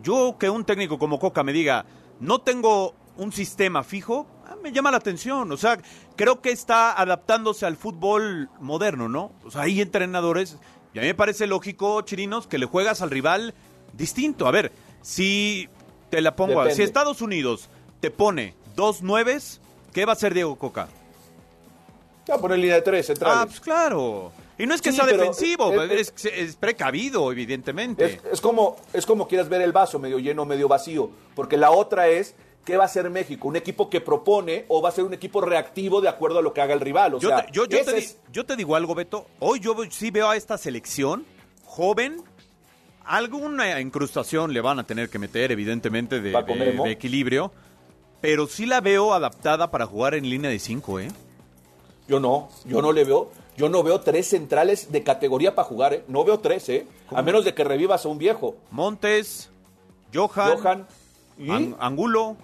yo 0.03 0.37
que 0.41 0.49
un 0.49 0.65
técnico 0.65 0.99
como 0.99 1.19
Coca 1.19 1.43
me 1.43 1.53
diga, 1.53 1.85
no 2.19 2.39
tengo 2.39 2.95
un 3.21 3.33
sistema 3.33 3.85
fijo, 3.85 4.27
ah, 4.47 4.57
me 4.63 4.73
llama 4.73 4.91
la 4.91 4.97
atención. 4.97 5.53
O 5.53 5.57
sea, 5.57 5.79
creo 6.17 6.41
que 6.41 6.51
está 6.51 6.99
adaptándose 7.01 7.67
al 7.67 7.77
fútbol 7.77 8.49
moderno, 8.61 9.09
¿no? 9.09 9.33
O 9.45 9.51
sea, 9.51 9.63
hay 9.63 9.81
entrenadores, 9.81 10.57
y 10.95 10.99
a 10.99 11.03
mí 11.03 11.09
me 11.09 11.15
parece 11.15 11.47
lógico, 11.47 12.01
Chirinos, 12.03 12.47
que 12.47 12.59
le 12.59 12.67
juegas 12.67 13.03
al 13.03 13.11
rival 13.11 13.55
distinto. 13.93 14.47
A 14.47 14.51
ver, 14.51 14.73
si 15.03 15.69
te 16.09 16.21
la 16.23 16.35
pongo, 16.35 16.61
a- 16.63 16.71
si 16.71 16.83
Estados 16.83 17.21
Unidos 17.21 17.69
te 18.01 18.11
pone 18.11 18.55
dos 18.75 19.03
nueves, 19.03 19.61
¿qué 19.93 20.07
va 20.07 20.13
a 20.13 20.17
hacer 20.17 20.33
Diego 20.33 20.57
Coca? 20.57 20.89
Va 22.31 22.37
a 22.37 22.39
poner 22.39 22.59
línea 22.59 22.77
de 22.77 22.83
tres 22.83 23.05
Ah, 23.05 23.07
centrales. 23.09 23.47
pues 23.49 23.61
claro. 23.61 24.33
Y 24.57 24.67
no 24.67 24.75
es 24.75 24.83
que 24.83 24.91
Sí, 24.91 24.97
sea 24.97 25.07
defensivo, 25.07 25.73
eh, 25.83 26.01
es, 26.01 26.13
es 26.25 26.55
precavido, 26.57 27.33
evidentemente. 27.33 28.05
Es, 28.05 28.21
es 28.35 28.41
como, 28.41 28.77
es 28.93 29.07
como 29.07 29.27
quieras 29.27 29.49
ver 29.49 29.63
el 29.63 29.73
vaso, 29.73 29.99
medio 29.99 30.19
lleno, 30.19 30.45
medio 30.45 30.69
vacío. 30.69 31.11
Porque 31.35 31.57
la 31.57 31.71
otra 31.71 32.09
es, 32.09 32.35
¿qué 32.65 32.77
va 32.77 32.85
a 32.85 32.89
ser 32.89 33.09
México? 33.11 33.49
¿Un 33.49 33.57
equipo 33.57 33.89
que 33.91 34.01
propone 34.01 34.65
o 34.69 34.81
va 34.83 34.89
a 34.91 34.93
ser 34.93 35.05
un 35.05 35.15
equipo 35.15 35.41
reactivo 35.41 36.01
de 36.01 36.09
acuerdo 36.09 36.39
a 36.39 36.43
lo 36.43 36.53
que 36.53 36.61
haga 36.61 36.75
el 36.75 36.81
rival? 36.81 37.15
O 37.15 37.19
Yo, 37.21 37.29
sea, 37.29 37.47
te, 37.47 37.53
yo, 37.53 37.67
te 37.69 37.93
di- 37.93 37.99
es- 37.99 38.19
yo 38.33 38.45
te 38.47 38.57
digo 38.57 38.77
algo, 38.77 38.95
Beto. 38.95 39.27
Hoy 39.41 39.61
yo 39.61 39.75
sí 39.91 40.11
veo 40.11 40.29
a 40.29 40.37
esta 40.37 40.57
selección 40.59 41.25
joven. 41.65 42.23
Alguna 43.05 43.81
incrustación 43.81 44.53
le 44.53 44.61
van 44.61 44.79
a 44.79 44.85
tener 44.85 45.09
que 45.09 45.19
meter, 45.19 45.51
evidentemente, 45.51 46.21
de, 46.21 46.33
equilibrio. 46.87 47.51
Pero 48.21 48.47
sí 48.47 48.67
la 48.67 48.81
veo 48.81 49.15
adaptada 49.15 49.71
para 49.71 49.87
jugar 49.87 50.15
en 50.15 50.29
línea 50.29 50.51
de 50.51 50.59
5, 50.59 51.01
¿eh? 51.01 51.09
yo 52.07 52.19
no, 52.21 52.49
yo 52.67 52.83
no 52.83 52.93
le 52.93 53.05
veo. 53.05 53.31
Yo 53.57 53.69
no 53.69 53.83
veo 53.83 54.01
tres 54.01 54.27
centrales 54.29 54.91
de 54.91 55.03
categoría 55.03 55.55
para 55.55 55.69
jugar, 55.69 55.93
¿eh? 55.95 56.05
No 56.09 56.25
veo 56.25 56.39
tres, 56.41 56.69
¿eh? 56.71 56.87
A 57.11 57.21
menos 57.23 57.45
de 57.45 57.55
que 57.55 57.63
revivas 57.63 58.05
a 58.05 58.09
un 58.09 58.17
viejo. 58.19 58.57
Montes, 58.71 59.51
Johan, 60.15 60.57
Johan 60.59 60.87
y 61.39 61.51
An- 61.51 61.77
Angulo. 61.79 62.37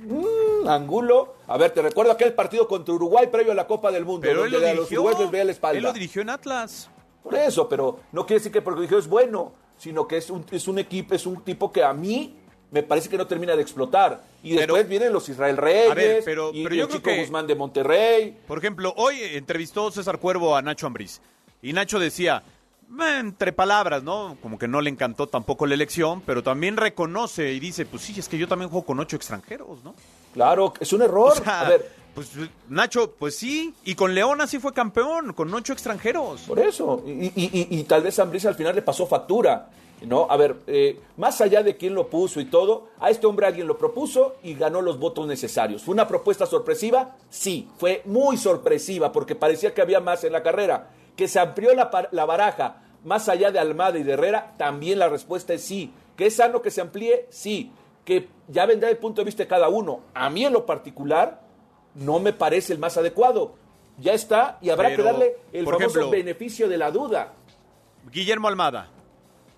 Mm, 0.00 0.68
Angulo. 0.68 1.34
A 1.46 1.56
ver, 1.56 1.70
te 1.72 1.82
recuerdo 1.82 2.12
aquel 2.12 2.32
partido 2.34 2.66
contra 2.68 2.94
Uruguay 2.94 3.26
previo 3.28 3.52
a 3.52 3.54
la 3.54 3.66
Copa 3.66 3.90
del 3.90 4.04
Mundo, 4.04 4.20
Pero 4.22 4.44
él 4.44 4.50
donde 4.52 4.66
lo 4.66 4.72
a 4.72 4.74
los 4.74 4.88
dirigió. 4.88 5.00
uruguayos 5.00 5.20
les 5.22 5.30
veía 5.30 5.44
la 5.44 5.52
espalda. 5.52 5.78
Él 5.78 5.84
lo 5.84 5.92
dirigió 5.92 6.22
en 6.22 6.30
Atlas. 6.30 6.90
Por 7.22 7.34
eso, 7.34 7.68
pero 7.68 8.00
no 8.12 8.24
quiere 8.26 8.40
decir 8.40 8.52
que 8.52 8.62
porque 8.62 8.80
dirigió 8.80 8.98
es 8.98 9.08
bueno, 9.08 9.52
sino 9.76 10.06
que 10.08 10.16
es 10.16 10.30
un, 10.30 10.44
es 10.50 10.66
un 10.68 10.78
equipo, 10.78 11.14
es 11.14 11.26
un 11.26 11.42
tipo 11.44 11.70
que 11.72 11.82
a 11.82 11.92
mí 11.92 12.34
me 12.70 12.82
parece 12.82 13.08
que 13.08 13.16
no 13.16 13.26
termina 13.26 13.56
de 13.56 13.62
explotar. 13.62 14.22
Y 14.42 14.50
Pero- 14.54 14.74
después 14.74 14.88
vienen 14.88 15.12
los 15.12 15.28
Israel 15.28 15.56
Reyes, 15.56 15.90
A 15.90 15.94
ver, 15.94 16.22
pero- 16.24 16.50
y, 16.52 16.62
pero 16.62 16.74
y 16.74 16.78
yo 16.78 16.84
el 16.84 16.88
creo 16.90 16.98
Chico 16.98 17.10
que- 17.10 17.20
Guzmán 17.20 17.46
de 17.46 17.54
Monterrey. 17.54 18.38
Por 18.46 18.58
ejemplo, 18.58 18.92
hoy 18.96 19.20
entrevistó 19.22 19.90
César 19.90 20.18
Cuervo 20.18 20.54
a 20.56 20.62
Nacho 20.62 20.86
Ambriz. 20.86 21.20
Y 21.62 21.72
Nacho 21.72 21.98
decía, 21.98 22.42
"Eh, 22.46 22.50
entre 23.00 23.52
palabras, 23.52 24.02
¿no? 24.02 24.36
Como 24.42 24.58
que 24.58 24.66
no 24.68 24.80
le 24.80 24.90
encantó 24.90 25.26
tampoco 25.26 25.66
la 25.66 25.74
elección, 25.74 26.22
pero 26.24 26.42
también 26.42 26.76
reconoce 26.76 27.52
y 27.52 27.60
dice, 27.60 27.86
pues 27.86 28.02
sí, 28.02 28.14
es 28.18 28.28
que 28.28 28.38
yo 28.38 28.48
también 28.48 28.70
juego 28.70 28.86
con 28.86 28.98
ocho 29.00 29.16
extranjeros, 29.16 29.82
¿no? 29.84 29.94
Claro, 30.34 30.72
es 30.80 30.92
un 30.92 31.02
error. 31.02 31.32
O 31.32 31.34
sea, 31.34 31.60
a 31.60 31.68
ver, 31.68 31.90
pues 32.14 32.30
Nacho, 32.68 33.12
pues 33.18 33.36
sí, 33.36 33.74
y 33.84 33.94
con 33.94 34.14
León 34.14 34.40
así 34.40 34.58
fue 34.58 34.72
campeón, 34.72 35.32
con 35.32 35.52
ocho 35.52 35.72
extranjeros. 35.72 36.42
por 36.42 36.58
eso. 36.58 37.02
Y, 37.06 37.10
y- 37.26 37.32
y- 37.36 37.78
y 37.78 37.84
tal 37.84 38.02
vez 38.02 38.18
Ambriz 38.18 38.44
al 38.46 38.54
final 38.54 38.74
le 38.74 38.82
pasó 38.82 39.06
factura. 39.06 39.70
¿no? 40.06 40.28
A 40.30 40.36
ver, 40.36 40.54
eh, 40.68 41.00
más 41.16 41.40
allá 41.40 41.64
de 41.64 41.76
quién 41.76 41.92
lo 41.92 42.06
puso 42.06 42.38
y 42.40 42.44
todo, 42.44 42.86
a 43.00 43.10
este 43.10 43.26
hombre 43.26 43.46
alguien 43.48 43.66
lo 43.66 43.76
propuso 43.78 44.36
y 44.44 44.54
ganó 44.54 44.80
los 44.80 44.96
votos 45.00 45.26
necesarios. 45.26 45.82
¿Fue 45.82 45.92
una 45.92 46.06
propuesta 46.06 46.46
sorpresiva? 46.46 47.16
Sí, 47.30 47.68
fue 47.78 48.02
muy 48.04 48.36
sorpresiva 48.36 49.10
porque 49.10 49.34
parecía 49.34 49.74
que 49.74 49.82
había 49.82 49.98
más 49.98 50.22
en 50.22 50.32
la 50.32 50.44
carrera. 50.44 50.90
Que 51.18 51.26
se 51.28 51.38
amplió 51.40 51.74
la, 51.74 51.90
la 52.12 52.24
baraja 52.24 52.76
más 53.04 53.28
allá 53.28 53.50
de 53.50 53.58
Almada 53.58 53.98
y 53.98 54.04
de 54.04 54.12
Herrera, 54.12 54.54
también 54.56 54.98
la 55.00 55.08
respuesta 55.08 55.52
es 55.52 55.64
sí. 55.64 55.92
¿Que 56.16 56.26
es 56.26 56.36
sano 56.36 56.62
que 56.62 56.70
se 56.70 56.80
amplíe? 56.80 57.26
Sí. 57.30 57.72
Que 58.04 58.28
ya 58.46 58.64
vendrá 58.66 58.88
el 58.88 58.96
punto 58.98 59.20
de 59.20 59.26
vista 59.26 59.42
de 59.42 59.48
cada 59.48 59.68
uno. 59.68 60.00
A 60.14 60.30
mí 60.30 60.44
en 60.44 60.52
lo 60.52 60.64
particular 60.64 61.40
no 61.94 62.20
me 62.20 62.32
parece 62.32 62.72
el 62.72 62.78
más 62.78 62.96
adecuado. 62.96 63.54
Ya 63.98 64.12
está 64.12 64.58
y 64.60 64.70
habrá 64.70 64.90
Pero, 64.90 65.02
que 65.02 65.10
darle 65.10 65.36
el 65.52 65.64
famoso 65.64 65.84
ejemplo, 65.86 66.10
beneficio 66.10 66.68
de 66.68 66.78
la 66.78 66.90
duda. 66.92 67.32
Guillermo 68.12 68.46
Almada, 68.46 68.88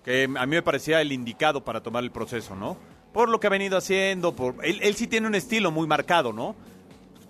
que 0.03 0.23
a 0.23 0.45
mí 0.47 0.55
me 0.55 0.63
parecía 0.63 0.99
el 0.99 1.11
indicado 1.11 1.63
para 1.63 1.81
tomar 1.81 2.03
el 2.03 2.11
proceso, 2.11 2.55
¿no? 2.55 2.75
Por 3.13 3.29
lo 3.29 3.39
que 3.39 3.47
ha 3.47 3.51
venido 3.51 3.77
haciendo, 3.77 4.35
por 4.35 4.55
él, 4.65 4.79
él 4.81 4.95
sí 4.95 5.05
tiene 5.05 5.27
un 5.27 5.35
estilo 5.35 5.69
muy 5.69 5.85
marcado, 5.87 6.33
¿no? 6.33 6.55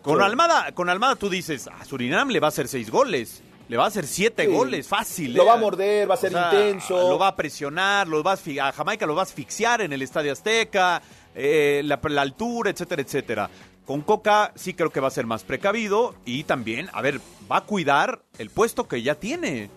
Con 0.01 0.19
Sí. 0.19 0.23
Almada, 0.23 0.71
con 0.73 0.89
Almada 0.89 1.15
tú 1.15 1.29
dices, 1.29 1.67
a 1.67 1.83
Surinam 1.85 2.29
le 2.29 2.39
va 2.39 2.47
a 2.47 2.49
hacer 2.49 2.67
seis 2.67 2.89
goles, 2.89 3.43
le 3.71 3.77
va 3.77 3.85
a 3.85 3.87
hacer 3.87 4.05
siete 4.05 4.47
Sí. 4.47 4.51
goles, 4.51 4.85
fácil. 4.85 5.33
Lo 5.33 5.43
¿eh? 5.43 5.45
va 5.45 5.53
a 5.53 5.57
morder, 5.57 6.09
va 6.09 6.15
a 6.15 6.17
ser 6.17 6.33
sea, 6.33 6.49
intenso. 6.51 7.09
Lo 7.09 7.17
va 7.17 7.27
a 7.29 7.35
presionar, 7.37 8.05
lo 8.05 8.21
va 8.21 8.33
a, 8.33 8.67
a 8.67 8.71
Jamaica 8.73 9.05
lo 9.05 9.15
va 9.15 9.21
a 9.21 9.23
asfixiar 9.23 9.79
en 9.79 9.93
el 9.93 10.01
Estadio 10.01 10.33
Azteca, 10.33 11.01
eh, 11.33 11.81
la, 11.85 11.97
la 12.03 12.21
altura, 12.21 12.69
etcétera, 12.69 13.01
etcétera. 13.01 13.49
Con 13.85 14.01
Coca 14.01 14.51
sí 14.55 14.73
creo 14.73 14.89
que 14.89 14.99
va 14.99 15.07
a 15.07 15.11
ser 15.11 15.25
más 15.25 15.43
precavido 15.43 16.15
y 16.25 16.43
también, 16.43 16.89
a 16.91 17.01
ver, 17.01 17.21
va 17.49 17.57
a 17.57 17.61
cuidar 17.61 18.23
el 18.39 18.49
puesto 18.49 18.89
que 18.89 19.01
ya 19.03 19.15
tiene. 19.15 19.69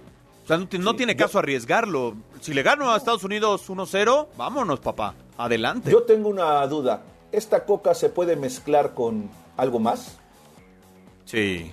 O 0.43 0.47
sea, 0.49 0.57
no, 0.59 0.67
ti- 0.67 0.79
no 0.81 0.91
Sí, 0.91 0.97
tiene 0.97 1.15
yo- 1.15 1.25
caso 1.27 1.39
arriesgarlo. 1.39 2.17
Si 2.41 2.53
le 2.53 2.65
gano 2.65 2.91
a 2.93 2.97
Estados 2.97 3.23
Unidos 3.23 3.71
1-0, 3.71 4.27
vámonos, 4.37 4.81
papá. 4.81 5.15
Adelante. 5.39 5.93
Yo 5.93 6.03
tengo 6.03 6.29
una 6.31 6.67
duda. 6.67 7.01
¿Esta 7.31 7.65
coca 7.65 7.95
se 7.95 8.09
puede 8.09 8.35
mezclar 8.35 8.93
con 8.93 9.31
algo 9.57 9.79
más? 9.79 10.19
Sí. 11.27 11.71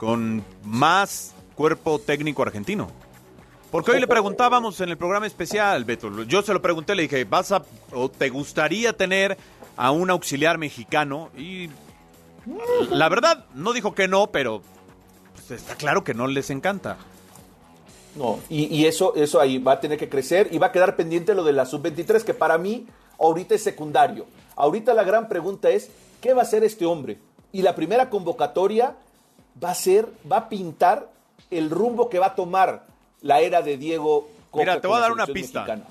Con 0.00 0.42
más 0.64 1.34
cuerpo 1.54 1.98
técnico 1.98 2.42
argentino. 2.42 2.88
Porque 3.70 3.90
hoy 3.90 4.00
le 4.00 4.08
preguntábamos 4.08 4.80
en 4.80 4.88
el 4.88 4.96
programa 4.96 5.26
especial, 5.26 5.84
Beto. 5.84 6.24
Yo 6.24 6.40
se 6.40 6.54
lo 6.54 6.62
pregunté, 6.62 6.94
le 6.94 7.02
dije, 7.02 7.24
¿vas 7.24 7.52
a 7.52 7.62
o 7.92 8.10
te 8.10 8.30
gustaría 8.30 8.94
tener 8.94 9.36
a 9.76 9.90
un 9.90 10.08
auxiliar 10.08 10.56
mexicano? 10.56 11.28
Y 11.36 11.68
La 12.90 13.10
verdad, 13.10 13.44
no 13.54 13.74
dijo 13.74 13.94
que 13.94 14.08
no, 14.08 14.28
pero 14.28 14.62
pues, 15.34 15.50
está 15.60 15.76
claro 15.76 16.02
que 16.02 16.14
no 16.14 16.26
les 16.26 16.48
encanta. 16.48 16.96
No, 18.16 18.40
y, 18.48 18.74
y 18.74 18.86
eso, 18.86 19.14
eso 19.14 19.38
ahí 19.38 19.58
va 19.58 19.72
a 19.72 19.80
tener 19.80 19.98
que 19.98 20.08
crecer 20.08 20.48
y 20.50 20.58
va 20.58 20.68
a 20.68 20.72
quedar 20.72 20.96
pendiente 20.96 21.34
lo 21.34 21.44
de 21.44 21.52
la 21.52 21.66
sub-23, 21.66 22.22
que 22.22 22.34
para 22.34 22.58
mí 22.58 22.86
ahorita 23.20 23.54
es 23.54 23.62
secundario. 23.62 24.24
Ahorita 24.56 24.94
la 24.94 25.04
gran 25.04 25.28
pregunta 25.28 25.68
es, 25.68 25.90
¿qué 26.20 26.32
va 26.32 26.40
a 26.40 26.44
hacer 26.44 26.64
este 26.64 26.86
hombre? 26.86 27.18
Y 27.52 27.62
la 27.62 27.76
primera 27.76 28.10
convocatoria 28.10 28.96
va 29.62 29.70
a 29.70 29.74
ser, 29.74 30.08
va 30.30 30.36
a 30.38 30.48
pintar 30.48 31.10
el 31.50 31.70
rumbo 31.70 32.08
que 32.08 32.18
va 32.18 32.26
a 32.26 32.34
tomar 32.34 32.86
la 33.22 33.40
era 33.40 33.62
de 33.62 33.76
Diego 33.76 34.28
Coca 34.50 34.64
Mira, 34.64 34.80
te 34.80 34.86
voy 34.86 34.96
a 34.96 35.00
dar 35.00 35.12
una 35.12 35.26
pista. 35.26 35.60
mexicana. 35.60 35.84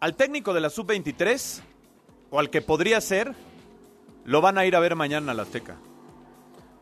Al 0.00 0.14
técnico 0.14 0.54
de 0.54 0.60
la 0.60 0.70
sub-23, 0.70 1.60
o 2.30 2.38
al 2.38 2.50
que 2.50 2.62
podría 2.62 3.00
ser, 3.00 3.34
lo 4.24 4.40
van 4.40 4.58
a 4.58 4.64
ir 4.64 4.74
a 4.74 4.80
ver 4.80 4.96
mañana 4.96 5.32
a 5.32 5.34
la 5.34 5.42
Azteca. 5.42 5.76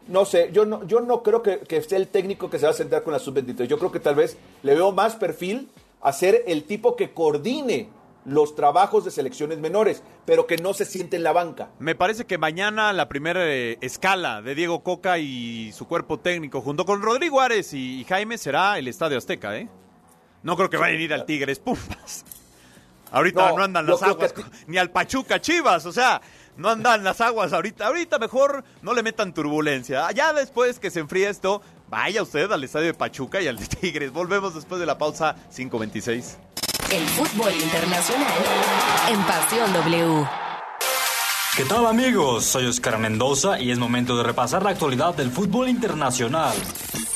No 0.07 0.25
sé, 0.25 0.51
yo 0.53 0.65
no, 0.65 0.87
yo 0.87 1.01
no 1.01 1.23
creo 1.23 1.43
que, 1.43 1.59
que 1.61 1.83
sea 1.83 1.99
el 1.99 2.09
técnico 2.09 2.49
que 2.49 2.59
se 2.59 2.65
va 2.65 2.71
a 2.71 2.75
sentar 2.75 3.03
con 3.03 3.13
la 3.13 3.19
sub-23. 3.19 3.67
Yo 3.67 3.79
creo 3.79 3.93
que 3.93 4.01
tal 4.01 4.15
vez 4.15 4.39
le 4.63 4.75
veo 4.75 4.93
más 4.93 5.17
perfil 5.17 5.69
a 6.01 6.13
ser 6.13 6.45
el 6.47 6.65
tipo 6.65 6.97
que 6.97 7.13
coordine 7.13 7.89
los 8.29 8.55
trabajos 8.55 9.05
de 9.05 9.11
selecciones 9.11 9.59
menores, 9.59 10.03
pero 10.25 10.47
que 10.47 10.57
no 10.59 10.75
se 10.75 10.85
siente 10.85 11.17
en 11.17 11.23
la 11.23 11.33
banca. 11.33 11.71
Me 11.79 11.95
parece 11.95 12.25
que 12.27 12.39
mañana 12.39 12.93
la 12.93 13.09
primera 13.09 13.41
eh, 13.45 13.79
escala 13.81 14.43
de 14.43 14.55
Diego 14.55 14.83
Coca 14.85 15.19
y 15.19 15.73
su 15.73 15.87
cuerpo 15.89 16.19
técnico, 16.21 16.61
junto 16.61 16.85
con 16.85 17.03
Rodrigo 17.03 17.41
Ares 17.41 17.73
y, 17.73 18.01
y 18.01 18.05
Jaime, 18.05 18.39
será 18.39 18.79
el 18.79 18.87
Estadio 18.89 19.19
Azteca, 19.19 19.57
¿eh? 19.57 19.69
No 20.43 20.57
creo 20.57 20.71
que 20.71 20.77
vayan 20.77 20.99
a 21.01 21.03
ir 21.03 21.13
al 21.15 21.25
Tigres 21.27 21.59
Pumas. 21.59 22.25
Ahorita 23.11 23.49
no, 23.51 23.57
No, 23.57 23.65
andan 23.65 23.87
las 23.87 24.03
aguas, 24.03 24.33
que- 24.35 24.45
ni 24.67 24.77
al 24.77 24.91
Pachuca 24.91 25.41
Chivas, 25.41 25.87
o 25.87 25.93
sea, 25.93 26.21
no 26.59 26.69
andan 26.69 27.05
las 27.05 27.21
aguas 27.23 27.53
ahorita. 27.55 27.87
Ahorita 27.87 28.19
mejor 28.19 28.65
no 28.83 28.93
le 28.93 29.03
metan 29.03 29.33
turbulencia. 29.33 30.11
Ya 30.13 30.33
después 30.35 30.79
que 30.79 30.91
se 30.91 31.01
enfríe 31.01 31.29
esto, 31.31 31.63
vaya 31.89 32.21
usted 32.23 32.51
al 32.53 32.63
Estadio 32.65 32.89
de 32.89 32.95
Pachuca 32.95 33.41
y 33.41 33.47
al 33.49 33.57
de 33.57 33.67
Tigres. 33.67 34.13
Volvemos 34.13 34.55
después 34.55 34.79
de 34.79 34.87
la 34.87 34.99
pausa 34.99 35.37
526. 35.57 36.37
El 36.91 37.07
fútbol 37.07 37.53
internacional 37.53 38.33
en 39.11 39.23
Pasión 39.25 39.71
W. 39.75 40.48
¿Qué 41.57 41.65
tal 41.65 41.87
amigos? 41.87 42.45
Soy 42.45 42.67
Oscar 42.67 42.99
Mendoza 42.99 43.61
y 43.61 43.71
es 43.71 43.79
momento 43.79 44.17
de 44.17 44.23
repasar 44.23 44.63
la 44.63 44.71
actualidad 44.71 45.15
del 45.15 45.31
fútbol 45.31 45.69
internacional. 45.69 46.55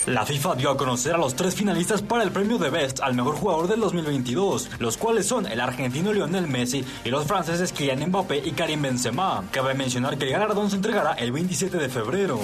La 0.06 0.26
FIFA 0.26 0.56
dio 0.56 0.70
a 0.70 0.76
conocer 0.76 1.14
a 1.14 1.18
los 1.18 1.36
tres 1.36 1.54
finalistas 1.54 2.02
para 2.02 2.24
el 2.24 2.32
premio 2.32 2.58
de 2.58 2.70
Best 2.70 3.00
al 3.00 3.14
mejor 3.14 3.36
jugador 3.36 3.68
del 3.68 3.78
2022, 3.80 4.68
los 4.80 4.96
cuales 4.96 5.26
son 5.26 5.46
el 5.46 5.60
argentino 5.60 6.12
Lionel 6.12 6.48
Messi 6.48 6.84
y 7.04 7.10
los 7.10 7.24
franceses 7.24 7.72
Kylian 7.72 8.08
Mbappé 8.08 8.38
y 8.44 8.50
Karim 8.50 8.82
Benzema. 8.82 9.44
Cabe 9.52 9.74
mencionar 9.74 10.18
que 10.18 10.24
el 10.24 10.32
galardón 10.32 10.70
se 10.70 10.76
entregará 10.76 11.12
el 11.12 11.30
27 11.30 11.76
de 11.76 11.88
febrero. 11.88 12.40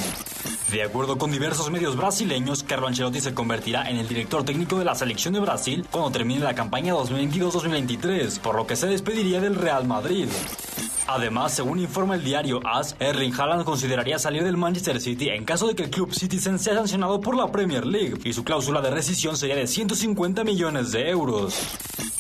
De 0.71 0.83
acuerdo 0.85 1.19
con 1.19 1.33
diversos 1.33 1.71
medios 1.71 1.97
brasileños, 1.97 2.63
Carlo 2.63 2.87
Ancelotti 2.87 3.21
se 3.21 3.35
convertirá 3.35 3.91
en 3.91 3.97
el 3.97 4.07
director 4.07 4.45
técnico 4.45 4.79
de 4.79 4.85
la 4.85 4.95
selección 4.95 5.35
de 5.35 5.41
Brasil 5.41 5.85
cuando 5.91 6.13
termine 6.13 6.45
la 6.45 6.55
campaña 6.55 6.95
2022-2023, 6.95 8.39
por 8.39 8.55
lo 8.55 8.67
que 8.67 8.77
se 8.77 8.87
despediría 8.87 9.41
del 9.41 9.57
Real 9.57 9.87
Madrid. 9.87 10.29
Además, 11.11 11.55
según 11.55 11.78
informa 11.81 12.15
el 12.15 12.25
diario 12.25 12.61
AS, 12.65 12.97
Erling 12.99 13.33
Haaland 13.33 13.65
consideraría 13.65 14.19
salir 14.19 14.45
del 14.45 14.57
Manchester 14.57 15.01
City 15.01 15.29
en 15.29 15.45
caso 15.45 15.67
de 15.67 15.75
que 15.75 15.85
el 15.85 15.91
club 15.91 16.13
Citizen 16.13 16.59
sea 16.59 16.75
sancionado 16.75 17.21
por 17.21 17.37
la 17.37 17.51
Premier 17.51 17.87
League 17.87 18.19
y 18.25 18.33
su 18.33 18.45
cláusula 18.45 18.81
de 18.81 18.91
rescisión 18.91 19.37
sería 19.37 19.57
de 19.57 19.67
150 19.67 20.45
millones 20.45 20.93
de 20.93 21.11
euros. 21.11 21.55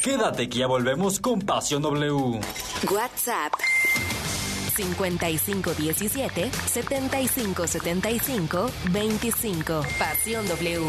Quédate 0.03 0.49
que 0.49 0.59
ya 0.59 0.66
volvemos 0.66 1.21
con 1.21 1.40
Pasión 1.40 1.83
W. 1.83 2.40
WhatsApp 2.90 3.53
5517 4.77 6.51
7575 6.66 8.71
25. 8.90 9.83
Pasión 9.99 10.47
W. 10.47 10.81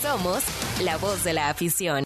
Somos 0.00 0.42
la 0.82 0.96
voz 0.96 1.22
de 1.24 1.34
la 1.34 1.50
afición. 1.50 2.05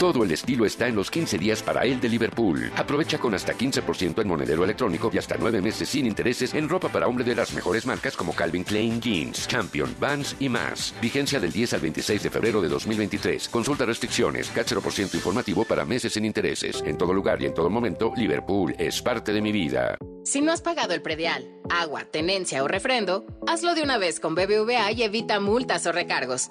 Todo 0.00 0.24
el 0.24 0.32
estilo 0.32 0.64
está 0.64 0.88
en 0.88 0.96
los 0.96 1.10
15 1.10 1.36
días 1.36 1.62
para 1.62 1.84
él 1.84 2.00
de 2.00 2.08
Liverpool. 2.08 2.72
Aprovecha 2.74 3.18
con 3.18 3.34
hasta 3.34 3.52
15% 3.52 4.22
en 4.22 4.28
monedero 4.28 4.64
electrónico 4.64 5.10
y 5.12 5.18
hasta 5.18 5.36
9 5.38 5.60
meses 5.60 5.90
sin 5.90 6.06
intereses 6.06 6.54
en 6.54 6.70
ropa 6.70 6.88
para 6.88 7.06
hombre 7.06 7.22
de 7.22 7.34
las 7.34 7.52
mejores 7.52 7.84
marcas 7.84 8.16
como 8.16 8.32
Calvin 8.32 8.64
Klein 8.64 8.98
Jeans, 8.98 9.46
Champion, 9.46 9.94
Vans 10.00 10.36
y 10.40 10.48
más. 10.48 10.94
Vigencia 11.02 11.38
del 11.38 11.52
10 11.52 11.74
al 11.74 11.80
26 11.82 12.22
de 12.22 12.30
febrero 12.30 12.62
de 12.62 12.70
2023. 12.70 13.50
Consulta 13.50 13.84
restricciones. 13.84 14.48
CAT 14.48 14.68
0% 14.68 15.16
informativo 15.16 15.66
para 15.66 15.84
meses 15.84 16.14
sin 16.14 16.24
intereses. 16.24 16.82
En 16.86 16.96
todo 16.96 17.12
lugar 17.12 17.42
y 17.42 17.44
en 17.44 17.52
todo 17.52 17.68
momento, 17.68 18.14
Liverpool 18.16 18.74
es 18.78 19.02
parte 19.02 19.34
de 19.34 19.42
mi 19.42 19.52
vida. 19.52 19.98
Si 20.24 20.40
no 20.40 20.50
has 20.50 20.62
pagado 20.62 20.94
el 20.94 21.02
predial, 21.02 21.46
agua, 21.68 22.06
tenencia 22.10 22.64
o 22.64 22.68
refrendo, 22.68 23.26
hazlo 23.46 23.74
de 23.74 23.82
una 23.82 23.98
vez 23.98 24.18
con 24.18 24.34
BBVA 24.34 24.92
y 24.92 25.02
evita 25.02 25.40
multas 25.40 25.84
o 25.84 25.92
recargos. 25.92 26.50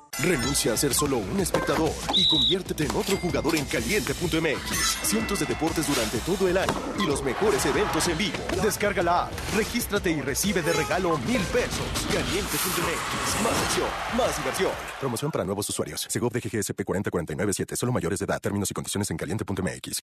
Renuncia 0.21 0.73
a 0.73 0.77
ser 0.77 0.93
solo 0.93 1.17
un 1.17 1.39
espectador 1.39 1.91
y 2.15 2.27
conviértete 2.27 2.85
en 2.85 2.95
otro 2.95 3.17
jugador 3.17 3.55
en 3.55 3.65
caliente.mx. 3.65 4.99
Cientos 5.01 5.39
de 5.39 5.47
deportes 5.47 5.87
durante 5.87 6.19
todo 6.19 6.47
el 6.47 6.57
año 6.57 6.73
y 6.99 7.07
los 7.07 7.23
mejores 7.23 7.65
eventos 7.65 8.07
en 8.07 8.17
vivo. 8.19 8.37
Descarga 8.61 9.01
la 9.01 9.25
app, 9.25 9.31
regístrate 9.55 10.11
y 10.11 10.21
recibe 10.21 10.61
de 10.61 10.73
regalo 10.73 11.17
mil 11.19 11.41
pesos. 11.41 11.87
Caliente.mx. 12.13 13.43
Más 13.43 13.63
acción, 13.65 13.87
más 14.15 14.37
diversión. 14.37 14.71
Promoción 14.99 15.31
para 15.31 15.43
nuevos 15.43 15.67
usuarios. 15.69 16.05
Segov 16.07 16.31
de 16.31 16.39
GGSP 16.39 16.83
40497. 16.83 17.75
Solo 17.75 17.91
mayores 17.91 18.19
de 18.19 18.25
edad. 18.25 18.39
Términos 18.39 18.69
y 18.69 18.73
condiciones 18.75 19.09
en 19.09 19.17
caliente.mx. 19.17 20.01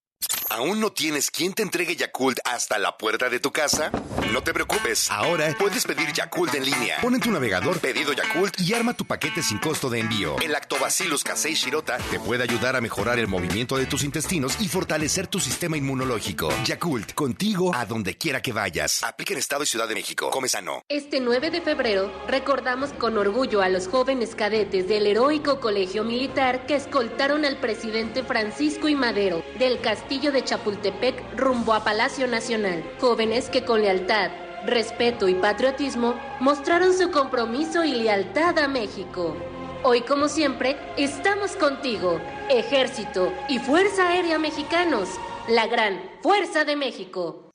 ¿Aún 0.50 0.80
no 0.80 0.90
tienes 0.90 1.30
quien 1.30 1.52
te 1.52 1.62
entregue 1.62 1.94
Yakult 1.94 2.38
hasta 2.44 2.78
la 2.78 2.96
puerta 2.96 3.28
de 3.28 3.38
tu 3.38 3.52
casa? 3.52 3.92
No 4.32 4.42
te 4.42 4.54
preocupes. 4.54 5.10
Ahora 5.10 5.54
puedes 5.58 5.84
pedir 5.84 6.10
Yakult 6.12 6.54
en 6.54 6.64
línea. 6.64 7.00
Pon 7.02 7.14
en 7.14 7.20
tu 7.20 7.30
navegador 7.30 7.78
pedido 7.80 8.14
Yakult 8.14 8.58
y 8.58 8.72
arma 8.72 8.94
tu 8.94 9.04
paquete 9.04 9.42
sin 9.42 9.58
costo 9.58 9.90
de 9.90 10.00
envío. 10.00 10.36
El 10.40 10.52
Lactobacillus 10.52 11.22
casei 11.22 11.52
shirota 11.54 11.98
te 12.10 12.18
puede 12.18 12.44
ayudar 12.44 12.76
a 12.76 12.80
mejorar 12.80 13.18
el 13.18 13.28
movimiento 13.28 13.76
de 13.76 13.84
tus 13.84 14.04
intestinos 14.04 14.58
y 14.58 14.68
fortalecer 14.68 15.26
tu 15.26 15.38
sistema 15.38 15.76
inmunológico. 15.76 16.48
Yakult, 16.64 17.12
contigo 17.12 17.74
a 17.74 17.84
donde 17.84 18.16
quiera 18.16 18.40
que 18.40 18.52
vayas. 18.52 19.02
Aplica 19.02 19.34
en 19.34 19.40
Estado 19.40 19.64
y 19.64 19.66
Ciudad 19.66 19.86
de 19.86 19.94
México. 19.94 20.30
Come 20.30 20.48
sano. 20.48 20.82
Este 20.88 21.20
9 21.20 21.50
de 21.50 21.60
febrero 21.60 22.10
recordamos 22.26 22.90
con 22.94 23.18
orgullo 23.18 23.60
a 23.60 23.68
los 23.68 23.86
jóvenes 23.86 24.34
cadetes 24.34 24.88
del 24.88 25.06
heroico 25.06 25.60
colegio 25.60 26.04
militar 26.04 26.64
que 26.64 26.74
escoltaron 26.76 27.44
al 27.44 27.58
presidente 27.58 28.22
Francisco 28.24 28.88
I. 28.88 28.94
Madero 28.94 29.42
del 29.58 29.80
castillo 29.82 30.32
de 30.32 30.37
Chapultepec 30.44 31.36
rumbo 31.36 31.72
a 31.72 31.84
Palacio 31.84 32.26
Nacional. 32.26 32.84
Jóvenes 33.00 33.48
que 33.50 33.64
con 33.64 33.82
lealtad, 33.82 34.30
respeto 34.64 35.28
y 35.28 35.34
patriotismo 35.34 36.14
mostraron 36.40 36.96
su 36.96 37.10
compromiso 37.10 37.84
y 37.84 37.92
lealtad 37.92 38.58
a 38.58 38.68
México. 38.68 39.36
Hoy, 39.82 40.00
como 40.02 40.28
siempre, 40.28 40.76
estamos 40.96 41.52
contigo, 41.52 42.20
Ejército 42.50 43.32
y 43.48 43.58
Fuerza 43.58 44.08
Aérea 44.08 44.38
Mexicanos, 44.38 45.08
la 45.48 45.66
gran 45.66 46.00
Fuerza 46.22 46.64
de 46.64 46.74
México. 46.74 47.52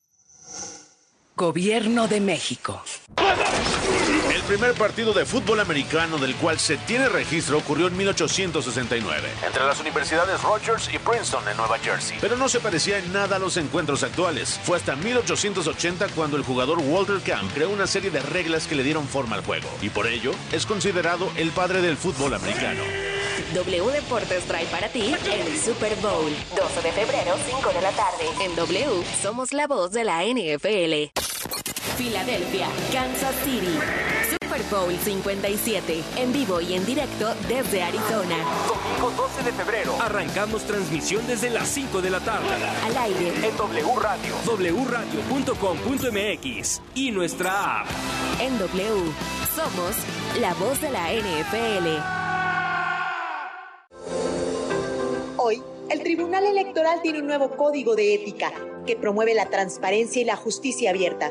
Gobierno 1.35 2.07
de 2.07 2.21
México. 2.21 2.81
El 4.43 4.57
primer 4.57 4.73
partido 4.73 5.13
de 5.13 5.25
fútbol 5.25 5.61
americano 5.61 6.17
del 6.17 6.35
cual 6.35 6.59
se 6.59 6.75
tiene 6.75 7.07
registro 7.07 7.59
ocurrió 7.59 7.87
en 7.87 7.95
1869, 7.95 9.29
entre 9.47 9.63
las 9.63 9.79
universidades 9.79 10.43
Rogers 10.43 10.93
y 10.93 10.99
Princeton 10.99 11.47
en 11.47 11.55
Nueva 11.55 11.79
Jersey. 11.79 12.17
Pero 12.19 12.35
no 12.35 12.49
se 12.49 12.59
parecía 12.59 12.97
en 12.97 13.13
nada 13.13 13.37
a 13.37 13.39
los 13.39 13.55
encuentros 13.55 14.03
actuales. 14.03 14.59
Fue 14.63 14.75
hasta 14.75 14.97
1880 14.97 16.09
cuando 16.09 16.35
el 16.35 16.43
jugador 16.43 16.79
Walter 16.79 17.21
Camp 17.21 17.53
creó 17.53 17.69
una 17.69 17.87
serie 17.87 18.11
de 18.11 18.19
reglas 18.19 18.67
que 18.67 18.75
le 18.75 18.83
dieron 18.83 19.07
forma 19.07 19.37
al 19.37 19.45
juego, 19.45 19.69
y 19.81 19.89
por 19.89 20.07
ello 20.07 20.31
es 20.51 20.65
considerado 20.65 21.31
el 21.37 21.51
padre 21.51 21.81
del 21.81 21.95
fútbol 21.95 22.33
americano. 22.33 22.83
W 23.53 23.91
Deportes 23.93 24.43
trae 24.43 24.65
para 24.65 24.89
ti 24.89 25.15
el 25.31 25.57
Super 25.57 25.95
Bowl. 26.01 26.31
12 26.57 26.81
de 26.81 26.91
febrero, 26.91 27.37
5 27.47 27.69
de 27.69 27.81
la 27.81 27.91
tarde. 27.91 28.25
En 28.41 28.53
W 28.57 29.03
somos 29.21 29.53
la 29.53 29.67
voz 29.67 29.91
de 29.91 30.03
la 30.03 30.25
NFL. 30.25 31.13
Filadelfia, 31.95 32.67
Kansas 32.91 33.35
City. 33.45 34.32
Bowl 34.73 34.91
57, 34.91 36.03
en 36.17 36.33
vivo 36.33 36.59
y 36.59 36.73
en 36.73 36.83
directo 36.83 37.35
desde 37.47 37.83
Arizona. 37.83 38.37
Domingo 38.67 39.11
12 39.15 39.43
de 39.43 39.51
febrero. 39.51 39.95
Arrancamos 40.01 40.63
transmisión 40.63 41.27
desde 41.27 41.51
las 41.51 41.67
5 41.67 42.01
de 42.01 42.09
la 42.09 42.19
tarde. 42.21 42.47
Al 42.83 42.97
aire. 42.97 43.27
En 43.47 43.55
W 43.55 43.95
Radio. 44.01 44.33
wradio.com.mx 44.83 46.81
y 46.95 47.11
nuestra 47.11 47.81
app. 47.81 47.87
En 48.41 48.57
W, 48.57 49.11
somos 49.55 49.95
la 50.41 50.55
voz 50.55 50.81
de 50.81 50.89
la 50.89 51.13
NFL. 51.13 51.87
Hoy, 55.37 55.61
el 55.91 56.01
Tribunal 56.01 56.47
Electoral 56.47 56.99
tiene 57.03 57.19
un 57.19 57.27
nuevo 57.27 57.51
código 57.51 57.95
de 57.95 58.15
ética 58.15 58.51
que 58.87 58.95
promueve 58.95 59.35
la 59.35 59.51
transparencia 59.51 60.19
y 60.19 60.25
la 60.25 60.35
justicia 60.35 60.89
abierta. 60.89 61.29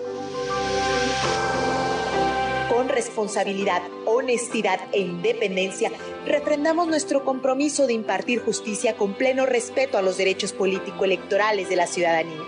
Responsabilidad, 2.92 3.82
honestidad 4.04 4.78
e 4.92 5.00
independencia, 5.00 5.90
refrendamos 6.26 6.86
nuestro 6.86 7.24
compromiso 7.24 7.86
de 7.86 7.94
impartir 7.94 8.40
justicia 8.40 8.96
con 8.96 9.14
pleno 9.14 9.46
respeto 9.46 9.96
a 9.96 10.02
los 10.02 10.18
derechos 10.18 10.52
político-electorales 10.52 11.70
de 11.70 11.76
la 11.76 11.86
ciudadanía. 11.86 12.42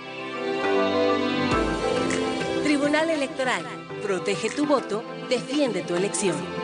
Tribunal 2.62 3.08
Electoral. 3.08 3.62
Protege 4.02 4.50
tu 4.50 4.66
voto, 4.66 5.02
defiende 5.30 5.80
tu 5.80 5.94
elección. 5.94 6.63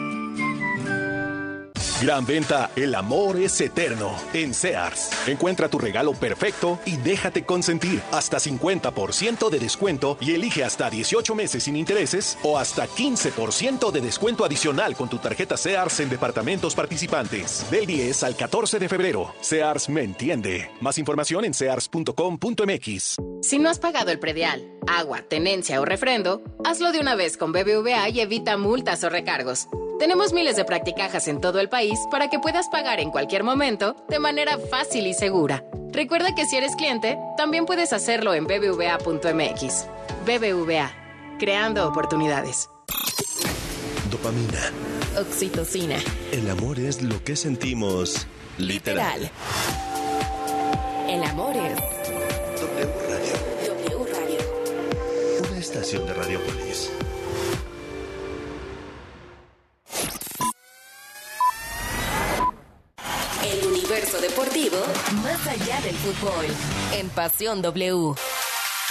Gran 2.01 2.25
venta, 2.25 2.71
el 2.75 2.95
amor 2.95 3.39
es 3.39 3.61
eterno 3.61 4.15
en 4.33 4.55
Sears. 4.55 5.11
Encuentra 5.27 5.69
tu 5.69 5.77
regalo 5.77 6.13
perfecto 6.13 6.79
y 6.83 6.97
déjate 6.97 7.45
consentir. 7.45 8.01
Hasta 8.11 8.37
50% 8.37 9.51
de 9.51 9.59
descuento 9.59 10.17
y 10.19 10.31
elige 10.31 10.63
hasta 10.63 10.89
18 10.89 11.35
meses 11.35 11.65
sin 11.65 11.75
intereses 11.75 12.39
o 12.41 12.57
hasta 12.57 12.87
15% 12.87 13.91
de 13.91 14.01
descuento 14.01 14.43
adicional 14.43 14.95
con 14.95 15.09
tu 15.09 15.19
tarjeta 15.19 15.57
Sears 15.57 15.99
en 15.99 16.09
departamentos 16.09 16.73
participantes. 16.73 17.69
Del 17.69 17.85
10 17.85 18.23
al 18.23 18.35
14 18.35 18.79
de 18.79 18.89
febrero. 18.89 19.35
Sears 19.39 19.87
me 19.87 20.01
entiende. 20.01 20.71
Más 20.81 20.97
información 20.97 21.45
en 21.45 21.53
sears.com.mx. 21.53 23.17
Si 23.43 23.59
no 23.59 23.69
has 23.69 23.77
pagado 23.77 24.09
el 24.09 24.17
predial, 24.17 24.65
agua, 24.87 25.21
tenencia 25.21 25.79
o 25.79 25.85
refrendo, 25.85 26.41
hazlo 26.65 26.91
de 26.93 26.99
una 26.99 27.13
vez 27.13 27.37
con 27.37 27.51
BBVA 27.51 28.09
y 28.09 28.21
evita 28.21 28.57
multas 28.57 29.03
o 29.03 29.09
recargos. 29.09 29.67
Tenemos 30.01 30.33
miles 30.33 30.55
de 30.55 30.65
practicajas 30.65 31.27
en 31.27 31.39
todo 31.39 31.59
el 31.59 31.69
país 31.69 31.99
para 32.09 32.27
que 32.27 32.39
puedas 32.39 32.69
pagar 32.69 32.99
en 32.99 33.11
cualquier 33.11 33.43
momento 33.43 33.95
de 34.09 34.17
manera 34.17 34.57
fácil 34.57 35.05
y 35.05 35.13
segura. 35.13 35.63
Recuerda 35.91 36.33
que 36.33 36.47
si 36.47 36.57
eres 36.57 36.75
cliente, 36.75 37.19
también 37.37 37.67
puedes 37.67 37.93
hacerlo 37.93 38.33
en 38.33 38.47
bbva.mx. 38.47 39.85
BBVA, 40.25 40.91
creando 41.37 41.87
oportunidades. 41.87 42.67
Dopamina. 44.09 44.71
Oxitocina. 45.19 45.97
El 46.31 46.49
amor 46.49 46.79
es 46.79 47.03
lo 47.03 47.23
que 47.23 47.35
sentimos 47.35 48.25
literal. 48.57 49.29
El 51.07 51.23
amor 51.25 51.55
es 51.57 51.75
W 52.59 52.91
Radio. 53.07 53.33
W 53.67 54.11
Radio. 54.11 54.39
Una 55.47 55.59
estación 55.59 56.07
de 56.07 56.13
Radiopolis. 56.15 56.89
Más 65.41 65.47
allá 65.47 65.81
del 65.81 65.95
fútbol. 65.95 66.45
En 66.93 67.09
Pasión 67.09 67.61
W. 67.61 68.13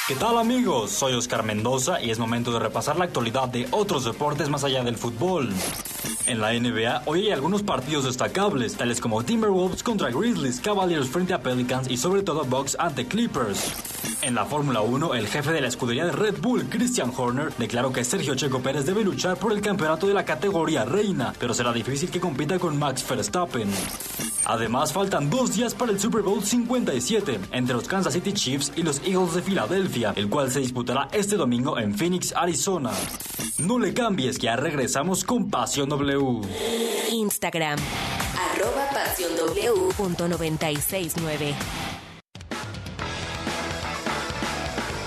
¿Qué 0.08 0.14
tal 0.16 0.38
amigos? 0.38 0.90
Soy 0.90 1.14
Oscar 1.14 1.44
Mendoza 1.44 2.00
y 2.00 2.10
es 2.10 2.18
momento 2.18 2.52
de 2.52 2.58
repasar 2.58 2.96
la 2.96 3.04
actualidad 3.04 3.48
de 3.48 3.68
otros 3.70 4.04
deportes 4.04 4.48
más 4.48 4.64
allá 4.64 4.82
del 4.82 4.96
fútbol. 4.96 5.52
En 6.26 6.40
la 6.40 6.52
NBA 6.52 7.02
hoy 7.06 7.26
hay 7.26 7.32
algunos 7.32 7.62
partidos 7.62 8.04
destacables, 8.04 8.76
tales 8.76 9.00
como 9.00 9.22
Timberwolves 9.22 9.82
contra 9.82 10.10
Grizzlies, 10.10 10.60
Cavaliers 10.60 11.08
frente 11.08 11.34
a 11.34 11.42
Pelicans 11.42 11.90
y 11.90 11.96
sobre 11.96 12.22
todo 12.22 12.44
Bucks 12.44 12.76
ante 12.78 13.06
Clippers. 13.06 13.74
En 14.22 14.34
la 14.34 14.44
Fórmula 14.44 14.82
1, 14.82 15.14
el 15.14 15.26
jefe 15.26 15.50
de 15.50 15.62
la 15.62 15.68
escudería 15.68 16.04
de 16.04 16.12
Red 16.12 16.40
Bull, 16.40 16.68
Christian 16.68 17.12
Horner, 17.16 17.52
declaró 17.58 17.90
que 17.92 18.04
Sergio 18.04 18.34
Checo 18.34 18.60
Pérez 18.60 18.84
debe 18.84 19.02
luchar 19.02 19.38
por 19.38 19.52
el 19.52 19.62
campeonato 19.62 20.06
de 20.06 20.14
la 20.14 20.24
categoría 20.24 20.84
reina, 20.84 21.32
pero 21.38 21.54
será 21.54 21.72
difícil 21.72 22.10
que 22.10 22.20
compita 22.20 22.58
con 22.58 22.78
Max 22.78 23.04
Verstappen. 23.08 23.70
Además, 24.44 24.92
faltan 24.92 25.30
dos 25.30 25.54
días 25.54 25.74
para 25.74 25.92
el 25.92 26.00
Super 26.00 26.22
Bowl 26.22 26.42
57 26.42 27.40
entre 27.52 27.74
los 27.74 27.86
Kansas 27.86 28.12
City 28.12 28.32
Chiefs 28.32 28.72
y 28.76 28.82
los 28.82 29.00
Eagles 29.06 29.34
de 29.34 29.42
Filadelfia, 29.42 30.12
el 30.16 30.28
cual 30.28 30.50
se 30.50 30.60
disputará 30.60 31.08
este 31.12 31.36
domingo 31.36 31.78
en 31.78 31.94
Phoenix, 31.94 32.34
Arizona. 32.34 32.90
No 33.58 33.78
le 33.78 33.92
cambies, 33.94 34.38
ya 34.38 34.56
regresamos 34.56 35.24
con 35.24 35.50
Pasión 35.50 35.89
W. 35.90 36.42
Instagram. 37.10 37.76
Arroba 38.38 38.88
Pasión 38.90 39.36
W 39.36 39.92
punto 39.96 40.28
969. 40.28 41.54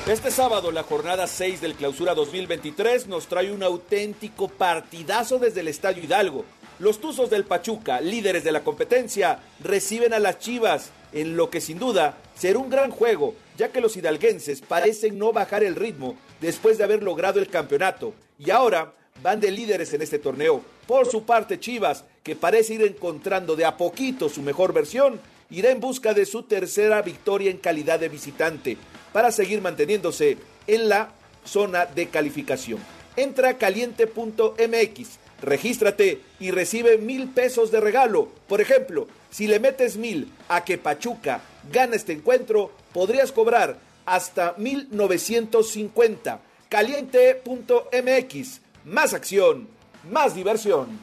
Este 0.08 0.30
sábado, 0.30 0.72
la 0.74 0.84
jornada 0.84 1.26
6 1.28 1.62
del 1.62 1.76
Clausura 1.76 2.13
2023 2.13 3.08
nos 3.08 3.28
trae 3.28 3.54
un 3.54 3.63
auténtico 3.63 4.50
partidazo 4.50 5.39
desde 5.39 5.62
el 5.62 5.69
Estadio 5.69 6.04
Hidalgo. 6.04 6.43
Los 6.80 7.00
Tuzos 7.00 7.30
del 7.30 7.46
Pachuca, 7.46 8.02
líderes 8.02 8.43
de 8.43 8.52
la 8.52 8.65
competencia, 8.65 9.39
reciben 9.62 10.13
a 10.13 10.19
las 10.19 10.39
Chivas, 10.39 10.91
en 11.13 11.38
lo 11.38 11.50
que 11.50 11.62
sin 11.62 11.80
duda 11.80 12.17
será 12.36 12.60
un 12.60 12.69
gran 12.69 12.91
juego, 12.91 13.36
ya 13.58 13.72
que 13.72 13.80
los 13.80 13.96
hidalguenses 13.96 14.60
parecen 14.60 15.17
no 15.17 15.32
bajar 15.32 15.63
el 15.63 15.76
ritmo 15.76 16.17
después 16.41 16.78
de 16.78 16.84
haber 16.84 17.04
logrado 17.04 17.39
el 17.39 17.48
campeonato 17.48 18.13
y 18.38 18.52
ahora 18.52 18.93
van 19.22 19.39
de 19.39 19.52
líderes 19.52 19.93
en 19.93 20.02
este 20.02 20.19
torneo. 20.19 20.62
Por 20.88 21.10
su 21.10 21.24
parte, 21.24 21.60
Chivas, 21.60 22.04
que 22.24 22.36
parece 22.36 22.76
ir 22.76 22.84
encontrando 22.84 23.56
de 23.56 23.65
a 23.65 23.78
poquito 23.78 24.30
su 24.30 24.41
mejor 24.41 24.74
versión, 24.74 25.19
irá 25.50 25.69
en 25.72 25.80
busca 25.80 26.13
de 26.13 26.26
su 26.26 26.43
tercera 26.43 27.02
victoria 27.02 27.52
en 27.52 27.58
calidad 27.58 28.00
de 28.00 28.10
visitante 28.10 28.78
para 29.12 29.32
seguir 29.32 29.62
manteniéndose 29.62 30.38
en 30.67 30.89
la 30.89 31.12
zona 31.46 31.86
de 31.86 32.08
calificación. 32.08 32.80
Entra 33.15 33.50
a 33.50 33.58
caliente.mx, 33.58 35.19
regístrate 35.41 36.22
y 36.39 36.52
recibe 36.52 36.98
mil 36.98 37.30
pesos 37.30 37.72
de 37.72 37.80
regalo. 37.80 38.30
Por 38.48 38.60
ejemplo, 38.60 39.08
si 39.30 39.48
le 39.48 39.60
metes 39.60 39.98
mil 39.98 40.32
a 40.50 40.65
que 40.65 40.78
Pachuca 40.78 41.41
gana 41.72 41.96
este 41.96 42.13
encuentro, 42.13 42.72
podrías 42.91 43.32
cobrar 43.32 43.78
hasta 44.06 44.56
1950. 44.58 46.39
Caliente.mx, 46.69 48.62
más 48.86 49.13
acción, 49.13 49.67
más 50.09 50.35
diversión. 50.35 50.99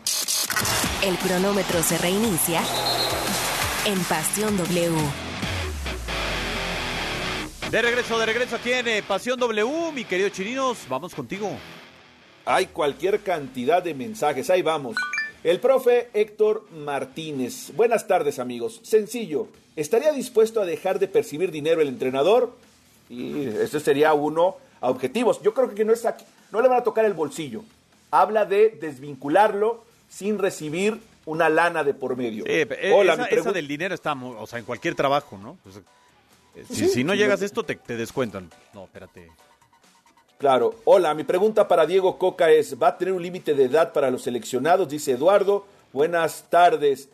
El 1.02 1.16
cronómetro 1.16 1.82
se 1.82 1.96
reinicia 1.98 2.60
en 3.86 3.98
Pasión 4.04 4.56
W. 4.56 4.90
De 7.70 7.82
regreso, 7.82 8.18
de 8.18 8.26
regreso 8.26 8.57
aquí 8.57 8.72
en 8.72 8.88
eh, 8.88 9.03
Pasión 9.07 9.38
W, 9.38 9.92
mi 9.92 10.05
querido 10.05 10.28
Chirinos, 10.28 10.78
vamos 10.88 11.14
contigo. 11.14 11.51
Hay 12.44 12.66
cualquier 12.66 13.20
cantidad 13.20 13.82
de 13.82 13.94
mensajes, 13.94 14.51
ahí 14.51 14.61
vamos. 14.61 14.96
El 15.44 15.61
profe 15.61 16.11
Héctor 16.12 16.66
Martínez. 16.72 17.72
Buenas 17.74 18.07
tardes 18.07 18.38
amigos. 18.38 18.80
Sencillo, 18.82 19.48
¿estaría 19.76 20.12
dispuesto 20.12 20.61
a 20.61 20.66
dejar 20.66 20.98
de 20.98 21.09
percibir 21.09 21.51
dinero 21.51 21.80
el 21.80 21.88
entrenador? 21.88 22.55
Y 23.09 23.46
este 23.46 23.80
sería 23.80 24.12
uno 24.12 24.57
a 24.80 24.90
objetivos. 24.90 25.40
Yo 25.42 25.55
creo 25.55 25.74
que 25.74 25.84
no, 25.84 25.92
es 25.92 26.05
aquí, 26.05 26.24
no 26.51 26.61
le 26.61 26.68
van 26.68 26.80
a 26.80 26.84
tocar 26.84 27.05
el 27.05 27.14
bolsillo. 27.14 27.62
Habla 28.11 28.44
de 28.44 28.70
desvincularlo 28.80 29.84
sin 30.08 30.38
recibir 30.38 31.00
una 31.26 31.48
lana 31.48 31.84
de 31.84 31.94
por 31.94 32.16
medio. 32.16 32.44
Eh, 32.46 32.66
eh, 32.70 32.92
Hola, 32.94 33.28
esa, 33.30 33.52
del 33.52 33.68
dinero 33.68 33.94
está, 33.94 34.12
o 34.12 34.46
sea, 34.46 34.58
en 34.58 34.64
cualquier 34.64 34.94
trabajo, 34.94 35.38
¿no? 35.38 35.56
Pues, 35.62 35.76
eh, 35.76 36.64
si, 36.68 36.74
Sí, 36.74 36.88
si 36.88 37.04
no 37.04 37.12
sí, 37.12 37.18
llegas 37.18 37.42
a 37.42 37.44
esto, 37.44 37.62
te, 37.62 37.76
te 37.76 37.96
descuentan. 37.96 38.50
No, 38.74 38.84
espérate. 38.84 39.30
Claro. 40.38 40.74
Hola, 40.84 41.12
mi 41.14 41.24
pregunta 41.24 41.68
para 41.68 41.86
Diego 41.86 42.18
Coca 42.18 42.50
es, 42.50 42.80
¿va 42.80 42.88
a 42.88 42.98
tener 42.98 43.12
un 43.12 43.22
límite 43.22 43.54
de 43.54 43.64
edad 43.64 43.92
para 43.92 44.11
los 44.11 44.22
seleccionados? 44.22 44.88
Dice 44.88 45.12
Eduardo. 45.12 45.66
Buenas 45.92 46.44
tardes. 46.48 47.08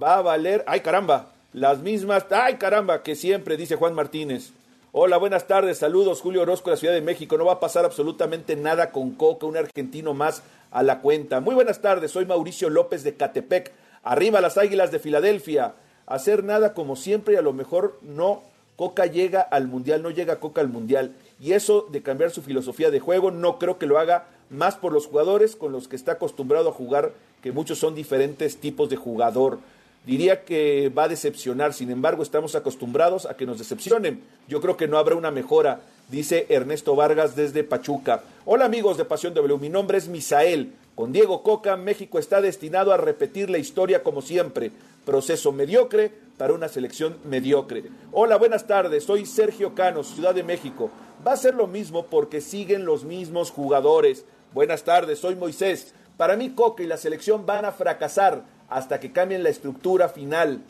¿Va 0.00 0.16
a 0.16 0.22
valer? 0.22 0.64
Ay, 0.66 0.80
caramba. 0.80 1.30
Las 1.52 1.78
mismas. 1.78 2.26
Ay, 2.30 2.56
caramba, 2.56 3.02
que 3.02 3.14
siempre, 3.14 3.56
dice 3.56 3.76
Juan 3.76 3.94
Martínez. 3.94 4.50
Hola, 4.94 5.16
buenas 5.16 5.46
tardes, 5.46 5.78
saludos, 5.78 6.20
Julio 6.20 6.42
Orozco 6.42 6.68
de 6.68 6.76
la 6.76 6.80
Ciudad 6.80 6.92
de 6.92 7.00
México. 7.00 7.38
No 7.38 7.46
va 7.46 7.54
a 7.54 7.60
pasar 7.60 7.86
absolutamente 7.86 8.56
nada 8.56 8.90
con 8.90 9.12
Coca, 9.12 9.46
un 9.46 9.56
argentino 9.56 10.12
más 10.12 10.42
a 10.70 10.82
la 10.82 11.00
cuenta. 11.00 11.40
Muy 11.40 11.54
buenas 11.54 11.80
tardes, 11.80 12.10
soy 12.10 12.26
Mauricio 12.26 12.68
López 12.68 13.02
de 13.02 13.14
Catepec. 13.14 13.72
Arriba 14.02 14.42
las 14.42 14.58
Águilas 14.58 14.92
de 14.92 14.98
Filadelfia. 14.98 15.76
Hacer 16.04 16.44
nada 16.44 16.74
como 16.74 16.94
siempre 16.96 17.32
y 17.32 17.36
a 17.38 17.42
lo 17.42 17.54
mejor 17.54 17.98
no. 18.02 18.42
Coca 18.76 19.06
llega 19.06 19.40
al 19.40 19.66
Mundial, 19.66 20.02
no 20.02 20.10
llega 20.10 20.40
Coca 20.40 20.60
al 20.60 20.68
Mundial. 20.68 21.14
Y 21.40 21.52
eso 21.52 21.86
de 21.90 22.02
cambiar 22.02 22.30
su 22.30 22.42
filosofía 22.42 22.90
de 22.90 23.00
juego, 23.00 23.30
no 23.30 23.58
creo 23.58 23.78
que 23.78 23.86
lo 23.86 23.98
haga 23.98 24.26
más 24.50 24.76
por 24.76 24.92
los 24.92 25.06
jugadores 25.06 25.56
con 25.56 25.72
los 25.72 25.88
que 25.88 25.96
está 25.96 26.12
acostumbrado 26.12 26.68
a 26.68 26.74
jugar, 26.74 27.14
que 27.42 27.50
muchos 27.50 27.78
son 27.78 27.94
diferentes 27.94 28.58
tipos 28.58 28.90
de 28.90 28.96
jugador. 28.96 29.58
Diría 30.04 30.44
que 30.44 30.88
va 30.88 31.04
a 31.04 31.08
decepcionar, 31.08 31.72
sin 31.72 31.88
embargo 31.90 32.24
estamos 32.24 32.56
acostumbrados 32.56 33.24
a 33.26 33.36
que 33.36 33.46
nos 33.46 33.58
decepcionen. 33.58 34.24
Yo 34.48 34.60
creo 34.60 34.76
que 34.76 34.88
no 34.88 34.98
habrá 34.98 35.14
una 35.14 35.30
mejora, 35.30 35.82
dice 36.08 36.46
Ernesto 36.48 36.96
Vargas 36.96 37.36
desde 37.36 37.62
Pachuca. 37.62 38.24
Hola 38.44 38.64
amigos 38.64 38.96
de 38.96 39.04
Pasión 39.04 39.32
W, 39.32 39.58
mi 39.58 39.68
nombre 39.68 39.98
es 39.98 40.08
Misael. 40.08 40.72
Con 40.96 41.12
Diego 41.12 41.44
Coca, 41.44 41.76
México 41.76 42.18
está 42.18 42.40
destinado 42.40 42.92
a 42.92 42.96
repetir 42.96 43.48
la 43.48 43.58
historia 43.58 44.02
como 44.02 44.22
siempre. 44.22 44.72
Proceso 45.04 45.52
mediocre 45.52 46.10
para 46.36 46.52
una 46.52 46.66
selección 46.66 47.16
mediocre. 47.24 47.84
Hola, 48.10 48.36
buenas 48.36 48.66
tardes, 48.66 49.04
soy 49.04 49.24
Sergio 49.24 49.76
Canos, 49.76 50.08
Ciudad 50.08 50.34
de 50.34 50.42
México. 50.42 50.90
Va 51.24 51.34
a 51.34 51.36
ser 51.36 51.54
lo 51.54 51.68
mismo 51.68 52.06
porque 52.06 52.40
siguen 52.40 52.84
los 52.84 53.04
mismos 53.04 53.52
jugadores. 53.52 54.24
Buenas 54.52 54.82
tardes, 54.82 55.20
soy 55.20 55.36
Moisés. 55.36 55.94
Para 56.16 56.36
mí 56.36 56.50
Coca 56.50 56.82
y 56.82 56.86
la 56.86 56.96
selección 56.96 57.46
van 57.46 57.64
a 57.64 57.72
fracasar 57.72 58.42
hasta 58.74 59.00
que 59.00 59.12
cambien 59.12 59.42
la 59.42 59.48
estructura 59.48 60.08
final. 60.08 60.60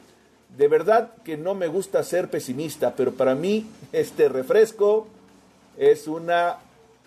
De 0.56 0.68
verdad 0.68 1.12
que 1.24 1.36
no 1.36 1.54
me 1.54 1.66
gusta 1.66 2.02
ser 2.02 2.28
pesimista, 2.28 2.94
pero 2.94 3.12
para 3.12 3.34
mí 3.34 3.66
este 3.92 4.28
refresco 4.28 5.06
es 5.78 6.06
una 6.06 6.58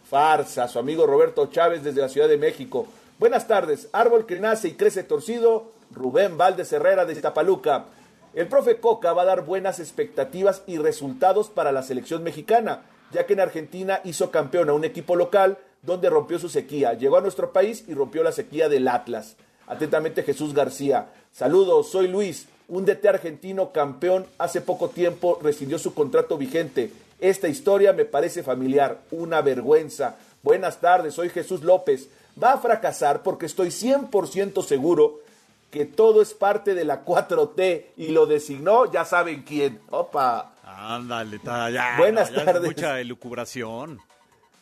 farsa. 0.10 0.68
Su 0.68 0.80
amigo 0.80 1.06
Roberto 1.06 1.48
Chávez 1.48 1.84
desde 1.84 2.02
la 2.02 2.10
Ciudad 2.10 2.28
de 2.28 2.38
México. 2.38 2.88
Buenas 3.20 3.48
tardes. 3.48 3.88
Árbol 3.92 4.26
que 4.26 4.40
nace 4.40 4.70
y 4.70 4.74
crece 4.74 5.04
torcido. 5.04 5.72
Rubén 5.92 6.38
Valdes 6.38 6.74
Herrera 6.74 7.06
de 7.06 7.14
Iztapaluca. 7.14 7.86
El 8.34 8.48
profe 8.48 8.78
Coca 8.82 9.14
va 9.14 9.22
a 9.22 9.26
dar 9.26 9.46
buenas 9.46 9.80
expectativas 9.80 10.64
y 10.68 10.78
resultados 10.78 11.50
para 11.50 11.72
la 11.72 11.84
selección 11.84 12.22
mexicana, 12.22 12.82
ya 13.14 13.26
que 13.26 13.34
en 13.34 13.40
Argentina 13.40 14.02
hizo 14.04 14.30
campeón 14.30 14.70
a 14.70 14.74
un 14.74 14.84
equipo 14.84 15.16
local 15.16 15.58
donde 15.84 16.10
rompió 16.10 16.38
su 16.40 16.50
sequía. 16.50 16.94
Llegó 16.94 17.18
a 17.18 17.22
nuestro 17.22 17.54
país 17.54 17.86
y 17.88 17.94
rompió 17.94 18.24
la 18.24 18.34
sequía 18.34 18.68
del 18.68 18.88
Atlas. 18.90 19.38
Atentamente 19.68 20.24
Jesús 20.24 20.54
García. 20.54 21.08
Saludos, 21.32 21.90
soy 21.90 22.08
Luis, 22.08 22.48
un 22.68 22.86
DT 22.86 23.08
argentino 23.08 23.72
campeón 23.72 24.26
hace 24.38 24.62
poco 24.62 24.90
tiempo 24.90 25.40
rescindió 25.42 25.80
su 25.80 25.94
contrato 25.94 26.38
vigente. 26.38 26.92
Esta 27.20 27.48
historia 27.48 27.94
me 27.94 28.06
parece 28.06 28.44
familiar, 28.44 29.02
una 29.12 29.42
vergüenza. 29.42 30.18
Buenas 30.44 30.80
tardes, 30.80 31.14
soy 31.14 31.30
Jesús 31.30 31.64
López. 31.64 32.10
Va 32.42 32.54
a 32.54 32.58
fracasar 32.58 33.24
porque 33.24 33.46
estoy 33.46 33.70
100% 33.70 34.64
seguro 34.64 35.20
que 35.72 35.86
todo 35.86 36.22
es 36.22 36.34
parte 36.34 36.74
de 36.74 36.86
la 36.86 37.04
4T 37.04 37.86
y 37.98 38.10
lo 38.10 38.26
designó, 38.26 38.92
ya 38.92 39.06
saben 39.06 39.44
quién. 39.44 39.80
Opa. 39.90 40.54
Ándale, 40.64 41.40
ya. 41.44 41.96
Buenas 41.98 42.32
ya 42.32 42.46
tardes. 42.46 42.64
Mucha 42.64 43.00
elucubración. 43.00 44.02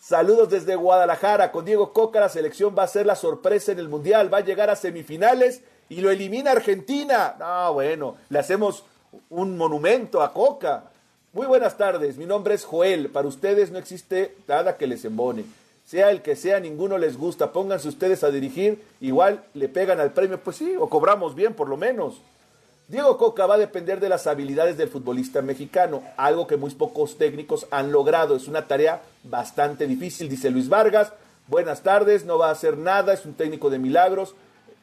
Saludos 0.06 0.50
desde 0.50 0.76
Guadalajara. 0.76 1.54
Con 1.54 1.64
Diego 1.64 1.94
Coca 1.94 2.20
la 2.20 2.28
selección 2.28 2.76
va 2.78 2.84
a 2.84 2.88
ser 2.90 3.06
la 3.06 3.16
sorpresa 3.16 3.72
en 3.72 3.80
el 3.80 3.88
Mundial. 3.88 4.32
Va 4.32 4.40
a 4.40 4.44
llegar 4.44 4.70
a 4.70 4.76
semifinales 4.76 5.62
y 5.88 6.02
lo 6.02 6.12
elimina 6.12 6.52
Argentina. 6.52 7.38
No, 7.40 7.76
bueno, 7.76 8.18
le 8.28 8.38
hacemos 8.38 8.84
un 9.30 9.56
monumento 9.56 10.22
a 10.22 10.34
Coca. 10.34 10.92
Muy 11.32 11.48
buenas 11.48 11.78
tardes. 11.78 12.18
Mi 12.18 12.26
nombre 12.26 12.54
es 12.54 12.66
Joel. 12.66 13.12
Para 13.12 13.30
ustedes 13.30 13.72
no 13.72 13.80
existe 13.80 14.36
nada 14.46 14.76
que 14.76 14.88
les 14.88 15.06
embone. 15.06 15.46
Sea 15.86 16.12
el 16.12 16.22
que 16.22 16.36
sea, 16.36 16.60
ninguno 16.60 16.98
les 16.98 17.16
gusta. 17.16 17.54
Pónganse 17.54 17.88
ustedes 17.88 18.26
a 18.26 18.32
dirigir. 18.32 18.84
Igual 19.00 19.46
le 19.54 19.70
pegan 19.70 20.02
al 20.02 20.12
premio. 20.12 20.38
Pues 20.38 20.58
sí, 20.58 20.76
o 20.78 20.90
cobramos 20.90 21.34
bien 21.34 21.54
por 21.54 21.70
lo 21.70 21.78
menos. 21.78 22.16
Diego 22.94 23.18
Coca 23.18 23.48
va 23.48 23.56
a 23.56 23.58
depender 23.58 24.00
de 24.00 24.08
las 24.08 24.28
habilidades 24.28 24.78
del 24.78 24.88
futbolista 24.88 25.42
mexicano, 25.42 26.04
algo 26.16 26.46
que 26.46 26.58
muy 26.58 26.70
pocos 26.76 27.18
técnicos 27.18 27.66
han 27.72 27.92
logrado. 27.92 28.36
Es 28.36 28.48
una 28.48 28.68
tarea 28.68 29.02
bastante 29.24 29.88
difícil, 29.88 30.30
dice 30.30 30.52
Luis 30.52 30.70
Vargas. 30.70 31.12
Buenas 31.48 31.82
tardes, 31.82 32.24
no 32.24 32.38
va 32.38 32.50
a 32.50 32.52
hacer 32.52 32.78
nada, 32.78 33.12
es 33.12 33.26
un 33.26 33.34
técnico 33.34 33.72
de 33.72 33.80
milagros. 33.80 34.36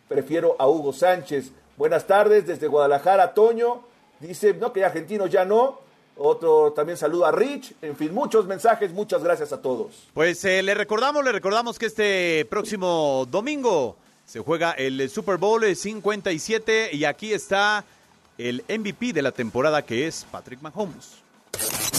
Prefiero 0.09 0.57
a 0.59 0.67
Hugo 0.67 0.93
Sánchez. 0.93 1.53
Buenas 1.77 2.09
tardes, 2.09 2.49
desde 2.49 2.67
Guadalajara, 2.67 3.33
Toño. 3.33 3.83
Dice, 4.19 4.55
no, 4.55 4.73
que 4.73 4.85
argentino 4.85 5.29
ya 5.29 5.45
no. 5.45 5.79
Otro 6.17 6.73
también 6.73 6.99
saluda 6.99 7.29
a 7.29 7.31
Rich. 7.31 7.75
En 7.81 7.95
fin, 7.95 8.13
muchos 8.13 8.45
mensajes, 8.45 8.93
muchas 8.93 9.23
gracias 9.23 9.53
a 9.53 9.63
todos. 9.63 10.09
Pues 10.15 10.45
eh, 10.45 10.65
le 10.65 10.75
recordamos, 10.75 11.25
le 11.25 11.31
recordamos 11.31 11.79
que 11.79 11.87
este 11.87 12.45
próximo 12.51 13.25
domingo 13.31 13.95
se 14.27 14.41
juega 14.41 14.73
el 14.73 15.09
Super 15.09 15.37
Bowl 15.37 15.65
57 15.77 16.91
y 16.93 17.05
aquí 17.05 17.33
está 17.33 17.85
el 18.49 18.65
MVP 18.69 19.13
de 19.13 19.23
la 19.23 19.33
temporada 19.33 19.85
que 19.85 20.07
es 20.07 20.27
Patrick 20.31 20.63
Mahomes. 20.63 21.23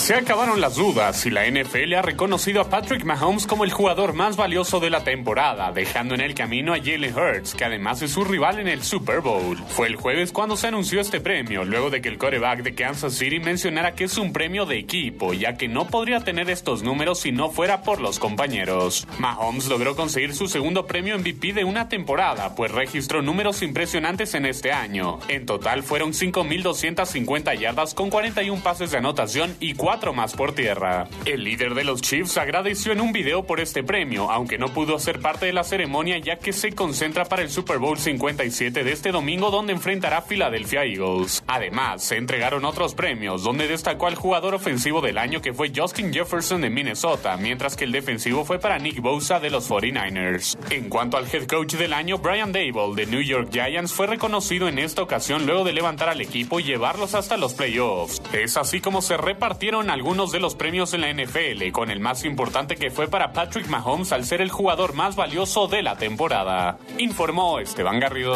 Se 0.01 0.15
acabaron 0.15 0.59
las 0.59 0.77
dudas 0.77 1.27
y 1.27 1.29
la 1.29 1.45
NFL 1.47 1.93
ha 1.93 2.01
reconocido 2.01 2.59
a 2.59 2.69
Patrick 2.71 3.05
Mahomes 3.05 3.45
como 3.45 3.65
el 3.65 3.71
jugador 3.71 4.13
más 4.13 4.35
valioso 4.35 4.79
de 4.79 4.89
la 4.89 5.03
temporada, 5.03 5.71
dejando 5.71 6.15
en 6.15 6.21
el 6.21 6.33
camino 6.33 6.73
a 6.73 6.79
Jalen 6.79 7.15
Hurts, 7.15 7.53
que 7.53 7.65
además 7.65 8.01
es 8.01 8.09
su 8.09 8.23
rival 8.23 8.57
en 8.57 8.67
el 8.67 8.81
Super 8.81 9.21
Bowl. 9.21 9.59
Fue 9.69 9.85
el 9.85 9.95
jueves 9.95 10.31
cuando 10.31 10.57
se 10.57 10.65
anunció 10.65 10.99
este 10.99 11.21
premio, 11.21 11.65
luego 11.65 11.91
de 11.91 12.01
que 12.01 12.09
el 12.09 12.17
quarterback 12.17 12.63
de 12.63 12.73
Kansas 12.73 13.13
City 13.13 13.39
mencionara 13.39 13.93
que 13.93 14.05
es 14.05 14.17
un 14.17 14.33
premio 14.33 14.65
de 14.65 14.79
equipo, 14.79 15.33
ya 15.33 15.55
que 15.55 15.67
no 15.67 15.85
podría 15.85 16.21
tener 16.21 16.49
estos 16.49 16.81
números 16.81 17.19
si 17.19 17.31
no 17.31 17.51
fuera 17.51 17.83
por 17.83 18.01
los 18.01 18.17
compañeros. 18.17 19.07
Mahomes 19.19 19.67
logró 19.67 19.95
conseguir 19.95 20.33
su 20.33 20.47
segundo 20.47 20.87
premio 20.87 21.15
MVP 21.19 21.53
de 21.53 21.63
una 21.63 21.89
temporada, 21.89 22.55
pues 22.55 22.71
registró 22.71 23.21
números 23.21 23.61
impresionantes 23.61 24.33
en 24.33 24.47
este 24.47 24.71
año. 24.71 25.19
En 25.27 25.45
total 25.45 25.83
fueron 25.83 26.13
5.250 26.13 27.55
yardas 27.59 27.93
con 27.93 28.09
41 28.09 28.63
pases 28.63 28.89
de 28.89 28.97
anotación 28.97 29.55
y 29.59 29.75
4 29.75 29.90
más 29.91 30.33
por 30.35 30.53
tierra. 30.53 31.07
El 31.25 31.43
líder 31.43 31.75
de 31.75 31.83
los 31.83 32.01
Chiefs 32.01 32.37
agradeció 32.37 32.93
en 32.93 33.01
un 33.01 33.11
video 33.11 33.43
por 33.43 33.59
este 33.59 33.83
premio, 33.83 34.31
aunque 34.31 34.57
no 34.57 34.69
pudo 34.69 34.97
ser 34.99 35.19
parte 35.19 35.45
de 35.45 35.53
la 35.53 35.65
ceremonia 35.65 36.17
ya 36.17 36.37
que 36.37 36.53
se 36.53 36.71
concentra 36.71 37.25
para 37.25 37.41
el 37.41 37.49
Super 37.49 37.77
Bowl 37.77 37.97
57 37.97 38.85
de 38.85 38.91
este 38.91 39.11
domingo 39.11 39.51
donde 39.51 39.73
enfrentará 39.73 40.19
a 40.19 40.21
Philadelphia 40.21 40.85
Eagles. 40.85 41.43
Además, 41.45 42.03
se 42.03 42.15
entregaron 42.15 42.63
otros 42.63 42.95
premios, 42.95 43.43
donde 43.43 43.67
destacó 43.67 44.07
al 44.07 44.15
jugador 44.15 44.55
ofensivo 44.55 45.01
del 45.01 45.17
año 45.17 45.41
que 45.41 45.53
fue 45.53 45.73
Justin 45.75 46.13
Jefferson 46.13 46.61
de 46.61 46.69
Minnesota, 46.69 47.35
mientras 47.35 47.75
que 47.75 47.83
el 47.83 47.91
defensivo 47.91 48.45
fue 48.45 48.59
para 48.59 48.79
Nick 48.79 49.01
Bosa 49.01 49.41
de 49.41 49.49
los 49.49 49.69
49ers. 49.69 50.57
En 50.71 50.87
cuanto 50.87 51.17
al 51.17 51.27
head 51.31 51.47
coach 51.47 51.75
del 51.75 51.91
año, 51.91 52.17
Brian 52.17 52.53
Dable 52.53 52.95
de 52.95 53.07
New 53.07 53.21
York 53.21 53.49
Giants 53.51 53.93
fue 53.93 54.07
reconocido 54.07 54.69
en 54.69 54.79
esta 54.79 55.01
ocasión 55.01 55.45
luego 55.45 55.65
de 55.65 55.73
levantar 55.73 56.07
al 56.07 56.21
equipo 56.21 56.61
y 56.61 56.63
llevarlos 56.63 57.13
hasta 57.13 57.35
los 57.35 57.53
playoffs. 57.53 58.21
Es 58.31 58.55
así 58.55 58.79
como 58.79 59.01
se 59.01 59.17
repartieron 59.17 59.80
algunos 59.89 60.31
de 60.31 60.39
los 60.39 60.55
premios 60.55 60.93
en 60.93 61.01
la 61.01 61.11
NFL, 61.11 61.71
con 61.71 61.89
el 61.89 61.99
más 61.99 62.25
importante 62.25 62.75
que 62.75 62.91
fue 62.91 63.07
para 63.07 63.33
Patrick 63.33 63.67
Mahomes 63.67 64.11
al 64.11 64.25
ser 64.25 64.41
el 64.41 64.49
jugador 64.49 64.93
más 64.93 65.15
valioso 65.15 65.67
de 65.67 65.81
la 65.81 65.97
temporada. 65.97 66.77
Informó 66.97 67.59
Esteban 67.59 67.99
Garrido. 67.99 68.35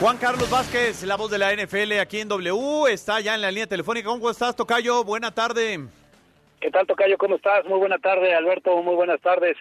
Juan 0.00 0.18
Carlos 0.18 0.50
Vázquez, 0.50 1.04
la 1.04 1.16
voz 1.16 1.30
de 1.30 1.38
la 1.38 1.54
NFL 1.54 2.00
aquí 2.00 2.20
en 2.20 2.28
W, 2.28 2.92
está 2.92 3.20
ya 3.20 3.34
en 3.34 3.40
la 3.40 3.50
línea 3.50 3.68
telefónica. 3.68 4.08
¿Cómo 4.08 4.30
estás, 4.30 4.56
Tocayo? 4.56 5.04
Buena 5.04 5.30
tarde. 5.32 5.78
¿Qué 6.60 6.70
tal, 6.70 6.86
Tocayo? 6.86 7.16
¿Cómo 7.18 7.36
estás? 7.36 7.64
Muy 7.66 7.78
buena 7.78 7.98
tarde, 7.98 8.34
Alberto. 8.34 8.82
Muy 8.82 8.94
buenas 8.94 9.20
tardes. 9.20 9.56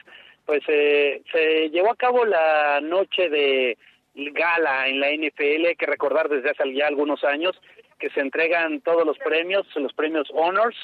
Pues 0.45 0.61
eh, 0.67 1.21
se 1.31 1.69
llevó 1.69 1.91
a 1.91 1.95
cabo 1.95 2.25
la 2.25 2.79
noche 2.81 3.29
de 3.29 3.77
gala 4.15 4.87
en 4.87 4.99
la 4.99 5.09
NFL, 5.11 5.77
que 5.77 5.85
recordar 5.85 6.29
desde 6.29 6.49
hace 6.49 6.73
ya 6.73 6.87
algunos 6.87 7.23
años, 7.23 7.59
que 8.01 8.09
se 8.09 8.19
entregan 8.19 8.81
todos 8.81 9.05
los 9.05 9.17
premios, 9.19 9.65
los 9.75 9.93
premios 9.93 10.27
Honors, 10.33 10.75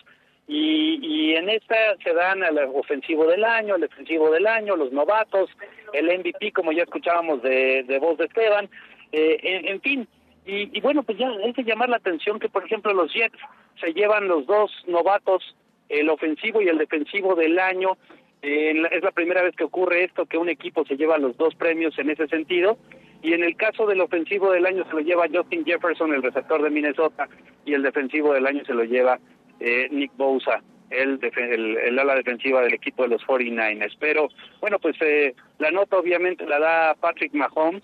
y, 0.48 1.00
y 1.02 1.36
en 1.36 1.50
esta 1.50 1.76
se 2.02 2.14
dan 2.14 2.44
al 2.44 2.58
ofensivo 2.74 3.26
del 3.28 3.44
año, 3.44 3.76
al 3.76 3.82
defensivo 3.82 4.32
del 4.32 4.48
año, 4.48 4.78
los 4.78 4.94
novatos, 4.94 5.50
el 5.92 6.06
MVP, 6.06 6.54
como 6.54 6.72
ya 6.72 6.84
escuchábamos 6.84 7.42
de, 7.42 7.84
de 7.84 8.00
voz 8.00 8.18
de 8.18 8.26
Esteban, 8.26 8.70
eh, 9.12 9.38
en, 9.42 9.68
en 9.68 9.82
fin, 9.82 10.08
y, 10.46 10.78
y 10.78 10.80
bueno, 10.80 11.04
pues 11.04 11.18
ya 11.18 11.28
hay 11.28 11.54
que 11.54 11.64
llamar 11.64 11.90
la 11.90 11.98
atención 11.98 12.40
que, 12.40 12.48
por 12.48 12.64
ejemplo, 12.64 12.94
los 12.94 13.14
Jets 13.14 13.38
se 13.82 13.94
llevan 13.94 14.30
los 14.30 14.46
dos 14.46 14.72
novatos, 14.88 15.56
el 15.90 16.10
ofensivo 16.10 16.62
y 16.62 16.70
el 16.70 16.78
defensivo 16.78 17.36
del 17.36 17.60
año. 17.60 17.98
Eh, 18.42 18.74
es 18.92 19.04
la 19.04 19.12
primera 19.12 19.42
vez 19.42 19.56
que 19.56 19.66
ocurre 19.66 20.06
esto, 20.06 20.26
que 20.26 20.38
un 20.38 20.48
equipo 20.48 20.86
se 20.86 20.96
lleva 20.96 21.18
los 21.18 21.36
dos 21.38 21.54
premios 21.56 21.98
en 22.00 22.10
ese 22.10 22.28
sentido. 22.28 22.78
Y 23.22 23.34
en 23.34 23.44
el 23.44 23.56
caso 23.56 23.86
del 23.88 24.02
ofensivo 24.02 24.52
del 24.52 24.66
año 24.66 24.86
se 24.86 24.94
lo 24.94 25.00
lleva 25.00 25.28
Justin 25.34 25.66
Jefferson, 25.66 26.14
el 26.14 26.24
receptor 26.24 26.62
de 26.62 26.70
Minnesota, 26.70 27.28
y 27.66 27.74
el 27.74 27.84
defensivo 27.84 28.34
del 28.34 28.48
año 28.48 28.64
se 28.66 28.74
lo 28.74 28.84
lleva 28.84 29.20
eh, 29.60 29.88
Nick 29.92 30.12
Bosa, 30.16 30.62
el, 30.90 31.20
el 31.22 32.00
ala 32.00 32.16
defensiva 32.16 32.62
del 32.62 32.74
equipo 32.74 33.04
de 33.04 33.10
los 33.10 33.24
49ers. 33.24 33.98
Pero 34.00 34.30
bueno, 34.62 34.80
pues 34.80 34.96
eh, 35.02 35.34
la 35.58 35.72
nota 35.72 35.98
obviamente 35.98 36.46
la 36.46 36.60
da 36.60 36.96
Patrick 36.96 37.34
Mahomes, 37.34 37.84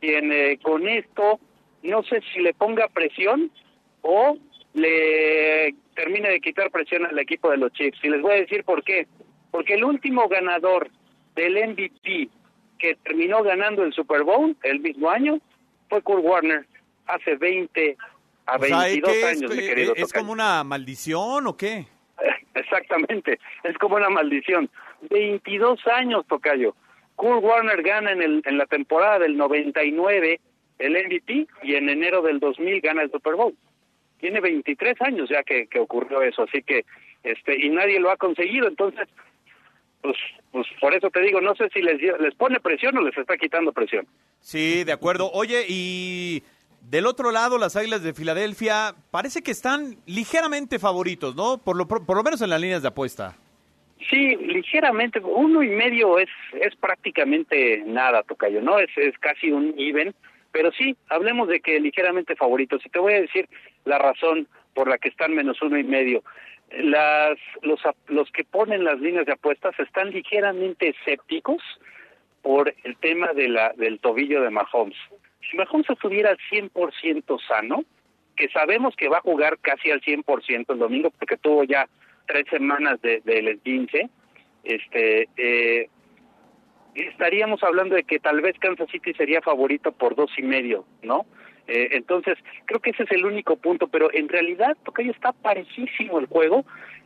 quien 0.00 0.32
eh, 0.32 0.58
con 0.62 0.86
esto 0.88 1.40
no 1.82 2.02
sé 2.02 2.20
si 2.32 2.40
le 2.40 2.54
ponga 2.54 2.88
presión 2.88 3.50
o 4.02 4.36
le 4.74 5.74
termine 5.94 6.30
de 6.30 6.40
quitar 6.40 6.70
presión 6.70 7.06
al 7.06 7.18
equipo 7.18 7.50
de 7.50 7.58
los 7.58 7.72
Chiefs. 7.72 7.98
Y 8.02 8.08
les 8.08 8.22
voy 8.22 8.32
a 8.32 8.40
decir 8.40 8.64
por 8.64 8.82
qué. 8.82 9.06
Porque 9.50 9.74
el 9.74 9.84
último 9.84 10.28
ganador 10.28 10.90
del 11.34 11.54
MVP 11.70 12.28
que 12.78 12.94
terminó 12.96 13.42
ganando 13.42 13.82
el 13.82 13.92
Super 13.92 14.22
Bowl 14.22 14.56
el 14.62 14.80
mismo 14.80 15.10
año 15.10 15.38
fue 15.88 16.02
Kurt 16.02 16.24
Warner 16.24 16.66
hace 17.06 17.36
20 17.36 17.96
a 18.46 18.56
O 18.56 18.62
sea, 18.62 18.78
22 18.80 19.12
¿qué 19.12 19.20
es, 19.20 19.24
años, 19.26 19.50
mi 19.54 19.60
querido 19.60 19.94
¿Es 19.94 20.02
Tocayo. 20.02 20.20
como 20.20 20.32
una 20.32 20.64
maldición 20.64 21.46
o 21.46 21.56
qué? 21.56 21.86
Exactamente, 22.54 23.38
es 23.64 23.76
como 23.78 23.96
una 23.96 24.10
maldición. 24.10 24.70
22 25.10 25.86
años, 25.86 26.26
Tocayo. 26.26 26.74
Kurt 27.16 27.42
Warner 27.42 27.82
gana 27.82 28.12
en, 28.12 28.22
el, 28.22 28.42
en 28.44 28.58
la 28.58 28.66
temporada 28.66 29.18
del 29.18 29.36
99 29.36 30.40
el 30.78 30.92
MVP 30.92 31.48
y 31.62 31.74
en 31.74 31.88
enero 31.88 32.22
del 32.22 32.38
2000 32.38 32.80
gana 32.80 33.02
el 33.02 33.10
Super 33.10 33.34
Bowl. 33.34 33.54
Tiene 34.20 34.40
23 34.40 35.00
años 35.02 35.28
ya 35.28 35.42
que, 35.42 35.66
que 35.66 35.80
ocurrió 35.80 36.22
eso, 36.22 36.42
así 36.44 36.62
que 36.62 36.84
este 37.22 37.64
y 37.64 37.68
nadie 37.68 38.00
lo 38.00 38.10
ha 38.10 38.16
conseguido, 38.16 38.68
entonces 38.68 39.08
pues 40.02 40.16
pues 40.50 40.66
por 40.80 40.94
eso 40.94 41.10
te 41.10 41.20
digo, 41.20 41.40
no 41.40 41.54
sé 41.54 41.68
si 41.72 41.82
les 41.82 42.00
les 42.00 42.34
pone 42.34 42.60
presión 42.60 42.96
o 42.96 43.02
les 43.02 43.16
está 43.16 43.36
quitando 43.36 43.72
presión. 43.72 44.06
Sí, 44.40 44.84
de 44.84 44.92
acuerdo. 44.92 45.30
Oye, 45.32 45.66
y 45.68 46.42
del 46.82 47.06
otro 47.06 47.30
lado, 47.30 47.58
las 47.58 47.76
Águilas 47.76 48.02
de 48.02 48.14
Filadelfia 48.14 48.94
parece 49.10 49.42
que 49.42 49.50
están 49.50 49.96
ligeramente 50.06 50.78
favoritos, 50.78 51.36
¿no? 51.36 51.58
Por 51.58 51.76
lo, 51.76 51.86
por 51.86 52.16
lo 52.16 52.22
menos 52.22 52.40
en 52.40 52.50
las 52.50 52.60
líneas 52.60 52.82
de 52.82 52.88
apuesta. 52.88 53.36
Sí, 54.10 54.36
ligeramente, 54.36 55.20
uno 55.20 55.62
y 55.62 55.68
medio 55.68 56.18
es, 56.18 56.30
es 56.60 56.74
prácticamente 56.76 57.82
nada, 57.84 58.22
Tocayo, 58.22 58.62
¿no? 58.62 58.78
Es, 58.78 58.90
es 58.96 59.18
casi 59.18 59.50
un 59.50 59.74
even, 59.76 60.14
pero 60.52 60.70
sí, 60.72 60.96
hablemos 61.08 61.48
de 61.48 61.60
que 61.60 61.78
ligeramente 61.80 62.36
favoritos. 62.36 62.80
Y 62.86 62.90
te 62.90 62.98
voy 63.00 63.14
a 63.14 63.20
decir 63.20 63.48
la 63.84 63.98
razón 63.98 64.46
por 64.72 64.88
la 64.88 64.98
que 64.98 65.08
están 65.08 65.34
menos 65.34 65.60
uno 65.60 65.76
y 65.76 65.84
medio. 65.84 66.22
Las, 66.70 67.38
los, 67.62 67.80
los 68.08 68.30
que 68.30 68.44
ponen 68.44 68.84
las 68.84 69.00
líneas 69.00 69.26
de 69.26 69.32
apuestas 69.32 69.78
están 69.78 70.10
ligeramente 70.10 70.88
escépticos 70.88 71.62
por 72.42 72.74
el 72.84 72.96
tema 72.98 73.32
de 73.32 73.48
la, 73.48 73.72
del 73.76 74.00
tobillo 74.00 74.42
de 74.42 74.50
Mahomes. 74.50 74.96
Si 75.50 75.56
Mahomes 75.56 75.88
estuviera 75.88 76.30
al 76.30 76.38
100% 76.50 77.40
sano, 77.46 77.84
que 78.36 78.48
sabemos 78.50 78.94
que 78.96 79.08
va 79.08 79.18
a 79.18 79.22
jugar 79.22 79.58
casi 79.58 79.90
al 79.90 80.00
100% 80.00 80.66
el 80.68 80.78
domingo 80.78 81.10
porque 81.10 81.36
tuvo 81.36 81.64
ya 81.64 81.88
tres 82.26 82.44
semanas 82.50 83.00
de, 83.00 83.20
del 83.24 83.48
esguince, 83.48 84.08
este, 84.62 85.28
eh, 85.36 85.88
estaríamos 86.94 87.62
hablando 87.62 87.94
de 87.94 88.04
que 88.04 88.18
tal 88.18 88.40
vez 88.40 88.58
Kansas 88.58 88.90
City 88.90 89.12
sería 89.14 89.40
favorito 89.40 89.92
por 89.92 90.14
dos 90.14 90.30
y 90.36 90.42
medio, 90.42 90.84
¿no? 91.02 91.26
Eh, 91.68 91.88
entonces, 91.92 92.36
creo 92.64 92.80
que 92.80 92.90
ese 92.90 93.04
es 93.04 93.10
el 93.12 93.24
único 93.24 93.56
punto, 93.56 93.86
pero 93.88 94.12
en 94.12 94.28
realidad, 94.28 94.76
Tocayo, 94.84 95.10
está 95.12 95.32
parejísimo 95.32 96.18
el 96.18 96.26
juego. 96.26 96.64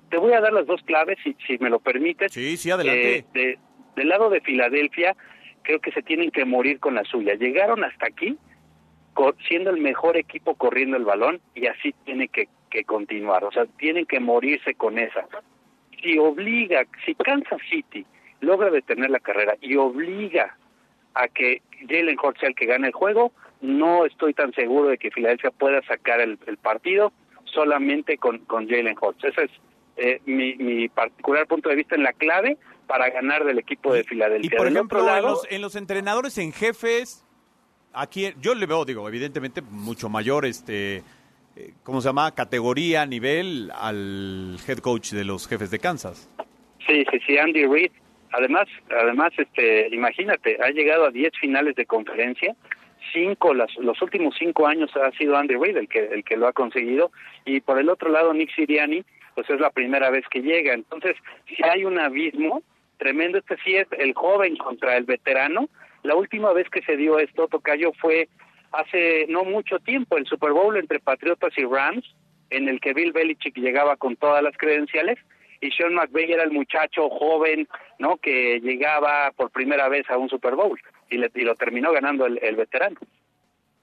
Te 0.08 0.16
voy 0.18 0.32
a 0.32 0.40
dar 0.40 0.52
las 0.52 0.66
dos 0.66 0.80
claves, 0.84 1.18
si, 1.24 1.36
si 1.46 1.58
me 1.58 1.68
lo 1.68 1.80
permites. 1.80 2.32
Sí, 2.32 2.56
sí, 2.56 2.70
adelante. 2.70 3.16
Eh, 3.18 3.24
de- 3.34 3.58
del 3.96 4.08
lado 4.08 4.30
de 4.30 4.40
Filadelfia, 4.40 5.14
creo 5.62 5.78
que 5.80 5.92
se 5.92 6.02
tienen 6.02 6.30
que 6.30 6.44
morir 6.46 6.78
con 6.80 6.94
la 6.94 7.04
suya. 7.04 7.34
Llegaron 7.34 7.84
hasta 7.84 8.06
aquí 8.06 8.38
siendo 9.46 9.70
el 9.70 9.76
mejor 9.78 10.16
equipo 10.16 10.54
corriendo 10.54 10.96
el 10.96 11.04
balón 11.04 11.40
y 11.54 11.66
así 11.66 11.94
tiene 12.04 12.28
que, 12.28 12.48
que 12.70 12.84
continuar. 12.84 13.44
O 13.44 13.52
sea, 13.52 13.66
tienen 13.78 14.06
que 14.06 14.20
morirse 14.20 14.74
con 14.74 14.98
esa. 14.98 15.26
Si 16.02 16.16
obliga, 16.18 16.84
si 17.04 17.14
Kansas 17.14 17.60
City 17.70 18.06
logra 18.40 18.70
detener 18.70 19.10
la 19.10 19.20
carrera 19.20 19.56
y 19.60 19.76
obliga 19.76 20.56
a 21.14 21.28
que 21.28 21.60
Jalen 21.88 22.16
Hurts 22.22 22.40
sea 22.40 22.48
el 22.48 22.54
que 22.54 22.66
gane 22.66 22.86
el 22.88 22.92
juego, 22.94 23.32
no 23.62 24.04
estoy 24.04 24.34
tan 24.34 24.52
seguro 24.52 24.88
de 24.88 24.98
que 24.98 25.10
Filadelfia 25.10 25.50
pueda 25.50 25.80
sacar 25.82 26.20
el, 26.20 26.38
el 26.46 26.58
partido 26.58 27.12
solamente 27.44 28.18
con, 28.18 28.40
con 28.40 28.68
Jalen 28.68 28.96
Hurts. 29.00 29.24
Ese 29.24 29.44
es 29.44 29.50
eh, 29.96 30.20
mi, 30.26 30.54
mi 30.56 30.88
particular 30.88 31.46
punto 31.46 31.68
de 31.68 31.76
vista 31.76 31.94
en 31.94 32.02
la 32.02 32.12
clave 32.12 32.56
para 32.86 33.10
ganar 33.10 33.44
del 33.44 33.58
equipo 33.58 33.92
de 33.94 34.00
Y 34.00 34.04
Filadelfia. 34.04 34.56
por 34.56 34.66
Del 34.66 34.76
ejemplo, 34.76 35.16
en 35.16 35.22
los, 35.22 35.46
en 35.50 35.62
los 35.62 35.76
entrenadores 35.76 36.38
en 36.38 36.52
jefes, 36.52 37.24
aquí 37.92 38.32
yo 38.40 38.54
le 38.54 38.66
veo, 38.66 38.84
digo, 38.84 39.08
evidentemente 39.08 39.62
mucho 39.62 40.08
mayor, 40.08 40.44
este, 40.44 41.02
eh, 41.56 41.72
¿cómo 41.82 42.00
se 42.00 42.08
llama? 42.08 42.34
Categoría, 42.34 43.06
nivel 43.06 43.70
al 43.74 44.56
head 44.66 44.78
coach 44.78 45.12
de 45.12 45.24
los 45.24 45.46
jefes 45.46 45.70
de 45.70 45.78
Kansas. 45.78 46.28
Sí, 46.86 47.04
sí, 47.10 47.18
sí, 47.26 47.38
Andy 47.38 47.66
Reid. 47.66 47.92
Además, 48.32 48.66
además, 48.90 49.32
este, 49.36 49.94
imagínate, 49.94 50.56
ha 50.62 50.70
llegado 50.70 51.04
a 51.04 51.10
10 51.10 51.32
finales 51.38 51.76
de 51.76 51.84
conferencia. 51.84 52.56
Cinco, 53.12 53.54
las, 53.54 53.74
los 53.76 54.00
últimos 54.02 54.34
cinco 54.38 54.66
años 54.66 54.90
ha 54.96 55.10
sido 55.12 55.36
Andy 55.36 55.56
Reid 55.56 55.76
el 55.76 55.88
que, 55.88 56.06
el 56.06 56.24
que 56.24 56.36
lo 56.36 56.46
ha 56.46 56.52
conseguido. 56.52 57.10
Y 57.44 57.60
por 57.60 57.78
el 57.78 57.88
otro 57.88 58.10
lado, 58.10 58.32
Nick 58.32 58.54
Siriani, 58.54 59.04
pues 59.34 59.48
es 59.50 59.60
la 59.60 59.70
primera 59.70 60.10
vez 60.10 60.24
que 60.28 60.42
llega. 60.42 60.74
Entonces, 60.74 61.16
si 61.46 61.62
hay 61.64 61.84
un 61.84 61.98
abismo 61.98 62.62
tremendo, 62.98 63.38
este 63.38 63.56
sí 63.64 63.76
es 63.76 63.88
el 63.98 64.14
joven 64.14 64.56
contra 64.56 64.96
el 64.96 65.04
veterano. 65.04 65.68
La 66.02 66.14
última 66.14 66.52
vez 66.52 66.68
que 66.70 66.82
se 66.82 66.96
dio 66.96 67.18
esto, 67.18 67.48
Tocayo, 67.48 67.92
fue 67.92 68.28
hace 68.72 69.26
no 69.28 69.44
mucho 69.44 69.78
tiempo, 69.80 70.16
el 70.16 70.26
Super 70.26 70.52
Bowl 70.52 70.76
entre 70.76 71.00
Patriotas 71.00 71.52
y 71.56 71.64
Rams, 71.64 72.04
en 72.50 72.68
el 72.68 72.80
que 72.80 72.94
Bill 72.94 73.12
Belichick 73.12 73.56
llegaba 73.56 73.96
con 73.96 74.16
todas 74.16 74.42
las 74.42 74.56
credenciales 74.56 75.18
y 75.60 75.70
Sean 75.70 75.94
McVay 75.94 76.32
era 76.32 76.42
el 76.42 76.50
muchacho 76.50 77.08
joven, 77.08 77.68
¿no? 77.98 78.16
Que 78.16 78.60
llegaba 78.60 79.30
por 79.36 79.50
primera 79.50 79.88
vez 79.88 80.08
a 80.10 80.18
un 80.18 80.28
Super 80.28 80.54
Bowl 80.54 80.78
y, 81.12 81.18
le- 81.18 81.30
y 81.34 81.42
lo 81.42 81.54
terminó 81.54 81.92
ganando 81.92 82.26
el, 82.26 82.38
el 82.42 82.56
veterano. 82.56 82.98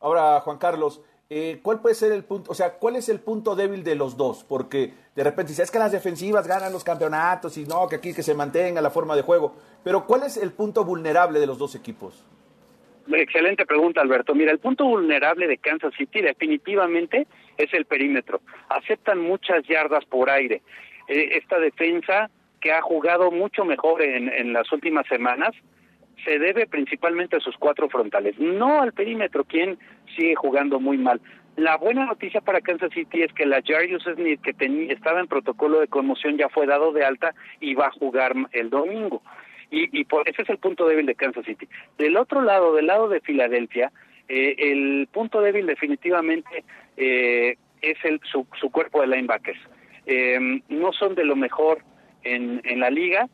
Ahora, 0.02 0.40
Juan 0.42 0.58
Carlos, 0.58 1.02
eh, 1.30 1.60
¿cuál 1.62 1.80
puede 1.82 1.94
ser 1.96 2.12
el 2.12 2.24
punto, 2.24 2.52
o 2.52 2.54
sea, 2.56 2.74
cuál 2.80 2.96
es 2.96 3.08
el 3.10 3.20
punto 3.20 3.56
débil 3.56 3.84
de 3.84 3.96
los 3.96 4.18
dos? 4.18 4.44
Porque 4.44 4.94
de 5.16 5.24
repente 5.24 5.52
dice, 5.52 5.64
es 5.64 5.72
que 5.72 5.78
las 5.80 5.92
defensivas 5.92 6.48
ganan 6.48 6.72
los 6.74 6.84
campeonatos 6.84 7.58
y 7.58 7.66
no, 7.66 7.88
que 7.88 7.98
aquí 7.98 8.14
que 8.14 8.24
se 8.24 8.34
mantenga 8.34 8.82
la 8.82 8.90
forma 8.90 9.16
de 9.16 9.22
juego. 9.22 9.56
Pero 9.84 10.06
¿cuál 10.06 10.24
es 10.24 10.38
el 10.38 10.52
punto 10.52 10.84
vulnerable 10.86 11.40
de 11.40 11.48
los 11.48 11.58
dos 11.58 11.76
equipos? 11.76 12.26
Excelente 13.12 13.66
pregunta, 13.66 14.02
Alberto. 14.02 14.36
Mira, 14.36 14.52
el 14.52 14.60
punto 14.60 14.86
vulnerable 14.86 15.48
de 15.48 15.58
Kansas 15.58 15.94
City 15.98 16.22
definitivamente 16.22 17.28
es 17.58 17.74
el 17.74 17.86
perímetro. 17.86 18.42
Aceptan 18.70 19.20
muchas 19.20 19.64
yardas 19.68 20.06
por 20.06 20.30
aire. 20.30 20.62
Eh, 21.08 21.38
esta 21.38 21.58
defensa 21.60 22.30
que 22.62 22.72
ha 22.72 22.82
jugado 22.82 23.32
mucho 23.32 23.66
mejor 23.66 24.02
en, 24.04 24.30
en 24.30 24.54
las 24.54 24.72
últimas 24.72 25.08
semanas 25.08 25.52
se 26.24 26.40
debe 26.40 26.68
principalmente 26.68 27.38
a 27.38 27.40
sus 27.40 27.58
cuatro 27.58 27.90
frontales, 27.90 28.38
no 28.40 28.82
al 28.82 28.94
perímetro, 28.94 29.44
quien 29.44 29.78
sigue 30.16 30.36
jugando 30.36 30.80
muy 30.80 30.98
mal. 30.98 31.22
La 31.56 31.76
buena 31.78 32.06
noticia 32.06 32.40
para 32.40 32.62
Kansas 32.62 32.92
City 32.94 33.22
es 33.22 33.34
que 33.34 33.46
la 33.46 33.62
Jarius 33.66 34.04
Smith, 34.04 34.42
que 34.42 34.54
tenía, 34.54 34.94
estaba 34.94 35.20
en 35.20 35.28
protocolo 35.28 35.80
de 35.80 35.88
conmoción, 35.88 36.38
ya 36.38 36.48
fue 36.48 36.66
dado 36.66 36.94
de 36.94 37.04
alta 37.04 37.34
y 37.60 37.74
va 37.74 37.88
a 37.88 37.92
jugar 37.92 38.34
el 38.54 38.70
domingo. 38.70 39.22
Y, 39.70 40.00
y 40.00 40.06
por, 40.06 40.28
ese 40.28 40.44
es 40.44 40.50
el 40.50 40.58
punto 40.58 40.88
débil 40.88 41.06
de 41.06 41.16
Kansas 41.16 41.46
City. 41.46 41.68
Del 41.98 42.16
otro 42.18 42.42
lado, 42.42 42.74
del 42.74 42.88
lado 42.88 43.10
de 43.10 43.20
Filadelfia, 43.20 43.92
eh, 44.30 44.56
el 44.58 45.08
punto 45.12 45.42
débil 45.42 45.66
definitivamente 45.66 46.64
eh, 46.96 47.58
es 47.82 47.98
el, 48.04 48.22
su, 48.24 48.48
su 48.60 48.72
cuerpo 48.72 49.02
de 49.02 49.08
linebackers. 49.08 49.60
Eh, 50.06 50.62
no 50.70 50.94
son 50.94 51.14
de 51.16 51.26
lo 51.26 51.36
mejor 51.36 51.80
en, 52.24 52.62
en 52.64 52.80
la 52.80 52.90
liga, 52.90 53.28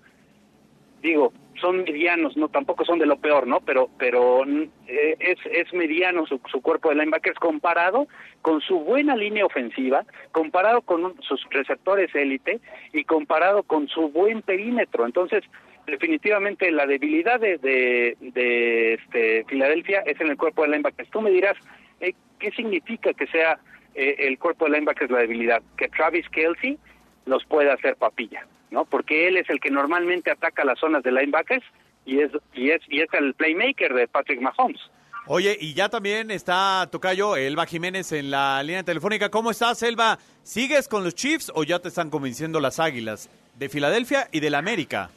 digo, 1.02 1.32
son 1.62 1.84
medianos, 1.84 2.36
no 2.36 2.50
tampoco 2.50 2.84
son 2.84 3.00
de 3.00 3.06
lo 3.06 3.18
peor, 3.18 3.48
¿no? 3.48 3.62
Pero 3.62 3.90
pero 3.98 4.44
eh, 4.88 5.16
es 5.20 5.38
es 5.52 5.74
mediano 5.74 6.26
su, 6.26 6.40
su 6.52 6.62
cuerpo 6.62 6.90
de 6.90 6.96
linebackers 6.96 7.40
comparado 7.40 8.08
con 8.42 8.60
su 8.62 8.80
buena 8.80 9.16
línea 9.16 9.46
ofensiva, 9.46 10.06
comparado 10.32 10.82
con 10.82 11.06
un- 11.06 11.22
sus 11.22 11.46
receptores 11.52 12.14
élite 12.14 12.60
y 12.94 13.04
comparado 13.06 13.64
con 13.64 13.88
su 13.88 14.10
buen 14.10 14.42
perímetro. 14.42 15.06
Entonces, 15.06 15.44
definitivamente 15.88 16.72
la 16.72 16.86
debilidad 16.86 17.40
de 17.40 17.58
de, 17.60 18.18
de, 18.20 18.94
este 18.96 19.46
Filadelfia 19.48 20.02
es 20.06 20.20
en 20.20 20.30
el 20.30 20.38
cuerpo 20.38 20.64
de 20.64 20.70
linebackers. 20.70 21.10
Tú 21.10 21.22
me 21.22 21.32
dirás, 21.32 21.56
eh, 22.02 22.14
¿qué 22.40 22.52
significa 22.52 23.14
que 23.14 23.28
sea 23.28 23.60
eh, 23.94 24.16
el 24.20 24.38
cuerpo 24.38 24.66
de 24.66 24.72
linebackers 24.72 25.10
la 25.12 25.20
debilidad? 25.20 25.62
Que 25.78 25.88
Travis 25.88 26.28
Kelsey 26.30 26.78
los 27.26 27.46
puede 27.46 27.72
hacer 27.72 27.96
papilla, 27.96 28.46
¿no? 28.76 28.84
Porque 28.84 29.30
él 29.30 29.38
es 29.38 29.50
el 29.50 29.62
que 29.62 29.72
normalmente 29.72 30.30
ataca 30.30 30.66
las 30.66 30.78
zonas 30.78 31.02
de 31.02 31.12
linebackers 31.12 31.66
y 32.06 32.20
es 32.20 32.32
y 32.54 32.72
es 32.72 32.82
y 32.90 33.00
es 33.00 33.08
el 33.14 33.34
playmaker 33.34 33.94
de 33.94 34.08
Patrick 34.08 34.42
Mahomes. 34.42 34.82
Oye, 35.28 35.58
y 35.60 35.74
ya 35.74 35.88
también 35.90 36.30
está 36.30 36.88
Tocayo, 36.92 37.38
Elba 37.38 37.66
Jiménez 37.66 38.12
en 38.12 38.30
la 38.30 38.62
línea 38.62 38.84
telefónica. 38.84 39.30
¿Cómo 39.32 39.50
estás, 39.50 39.82
Elba? 39.82 40.20
¿Sigues 40.44 40.88
con 40.88 41.04
los 41.04 41.16
Chiefs 41.16 41.52
o 41.56 41.64
ya 41.64 41.80
te 41.80 41.88
están 41.88 42.12
convenciendo 42.12 42.60
las 42.60 42.80
Águilas 42.80 43.30
de 43.56 43.70
Filadelfia 43.70 44.28
y 44.32 44.42
del 44.42 44.54
América? 44.54 45.10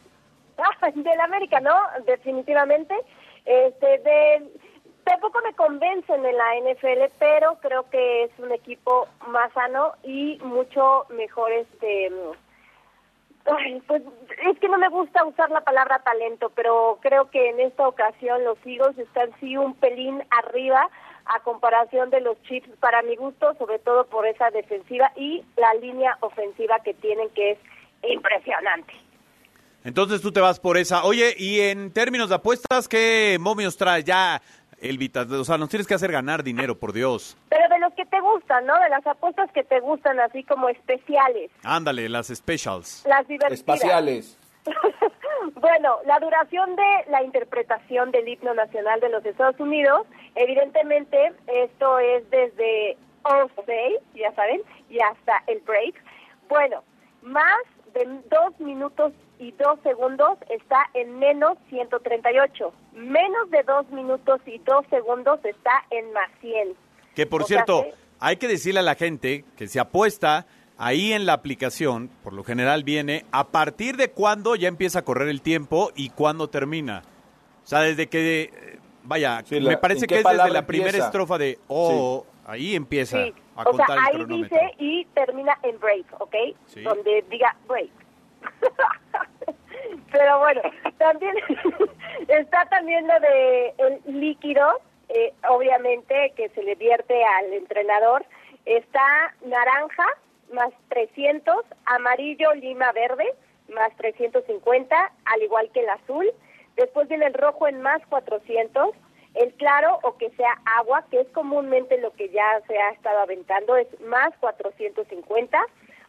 Ah, 0.56 0.90
del 0.94 1.20
América, 1.20 1.60
¿no? 1.60 1.74
Definitivamente. 2.06 2.94
Este, 3.44 3.86
de, 3.98 4.50
tampoco 5.04 5.40
me 5.44 5.52
convencen 5.54 6.24
en 6.24 6.36
la 6.36 6.70
NFL, 6.70 7.12
pero 7.18 7.58
creo 7.60 7.90
que 7.90 8.24
es 8.24 8.30
un 8.38 8.52
equipo 8.52 9.08
más 9.26 9.52
sano 9.52 9.92
y 10.04 10.38
mucho 10.42 11.06
mejor, 11.10 11.52
este, 11.52 12.10
ay, 13.46 13.82
pues 13.86 14.02
es 14.46 14.58
que 14.58 14.68
no 14.68 14.78
me 14.78 14.88
gusta 14.88 15.24
usar 15.24 15.50
la 15.50 15.62
palabra 15.62 16.00
talento, 16.00 16.50
pero 16.54 16.98
creo 17.00 17.30
que 17.30 17.50
en 17.50 17.60
esta 17.60 17.86
ocasión 17.86 18.44
los 18.44 18.58
Eagles 18.64 18.98
están 18.98 19.30
sí 19.40 19.56
un 19.56 19.74
pelín 19.74 20.22
arriba 20.30 20.88
a 21.26 21.40
comparación 21.40 22.10
de 22.10 22.20
los 22.20 22.40
Chiefs 22.42 22.70
para 22.80 23.02
mi 23.02 23.16
gusto, 23.16 23.54
sobre 23.58 23.78
todo 23.78 24.06
por 24.06 24.26
esa 24.26 24.50
defensiva 24.50 25.12
y 25.16 25.44
la 25.56 25.74
línea 25.74 26.16
ofensiva 26.20 26.80
que 26.80 26.94
tienen 26.94 27.28
que 27.30 27.52
es 27.52 27.58
impresionante. 28.02 28.94
Entonces 29.84 30.20
tú 30.20 30.32
te 30.32 30.40
vas 30.40 30.58
por 30.58 30.76
esa. 30.76 31.04
Oye, 31.04 31.34
y 31.36 31.60
en 31.60 31.92
términos 31.92 32.28
de 32.28 32.34
apuestas, 32.36 32.88
¿qué 32.88 33.38
momios 33.40 33.76
traes? 33.76 34.04
Ya, 34.04 34.42
Elvita, 34.80 35.22
o 35.22 35.44
sea, 35.44 35.58
nos 35.58 35.68
tienes 35.68 35.86
que 35.86 35.94
hacer 35.94 36.12
ganar 36.12 36.42
dinero, 36.42 36.78
por 36.78 36.92
Dios. 36.92 37.36
Pero 37.48 37.68
que 37.98 38.06
te 38.06 38.20
gustan, 38.20 38.64
¿no? 38.64 38.78
De 38.78 38.88
las 38.90 39.04
apuestas 39.08 39.50
que 39.50 39.64
te 39.64 39.80
gustan, 39.80 40.20
así 40.20 40.44
como 40.44 40.68
especiales. 40.68 41.50
Ándale, 41.64 42.08
las 42.08 42.28
specials. 42.28 43.04
Las 43.04 43.26
divertidas. 43.26 43.58
Espaciales. 43.58 44.38
bueno, 45.54 45.96
la 46.06 46.20
duración 46.20 46.76
de 46.76 47.10
la 47.10 47.24
interpretación 47.24 48.12
del 48.12 48.28
himno 48.28 48.54
nacional 48.54 49.00
de 49.00 49.08
los 49.08 49.26
Estados 49.26 49.58
Unidos, 49.58 50.06
evidentemente 50.36 51.32
esto 51.48 51.98
es 51.98 52.30
desde 52.30 52.96
All 53.24 53.50
Say, 53.66 53.98
ya 54.14 54.32
saben, 54.34 54.62
y 54.88 55.00
hasta 55.00 55.42
el 55.48 55.58
break. 55.62 55.96
Bueno, 56.48 56.84
más 57.22 57.58
de 57.94 58.06
dos 58.30 58.60
minutos 58.60 59.12
y 59.40 59.50
dos 59.52 59.80
segundos 59.82 60.38
está 60.50 60.88
en 60.94 61.18
menos 61.18 61.58
138. 61.68 62.72
Menos 62.92 63.50
de 63.50 63.64
dos 63.64 63.90
minutos 63.90 64.40
y 64.46 64.58
dos 64.58 64.86
segundos 64.88 65.44
está 65.44 65.84
en 65.90 66.12
más 66.12 66.30
100. 66.40 66.76
Que 67.18 67.26
por 67.26 67.42
O 67.42 67.46
sea 67.46 67.56
cierto, 67.64 67.82
que- 67.82 67.94
hay 68.20 68.36
que 68.36 68.46
decirle 68.46 68.78
a 68.78 68.84
la 68.84 68.94
gente 68.94 69.44
que 69.56 69.66
se 69.66 69.80
apuesta 69.80 70.46
ahí 70.76 71.12
en 71.12 71.26
la 71.26 71.32
aplicación, 71.32 72.08
por 72.22 72.32
lo 72.32 72.44
general 72.44 72.84
viene 72.84 73.24
a 73.32 73.48
partir 73.48 73.96
de 73.96 74.12
cuándo 74.12 74.54
ya 74.54 74.68
empieza 74.68 75.00
a 75.00 75.02
correr 75.02 75.26
el 75.28 75.42
tiempo 75.42 75.90
y 75.96 76.10
cuándo 76.10 76.48
termina. 76.48 77.02
O 77.64 77.66
sea, 77.66 77.80
desde 77.80 78.06
que, 78.06 78.42
eh, 78.42 78.78
vaya, 79.02 79.42
Sí, 79.44 79.58
la- 79.58 79.70
me 79.70 79.78
parece 79.78 80.02
¿en 80.04 80.06
qué 80.06 80.14
que 80.14 80.20
es 80.20 80.24
desde 80.28 80.50
la 80.50 80.64
primera 80.64 80.90
empieza? 80.90 81.06
estrofa 81.06 81.38
de 81.38 81.58
oh, 81.66 82.24
ahí 82.46 82.76
empieza 82.76 83.20
Sí, 83.24 83.34
a 83.56 83.62
o 83.62 83.64
sea, 83.64 83.70
contar 83.72 83.98
el 83.98 84.04
ahí 84.04 84.12
cronómetro. 84.12 84.56
dice 84.60 84.74
y 84.78 85.04
termina 85.06 85.58
en 85.64 85.80
break, 85.80 86.06
¿ok? 86.20 86.34
Sí. 86.66 86.82
Donde 86.82 87.24
diga 87.28 87.56
break. 87.66 87.90
Pero 90.12 90.38
bueno, 90.38 90.60
también 90.98 91.34
está 92.28 92.64
también 92.66 93.06
lo 93.08 93.14
de 93.20 93.74
el 94.06 94.20
líquido, 94.20 94.64
eh, 95.08 95.32
obviamente 95.48 96.32
que 96.36 96.48
se 96.50 96.62
le 96.62 96.74
vierte 96.74 97.24
al 97.24 97.52
entrenador. 97.52 98.24
Está 98.64 99.34
naranja 99.44 100.06
más 100.52 100.72
300, 100.88 101.64
amarillo, 101.86 102.54
lima 102.54 102.92
verde 102.92 103.34
más 103.68 103.94
350, 103.96 105.12
al 105.24 105.42
igual 105.42 105.70
que 105.72 105.80
el 105.80 105.88
azul. 105.88 106.30
Después 106.76 107.08
viene 107.08 107.26
el 107.26 107.34
rojo 107.34 107.66
en 107.68 107.80
más 107.82 108.04
400, 108.08 108.94
el 109.34 109.52
claro 109.54 109.98
o 110.02 110.16
que 110.16 110.30
sea 110.30 110.60
agua, 110.78 111.04
que 111.10 111.20
es 111.20 111.28
comúnmente 111.28 111.98
lo 111.98 112.12
que 112.12 112.28
ya 112.30 112.60
se 112.66 112.78
ha 112.78 112.90
estado 112.90 113.20
aventando, 113.20 113.76
es 113.76 113.88
más 114.00 114.32
450, 114.40 115.58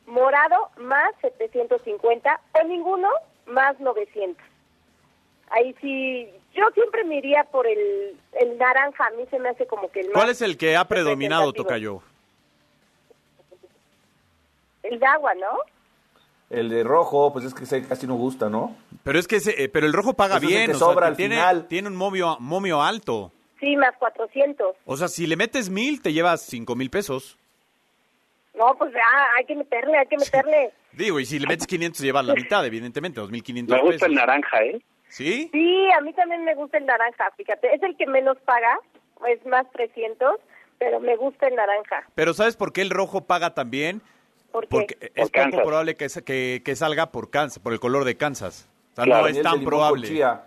morado 0.06 0.70
más 0.78 1.14
750 1.22 2.42
o 2.54 2.64
ninguno 2.66 3.10
más 3.46 3.80
900. 3.80 4.44
Ahí 5.52 5.76
sí, 5.82 6.30
yo 6.56 6.64
siempre 6.74 7.04
me 7.04 7.18
iría 7.18 7.44
por 7.46 7.66
el, 7.68 8.16
el 8.40 8.58
naranja, 8.58 9.08
a 9.08 9.12
mí 9.12 9.24
se 9.30 9.40
me 9.40 9.50
hace 9.50 9.66
como 9.68 9.90
que 9.92 10.02
el 10.02 10.08
más... 10.08 10.14
¿Cuál 10.16 10.30
es 10.30 10.42
el 10.42 10.58
que 10.58 10.76
ha 10.76 10.86
predominado. 10.88 11.54
Tocayo? 11.54 12.02
El 14.84 15.00
de 15.00 15.06
agua, 15.06 15.34
¿no? 15.36 15.58
El 16.50 16.70
de 16.70 16.84
rojo, 16.84 17.32
pues 17.32 17.46
es 17.46 17.54
que 17.54 17.64
ese 17.66 17.86
casi 17.88 18.08
no 18.08 18.16
gusta, 18.16 18.50
¿no? 18.50 18.76
Pero 19.04 19.20
es 19.20 19.28
que 19.28 19.36
ese- 19.36 19.64
eh, 19.64 19.70
pero 19.70 19.86
el 19.86 19.94
rojo 19.94 20.14
paga 20.16 20.38
Ese 20.38 20.46
es 20.46 20.52
el 20.52 20.58
bien, 20.58 20.66
que 20.72 20.76
o 20.76 20.80
sea, 20.80 20.88
sobra 20.88 21.08
al 21.08 21.16
tiene, 21.16 21.36
final. 21.36 21.68
tiene 21.68 21.88
un 21.90 21.96
momio, 21.96 22.38
momio 22.40 22.82
alto. 22.82 23.32
Sí, 23.60 23.76
más 23.76 23.92
400. 24.00 24.76
O 24.86 24.98
sea, 24.98 25.08
si 25.10 25.28
le 25.28 25.36
metes 25.36 25.70
mil, 25.70 26.02
te 26.02 26.12
llevas 26.14 26.42
cinco 26.42 26.76
mil 26.76 26.90
pesos. 26.90 27.38
No, 28.56 28.74
pues 28.78 28.92
ya, 28.94 29.00
hay 29.38 29.46
que 29.46 29.56
meterle, 29.56 29.98
hay 29.98 30.08
que 30.08 30.18
meterle. 30.18 30.72
Digo, 30.94 31.20
y 31.20 31.26
si 31.26 31.40
le 31.40 31.48
metes 31.48 31.68
500, 31.68 32.02
llevas 32.02 32.26
la 32.26 32.34
mitad, 32.34 32.66
evidentemente, 32.66 33.22
2.500 33.22 33.68
Me 33.70 33.80
gusta 33.82 33.92
pesos. 33.92 34.08
el 34.10 34.16
naranja, 34.16 34.64
¿eh? 34.64 34.82
¿Sí? 35.10 35.50
Sí, 35.52 35.88
a 35.98 36.02
mí 36.02 36.14
también 36.14 36.44
me 36.46 36.56
gusta 36.56 36.78
el 36.78 36.86
naranja, 36.86 37.30
fíjate. 37.36 37.74
Es 37.76 37.84
el 37.84 37.98
que 37.98 38.08
menos 38.08 38.38
paga, 38.46 38.80
es 39.28 39.46
más 39.46 39.66
300, 39.74 40.36
pero 40.78 41.00
me 41.02 41.16
gusta 41.18 41.48
el 41.48 41.56
naranja. 41.56 42.04
Pero 42.16 42.34
¿sabes 42.34 42.56
por 42.56 42.72
qué 42.72 42.82
el 42.82 42.90
rojo 42.92 43.26
paga 43.26 43.54
también? 43.54 44.02
¿Por 44.52 44.64
qué? 44.64 44.70
Porque 44.70 45.12
es 45.16 45.30
poco 45.30 45.64
probable 45.64 45.96
que, 45.96 46.08
sa- 46.10 46.22
que, 46.22 46.62
que 46.64 46.76
salga 46.76 47.12
por 47.12 47.30
Kansas, 47.30 47.60
por 47.60 47.74
el 47.74 47.80
color 47.80 48.04
de 48.06 48.16
Kansas. 48.18 48.68
O 48.94 48.96
sea, 48.96 49.04
Claro, 49.06 49.22
no 49.24 49.28
a 49.28 49.30
mí 49.30 49.32
es 49.32 49.38
el 49.38 49.44
de 49.44 49.50
tan 49.50 49.60
limón 49.60 49.64
con 49.72 49.80
probable. 49.80 50.08
chía. 50.08 50.44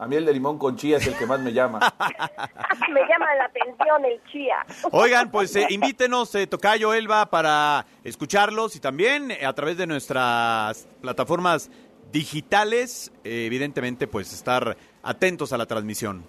A 0.00 0.06
mí 0.06 0.14
el 0.16 0.24
de 0.26 0.32
limón 0.32 0.58
con 0.58 0.76
chía 0.76 0.98
es 0.98 1.06
el 1.08 1.16
que 1.18 1.26
más 1.26 1.40
me 1.40 1.52
llama. 1.52 1.80
me 2.92 3.00
llama 3.08 3.34
la 3.36 3.44
atención 3.46 4.04
el 4.04 4.22
chía. 4.30 4.64
Oigan, 4.92 5.30
pues 5.30 5.54
eh, 5.56 5.66
invítenos, 5.70 6.32
eh, 6.36 6.46
Tocayo 6.46 6.94
Elba, 6.94 7.26
para 7.30 7.84
escucharlos 8.04 8.76
y 8.76 8.80
también 8.80 9.30
eh, 9.32 9.44
a 9.44 9.52
través 9.54 9.76
de 9.76 9.86
nuestras 9.88 10.86
plataformas 11.00 11.68
digitales, 12.12 13.12
eh, 13.24 13.44
evidentemente, 13.46 14.06
pues 14.06 14.32
estar 14.32 14.76
atentos 15.02 15.52
a 15.52 15.58
la 15.58 15.66
transmisión. 15.66 16.24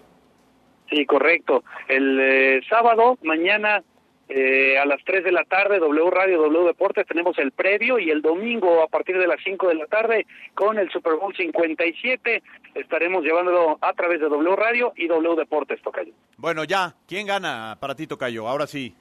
Sí, 0.89 1.05
correcto. 1.05 1.63
El 1.87 2.19
eh, 2.19 2.61
sábado, 2.67 3.17
mañana, 3.23 3.83
eh, 4.27 4.77
a 4.77 4.85
las 4.85 5.03
3 5.05 5.23
de 5.23 5.31
la 5.31 5.43
tarde, 5.43 5.79
W 5.79 6.09
Radio, 6.09 6.41
W 6.41 6.65
Deportes, 6.65 7.05
tenemos 7.07 7.37
el 7.39 7.51
previo 7.51 7.99
y 7.99 8.09
el 8.09 8.21
domingo 8.21 8.83
a 8.83 8.87
partir 8.87 9.17
de 9.17 9.27
las 9.27 9.39
5 9.43 9.67
de 9.67 9.75
la 9.75 9.85
tarde 9.85 10.25
con 10.53 10.77
el 10.77 10.89
Super 10.91 11.13
Bowl 11.15 11.35
57 11.35 12.43
estaremos 12.75 13.23
llevándolo 13.23 13.77
a 13.81 13.93
través 13.93 14.19
de 14.19 14.29
W 14.29 14.55
Radio 14.55 14.93
y 14.95 15.07
W 15.07 15.35
Deportes, 15.35 15.81
Tocayo. 15.81 16.13
Bueno, 16.37 16.63
ya, 16.63 16.95
¿quién 17.07 17.27
gana 17.27 17.77
para 17.79 17.95
ti, 17.95 18.07
Tocayo? 18.07 18.47
Ahora 18.47 18.67
sí. 18.67 18.95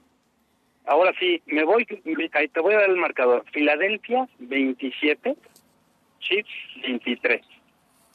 Ahora 0.87 1.13
sí, 1.21 1.43
me 1.47 1.65
voy, 1.65 1.85
te 1.85 2.61
voy 2.61 2.75
a 2.75 2.81
dar 2.81 2.89
el 2.89 2.97
marcador. 2.97 3.45
Filadelfia 3.53 4.27
27, 4.39 5.37
Chiefs 6.21 6.51
23. 6.83 7.43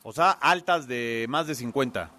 O 0.04 0.12
sea, 0.12 0.32
altas 0.32 0.88
de 0.88 1.26
más 1.30 1.48
de 1.48 1.56
50. 1.56 2.10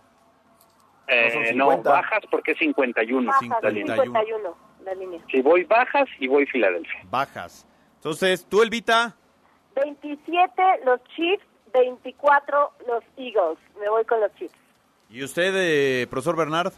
Eh, 1.07 1.53
no, 1.55 1.70
50. 1.70 1.91
bajas 1.91 2.20
porque 2.30 2.53
es 2.53 2.59
51. 2.59 3.26
Bajas, 3.26 3.62
la 3.62 3.70
línea. 3.70 3.97
51, 3.97 4.57
la 4.85 4.95
línea. 4.95 5.20
Si 5.30 5.43
voy 5.43 5.64
bajas 5.64 6.09
y 6.18 6.26
voy 6.26 6.47
Filadelfia. 6.47 7.01
Bajas. 7.11 7.66
Entonces, 7.97 8.47
tú, 8.49 8.62
Elvita, 8.62 9.14
27 9.76 10.62
los 10.85 11.03
Chiefs, 11.16 11.45
24 11.72 12.72
los 12.87 13.05
Eagles. 13.16 13.59
Me 13.80 13.89
voy 13.89 14.05
con 14.05 14.20
los 14.20 14.35
Chiefs. 14.35 14.55
y 15.11 15.22
usted, 15.22 15.53
eh, 15.57 16.07
profesor 16.09 16.37
Bernard. 16.37 16.72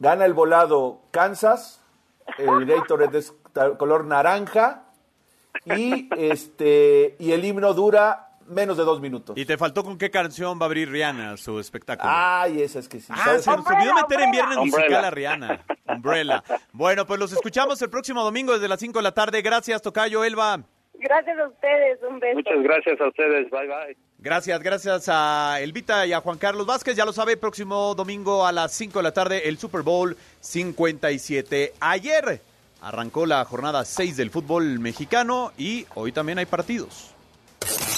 Gana 0.00 0.24
el 0.26 0.32
volado 0.32 1.00
Kansas, 1.10 1.84
el 2.36 2.66
Gatorade 2.66 3.18
es 3.18 3.34
color 3.78 4.04
naranja 4.04 4.84
y 5.64 6.08
este 6.16 7.16
y 7.18 7.32
el 7.32 7.44
himno 7.44 7.74
dura 7.74 8.28
menos 8.48 8.76
de 8.76 8.84
dos 8.84 9.00
minutos. 9.00 9.36
Y 9.36 9.44
te 9.44 9.58
faltó 9.58 9.84
con 9.84 9.98
qué 9.98 10.10
canción 10.10 10.58
va 10.58 10.62
a 10.62 10.66
abrir 10.66 10.90
Rihanna 10.90 11.36
su 11.36 11.60
espectáculo. 11.60 12.10
Ay, 12.12 12.62
esa 12.62 12.78
es 12.78 12.88
que 12.88 13.00
sí. 13.00 13.06
Ah, 13.10 13.22
¿sabes? 13.24 13.44
se 13.44 13.50
nos 13.50 13.66
olvidó 13.66 13.94
meter 13.94 14.20
en 14.20 14.30
viernes 14.30 14.56
Umbrella. 14.56 14.78
musical 14.78 15.04
a 15.04 15.10
Rihanna. 15.10 15.64
Umbrella. 15.86 16.44
Bueno, 16.72 17.06
pues 17.06 17.20
los 17.20 17.32
escuchamos 17.32 17.80
el 17.82 17.90
próximo 17.90 18.22
domingo 18.22 18.54
desde 18.54 18.68
las 18.68 18.80
5 18.80 18.98
de 18.98 19.02
la 19.02 19.12
tarde. 19.12 19.42
Gracias, 19.42 19.82
Tocayo, 19.82 20.24
Elba. 20.24 20.60
Gracias 20.94 21.38
a 21.38 21.46
ustedes, 21.46 21.98
un 22.08 22.18
beso. 22.18 22.36
Muchas 22.36 22.62
gracias 22.62 23.00
a 23.00 23.06
ustedes. 23.08 23.50
Bye, 23.50 23.68
bye. 23.68 23.96
Gracias, 24.18 24.60
gracias 24.60 25.08
a 25.08 25.60
Elvita 25.60 26.06
y 26.06 26.12
a 26.12 26.20
Juan 26.20 26.38
Carlos 26.38 26.66
Vázquez. 26.66 26.96
Ya 26.96 27.04
lo 27.04 27.12
sabe, 27.12 27.36
próximo 27.36 27.94
domingo 27.94 28.44
a 28.44 28.50
las 28.50 28.72
5 28.72 28.98
de 28.98 29.02
la 29.04 29.12
tarde, 29.12 29.48
el 29.48 29.58
Super 29.58 29.82
Bowl 29.82 30.16
57. 30.40 31.74
Ayer 31.78 32.40
arrancó 32.80 33.26
la 33.26 33.44
jornada 33.44 33.84
6 33.84 34.16
del 34.16 34.30
fútbol 34.30 34.78
mexicano 34.78 35.52
y 35.58 35.86
hoy 35.94 36.12
también 36.12 36.38
hay 36.38 36.46
partidos. 36.46 37.17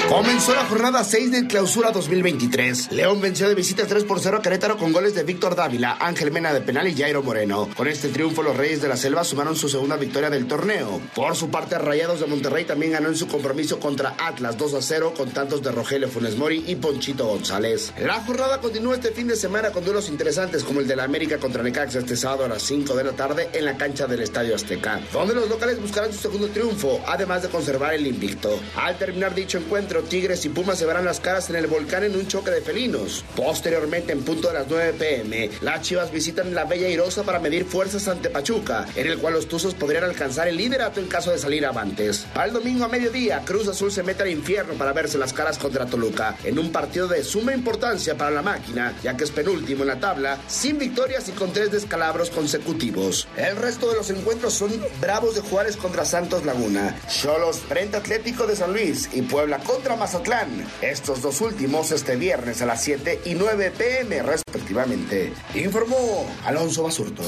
Comenzó 0.09 0.55
la 0.55 0.65
jornada 0.65 1.05
6 1.05 1.31
del 1.31 1.47
clausura 1.47 1.93
2023. 1.93 2.91
León 2.93 3.21
venció 3.21 3.49
de 3.49 3.55
visita 3.55 3.87
3 3.87 4.05
por 4.05 4.19
0 4.19 4.39
a 4.39 4.43
Querétaro 4.43 4.77
con 4.77 4.93
goles 4.93 5.15
de 5.15 5.23
Víctor 5.23 5.55
Dávila, 5.55 5.99
Ángel 6.01 6.33
Mena 6.33 6.53
de 6.53 6.61
penal 6.61 6.89
y 6.89 6.97
Jairo 6.97 7.23
Moreno. 7.23 7.69
Con 7.77 7.87
este 7.87 8.09
triunfo, 8.09 8.43
los 8.43 8.57
Reyes 8.57 8.83
de 8.83 8.89
la 8.89 8.97
Selva 8.97 9.23
sumaron 9.23 9.55
su 9.55 9.69
segunda 9.69 9.97
victoria 9.97 10.29
del 10.29 10.49
torneo. 10.49 11.01
Por 11.15 11.37
su 11.37 11.51
parte, 11.51 11.79
Rayados 11.79 12.21
de 12.21 12.27
Monterrey 12.27 12.65
también 12.65 12.93
ganó 12.93 13.09
en 13.09 13.17
su 13.17 13.29
compromiso 13.29 13.79
contra 13.79 14.15
Atlas 14.19 14.59
2 14.59 14.75
a 14.75 14.83
0 14.83 15.15
con 15.17 15.31
tantos 15.31 15.63
de 15.63 15.71
Rogelio 15.71 16.09
Funes 16.09 16.37
Mori 16.37 16.65
y 16.67 16.75
Ponchito 16.77 17.27
González. 17.27 17.93
La 18.01 18.21
jornada 18.21 18.61
continúa 18.61 18.95
este 18.97 19.13
fin 19.13 19.29
de 19.29 19.37
semana 19.37 19.71
con 19.71 19.85
duelos 19.85 20.09
interesantes 20.09 20.65
como 20.65 20.81
el 20.81 20.89
de 20.89 20.97
la 20.97 21.05
América 21.05 21.39
contra 21.39 21.63
Necaxa 21.63 22.01
este 22.01 22.17
sábado 22.17 22.47
a 22.47 22.49
las 22.49 22.63
5 22.63 22.95
de 22.97 23.05
la 23.05 23.13
tarde 23.13 23.49
en 23.53 23.65
la 23.65 23.77
cancha 23.77 24.09
del 24.09 24.23
Estadio 24.23 24.57
Azteca, 24.57 25.01
donde 25.13 25.35
los 25.35 25.49
locales 25.49 25.81
buscarán 25.81 26.13
su 26.13 26.19
segundo 26.19 26.49
triunfo, 26.49 27.01
además 27.07 27.43
de 27.43 27.49
conservar 27.49 27.95
el 27.95 28.07
invicto. 28.07 28.59
Al 28.77 28.99
terminar 28.99 29.35
dicho 29.35 29.59
encuentro, 29.59 29.90
Tigres 29.99 30.45
y 30.45 30.49
Pumas 30.49 30.79
se 30.79 30.87
verán 30.87 31.05
las 31.05 31.19
caras 31.19 31.51
en 31.51 31.57
el 31.57 31.67
volcán 31.67 32.05
en 32.05 32.15
un 32.15 32.29
choque 32.29 32.53
de 32.53 32.61
felinos. 32.61 33.25
Posteriormente, 33.35 34.13
en 34.13 34.23
punto 34.23 34.49
de 34.49 34.55
las 34.55 34.69
9 34.69 34.95
pm, 34.99 35.51
las 35.61 35.83
Chivas 35.83 36.13
visitan 36.13 36.55
la 36.55 36.65
Bella 36.65 36.89
Irosa 36.89 37.25
para 37.25 37.41
medir 37.41 37.65
fuerzas 37.65 38.07
ante 38.07 38.31
Pachuca, 38.31 38.87
en 38.95 39.09
el 39.09 39.19
cual 39.19 39.35
los 39.35 39.49
Tuzos 39.49 39.75
podrían 39.75 40.05
alcanzar 40.05 40.47
el 40.47 40.57
liderato 40.57 41.01
en 41.01 41.09
caso 41.09 41.33
de 41.33 41.39
salir 41.39 41.67
avantes. 41.67 42.27
Al 42.35 42.53
domingo 42.53 42.85
a 42.85 42.89
mediodía, 42.89 43.43
Cruz 43.45 43.67
Azul 43.67 43.91
se 43.91 44.05
mete 44.05 44.23
al 44.23 44.31
infierno 44.31 44.75
para 44.75 44.93
verse 44.93 45.19
las 45.19 45.33
caras 45.33 45.59
contra 45.59 45.87
Toluca, 45.87 46.37
en 46.45 46.59
un 46.59 46.71
partido 46.71 47.09
de 47.09 47.25
suma 47.25 47.53
importancia 47.53 48.17
para 48.17 48.31
la 48.31 48.43
máquina, 48.43 48.95
ya 49.03 49.17
que 49.17 49.25
es 49.25 49.31
penúltimo 49.33 49.83
en 49.83 49.89
la 49.89 50.01
tabla, 50.01 50.39
sin 50.47 50.79
victorias 50.79 51.29
y 51.29 51.33
con 51.33 51.53
tres 51.53 51.73
descalabros 51.73 52.31
consecutivos. 52.31 53.27
El 53.37 53.57
resto 53.57 53.91
de 53.91 53.97
los 53.97 54.11
encuentros 54.11 54.55
son 54.55 54.71
Bravos 55.01 55.35
de 55.35 55.41
Juárez 55.41 55.77
contra 55.77 56.05
Santos 56.05 56.45
Laguna, 56.45 56.97
Cholos 57.09 57.59
frente 57.59 57.97
Atlético 57.97 58.47
de 58.47 58.57
San 58.57 58.73
Luis 58.73 59.09
y 59.13 59.23
Puebla 59.23 59.59
contra 59.59 59.80
Mazatlán. 59.89 60.49
Estos 60.83 61.23
dos 61.23 61.41
últimos 61.41 61.91
este 61.91 62.17
viernes 62.17 62.61
a 62.63 62.67
las 62.67 62.83
7 62.83 63.23
y 63.25 63.35
9 63.35 63.73
pm 63.77 64.23
respectivamente. 64.23 65.33
Informó 65.55 66.31
Alonso 66.45 66.83
Basurto. 66.83 67.23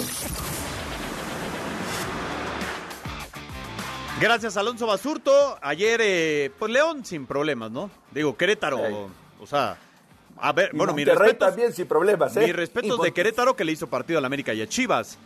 Gracias, 4.21 4.57
Alonso 4.57 4.87
Basurto. 4.87 5.59
Ayer, 5.63 6.01
eh, 6.03 6.51
pues 6.59 6.71
León 6.71 7.05
sin 7.05 7.27
problemas, 7.27 7.71
¿no? 7.71 7.91
Digo, 8.13 8.37
Querétaro, 8.37 9.11
o 9.41 9.47
sea, 9.47 9.77
a 10.39 10.53
ver, 10.53 10.71
Y 10.73 10.77
bueno, 10.77 10.93
mi 10.93 11.05
Monterrey 11.05 11.29
respeto. 11.31 11.47
también 11.47 11.73
sin 11.73 11.87
problemas, 11.87 12.37
¿eh? 12.37 12.47
Mi 12.47 12.53
respeto 12.53 12.99
Y 13.01 13.05
de 13.05 13.13
Querétaro 13.13 13.57
que 13.57 13.65
le 13.65 13.73
hizo 13.73 13.89
partido 13.89 14.19
al 14.19 14.25
América 14.25 14.55
y 14.55 14.63
a 14.63 14.69
Chivas. 14.69 15.19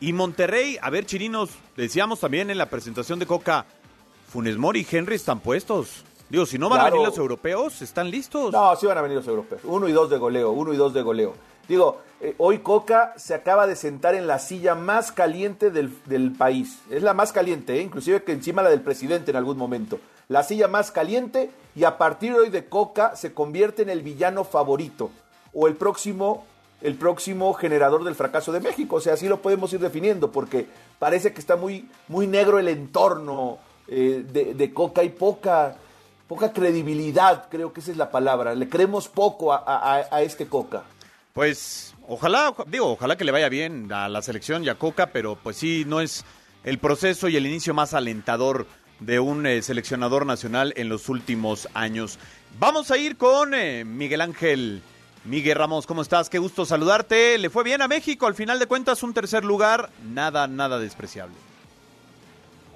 Y 0.00 0.12
Monterrey, 0.12 0.78
a 0.80 0.90
ver, 0.90 1.06
Chirinos, 1.06 1.50
decíamos 1.76 2.20
también 2.20 2.50
en 2.50 2.58
la 2.58 2.66
presentación 2.66 3.18
de 3.18 3.26
Coca, 3.26 3.64
Funes 4.32 4.56
Mori 4.56 4.86
y 4.88 4.96
Henry 4.96 5.16
están 5.16 5.40
puestos. 5.40 6.04
Digo, 6.28 6.46
si 6.46 6.58
no 6.58 6.68
van 6.68 6.80
a 6.80 6.84
venir 6.84 7.06
los 7.06 7.18
europeos, 7.18 7.82
están 7.82 8.10
listos. 8.10 8.52
No, 8.52 8.74
sí 8.76 8.86
van 8.86 8.98
a 8.98 9.02
venir 9.02 9.18
los 9.18 9.26
europeos. 9.26 9.60
Uno 9.64 9.88
y 9.88 9.92
dos 9.92 10.10
de 10.10 10.16
goleo, 10.16 10.50
uno 10.50 10.72
y 10.72 10.76
dos 10.76 10.94
de 10.94 11.02
goleo. 11.02 11.34
Digo, 11.68 11.98
eh, 12.20 12.34
hoy 12.38 12.58
Coca 12.58 13.14
se 13.16 13.34
acaba 13.34 13.66
de 13.66 13.76
sentar 13.76 14.14
en 14.14 14.26
la 14.26 14.38
silla 14.38 14.74
más 14.74 15.12
caliente 15.12 15.70
del, 15.70 15.96
del 16.06 16.32
país. 16.32 16.78
Es 16.90 17.02
la 17.02 17.14
más 17.14 17.32
caliente, 17.32 17.78
¿eh? 17.78 17.82
inclusive 17.82 18.22
que 18.22 18.32
encima 18.32 18.62
la 18.62 18.70
del 18.70 18.82
presidente 18.82 19.30
en 19.30 19.36
algún 19.36 19.56
momento. 19.56 19.98
La 20.28 20.42
silla 20.42 20.68
más 20.68 20.90
caliente 20.90 21.50
y 21.76 21.84
a 21.84 21.98
partir 21.98 22.32
de 22.32 22.40
hoy 22.40 22.50
de 22.50 22.66
Coca 22.66 23.16
se 23.16 23.34
convierte 23.34 23.82
en 23.82 23.90
el 23.90 24.02
villano 24.02 24.44
favorito 24.44 25.10
o 25.52 25.68
el 25.68 25.74
próximo, 25.74 26.44
el 26.82 26.94
próximo 26.96 27.52
generador 27.54 28.04
del 28.04 28.14
fracaso 28.14 28.52
de 28.52 28.60
México. 28.60 28.96
O 28.96 29.00
sea, 29.00 29.14
así 29.14 29.28
lo 29.28 29.40
podemos 29.40 29.72
ir 29.72 29.80
definiendo 29.80 30.32
porque 30.32 30.66
parece 30.98 31.32
que 31.32 31.40
está 31.40 31.56
muy, 31.56 31.88
muy 32.08 32.26
negro 32.26 32.58
el 32.58 32.68
entorno 32.68 33.58
eh, 33.88 34.24
de, 34.26 34.54
de 34.54 34.74
Coca 34.74 35.02
y 35.02 35.10
poca 35.10 35.76
poca 36.28 36.52
credibilidad, 36.52 37.48
creo 37.50 37.72
que 37.72 37.80
esa 37.80 37.90
es 37.90 37.96
la 37.96 38.10
palabra. 38.10 38.54
Le 38.54 38.68
creemos 38.68 39.08
poco 39.08 39.52
a, 39.52 39.62
a- 40.10 40.22
este 40.22 40.46
Coca. 40.46 40.82
Pues 41.32 41.94
ojalá, 42.08 42.54
digo, 42.66 42.92
ojalá 42.92 43.16
que 43.16 43.24
le 43.24 43.32
vaya 43.32 43.48
bien 43.48 43.90
a 43.92 44.08
la 44.08 44.22
selección 44.22 44.64
y 44.64 44.68
a 44.68 44.76
Coca, 44.76 45.06
pero 45.06 45.36
pues 45.36 45.56
sí, 45.56 45.84
no 45.86 46.00
es 46.00 46.24
el 46.62 46.78
proceso 46.78 47.28
y 47.28 47.36
el 47.36 47.46
inicio 47.46 47.74
más 47.74 47.92
alentador 47.94 48.66
de 49.00 49.18
un 49.20 49.44
eh, 49.46 49.60
seleccionador 49.60 50.24
nacional 50.24 50.72
en 50.76 50.88
los 50.88 51.08
últimos 51.08 51.68
años. 51.74 52.18
Vamos 52.58 52.90
a 52.90 52.96
ir 52.96 53.16
con 53.16 53.52
eh, 53.54 53.84
Miguel 53.84 54.20
Ángel. 54.20 54.80
Miguel 55.24 55.56
Ramos, 55.56 55.86
¿cómo 55.86 56.02
estás? 56.02 56.28
Qué 56.30 56.38
gusto 56.38 56.64
saludarte. 56.64 57.36
Le 57.38 57.50
fue 57.50 57.64
bien 57.64 57.82
a 57.82 57.88
México, 57.88 58.26
al 58.26 58.34
final 58.34 58.58
de 58.58 58.66
cuentas 58.66 59.02
un 59.02 59.12
tercer 59.14 59.44
lugar, 59.44 59.90
nada, 60.04 60.46
nada 60.46 60.78
despreciable. 60.78 61.34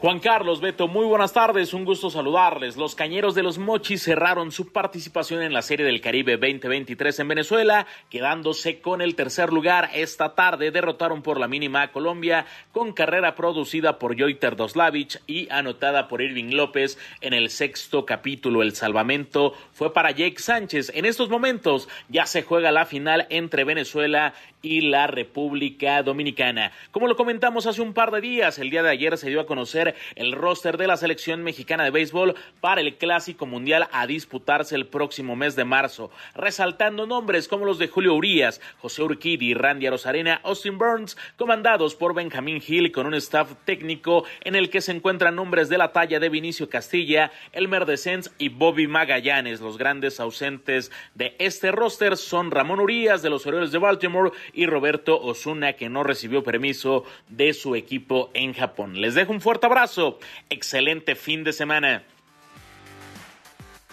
Juan 0.01 0.20
Carlos 0.20 0.61
Beto, 0.61 0.86
muy 0.86 1.07
buenas 1.07 1.32
tardes, 1.32 1.74
un 1.74 1.84
gusto 1.84 2.09
saludarles. 2.09 2.76
Los 2.76 2.94
Cañeros 2.94 3.34
de 3.34 3.42
los 3.42 3.59
Mochis 3.59 4.05
cerraron 4.05 4.53
su 4.53 4.70
participación 4.70 5.42
en 5.42 5.53
la 5.53 5.61
Serie 5.61 5.84
del 5.84 6.01
Caribe 6.01 6.36
2023 6.36 7.18
en 7.18 7.26
Venezuela, 7.26 7.84
quedándose 8.09 8.80
con 8.80 9.03
el 9.03 9.16
tercer 9.16 9.53
lugar 9.53 9.90
esta 9.92 10.36
tarde. 10.36 10.70
Derrotaron 10.70 11.20
por 11.20 11.40
la 11.40 11.49
mínima 11.49 11.82
a 11.82 11.90
Colombia 11.90 12.46
con 12.70 12.92
carrera 12.92 13.34
producida 13.34 13.99
por 13.99 14.16
Joiter 14.16 14.55
Doslavich 14.55 15.20
y 15.26 15.51
anotada 15.51 16.07
por 16.07 16.22
Irving 16.22 16.55
López 16.55 16.96
en 17.20 17.34
el 17.34 17.51
sexto 17.51 18.07
capítulo. 18.07 18.62
El 18.62 18.76
salvamento 18.76 19.55
fue 19.72 19.92
para 19.92 20.12
Jake 20.12 20.38
Sánchez. 20.38 20.92
En 20.94 21.07
estos 21.07 21.28
momentos 21.28 21.88
ya 22.09 22.24
se 22.26 22.44
juega 22.44 22.70
la 22.70 22.86
final 22.86 23.26
entre 23.30 23.64
Venezuela 23.64 24.32
y 24.62 24.82
la 24.82 25.06
República 25.06 26.02
Dominicana. 26.02 26.72
Como 26.90 27.06
lo 27.09 27.16
comentamos 27.16 27.66
hace 27.66 27.82
un 27.82 27.94
par 27.94 28.11
de 28.11 28.20
días, 28.20 28.59
el 28.59 28.70
día 28.70 28.82
de 28.82 28.90
ayer 28.90 29.16
se 29.18 29.28
dio 29.28 29.40
a 29.40 29.46
conocer 29.46 29.94
el 30.16 30.32
roster 30.32 30.76
de 30.76 30.86
la 30.86 30.96
selección 30.96 31.42
mexicana 31.42 31.84
de 31.84 31.90
béisbol 31.90 32.34
para 32.61 32.80
el 32.80 32.96
Clásico 32.96 33.46
Mundial 33.46 33.88
a 33.92 34.06
disputarse 34.06 34.74
el 34.74 34.86
próximo 34.86 35.36
mes 35.36 35.56
de 35.56 35.64
marzo, 35.64 36.11
resaltando 36.34 37.06
nombres 37.06 37.48
como 37.48 37.64
los 37.64 37.78
de 37.78 37.88
Julio 37.88 38.14
Urias, 38.14 38.61
José 38.78 39.02
Urquidi, 39.02 39.54
Randy 39.54 39.86
Arozarena, 39.86 40.40
Austin 40.42 40.78
Burns, 40.78 41.16
comandados 41.36 41.94
por 41.94 42.14
Benjamín 42.14 42.62
Hill 42.66 42.92
con 42.92 43.06
un 43.06 43.14
staff 43.14 43.52
técnico 43.64 44.24
en 44.42 44.56
el 44.56 44.70
que 44.70 44.80
se 44.80 44.92
encuentran 44.92 45.36
nombres 45.36 45.68
de 45.68 45.78
la 45.78 45.92
talla 45.92 46.20
de 46.20 46.28
Vinicio 46.28 46.68
Castilla, 46.68 47.30
Elmer 47.52 47.86
Descens 47.86 48.32
y 48.38 48.48
Bobby 48.48 48.86
Magallanes. 48.86 49.61
Los 49.61 49.78
grandes 49.78 50.20
ausentes 50.20 50.90
de 51.14 51.36
este 51.38 51.72
roster 51.72 52.16
son 52.16 52.50
Ramón 52.50 52.80
Urias 52.80 53.22
de 53.22 53.30
los 53.30 53.46
Orioles 53.46 53.72
de 53.72 53.78
Baltimore 53.78 54.32
y 54.53 54.66
Roberto 54.66 55.20
Osuna 55.20 55.74
que 55.74 55.88
no 55.88 56.03
recibió 56.03 56.42
permiso 56.42 57.05
de 57.28 57.55
su 57.55 57.74
equipo 57.74 58.30
en 58.34 58.55
Japón. 58.55 59.01
Les 59.01 59.14
dejo 59.14 59.32
un 59.32 59.40
fuerte 59.40 59.66
abrazo. 59.66 60.18
Excelente 60.51 61.14
fin 61.14 61.44
de 61.44 61.53
semana. 61.53 62.03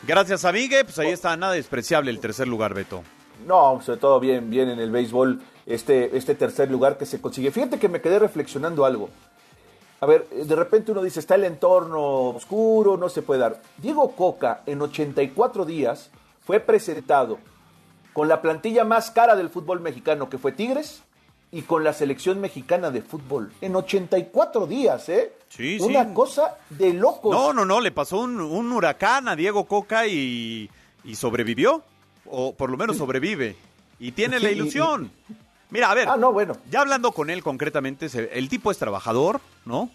Gracias, 0.07 0.45
amigue. 0.45 0.83
Pues 0.83 0.99
ahí 0.99 1.09
está, 1.09 1.35
nada 1.35 1.53
despreciable 1.53 2.11
el 2.11 2.19
tercer 2.19 2.47
lugar, 2.47 2.73
Beto. 2.73 3.03
No, 3.47 3.81
sobre 3.81 3.99
todo 3.99 4.19
bien, 4.19 4.49
bien 4.49 4.69
en 4.69 4.79
el 4.79 4.91
béisbol, 4.91 5.41
este, 5.65 6.15
este 6.15 6.35
tercer 6.35 6.69
lugar 6.71 6.97
que 6.97 7.05
se 7.05 7.19
consigue. 7.19 7.51
Fíjate 7.51 7.79
que 7.79 7.89
me 7.89 8.01
quedé 8.01 8.19
reflexionando 8.19 8.85
algo. 8.85 9.09
A 10.01 10.05
ver, 10.05 10.27
de 10.29 10.55
repente 10.55 10.91
uno 10.91 11.01
dice, 11.01 11.19
está 11.19 11.35
el 11.35 11.45
entorno 11.45 12.29
oscuro, 12.29 12.97
no 12.97 13.09
se 13.09 13.21
puede 13.21 13.41
dar. 13.41 13.61
Diego 13.77 14.11
Coca 14.11 14.61
en 14.65 14.81
84 14.81 15.65
días 15.65 16.11
fue 16.43 16.59
presentado 16.59 17.39
con 18.15 18.29
la 18.29 18.41
plantilla 18.41 18.85
más 18.85 19.11
cara 19.11 19.35
del 19.35 19.49
fútbol 19.49 19.81
mexicano, 19.81 20.29
que 20.29 20.37
fue 20.37 20.53
Tigres, 20.53 21.03
y 21.51 21.63
con 21.63 21.83
la 21.83 21.91
selección 21.91 22.39
mexicana 22.39 22.89
de 22.89 23.01
fútbol. 23.01 23.51
En 23.59 23.75
84 23.75 24.65
días, 24.67 25.09
¿eh? 25.09 25.33
Sí, 25.49 25.77
Una 25.81 26.05
sí. 26.05 26.13
cosa 26.13 26.55
de 26.69 26.93
locos. 26.93 27.31
No, 27.35 27.51
no, 27.53 27.65
no, 27.65 27.81
le 27.81 27.91
pasó 27.91 28.19
un, 28.19 28.39
un 28.39 28.71
huracán 28.71 29.27
a 29.27 29.35
Diego 29.35 29.65
Coca 29.65 30.07
y, 30.07 30.69
y 31.03 31.15
sobrevivió, 31.15 31.83
o 32.25 32.53
por 32.55 32.69
lo 32.69 32.77
menos 32.77 32.95
sobrevive, 32.97 33.57
y 33.99 34.13
tiene 34.13 34.39
la 34.39 34.49
ilusión. 34.49 35.11
Mira, 35.69 35.91
a 35.91 35.93
ver, 35.93 36.07
Ah, 36.09 36.15
no, 36.17 36.31
bueno. 36.31 36.55
ya 36.71 36.79
hablando 36.81 37.11
con 37.11 37.29
él 37.29 37.43
concretamente, 37.43 38.07
el 38.33 38.47
tipo 38.47 38.71
es 38.71 38.77
trabajador, 38.77 39.41
¿no? 39.65 39.89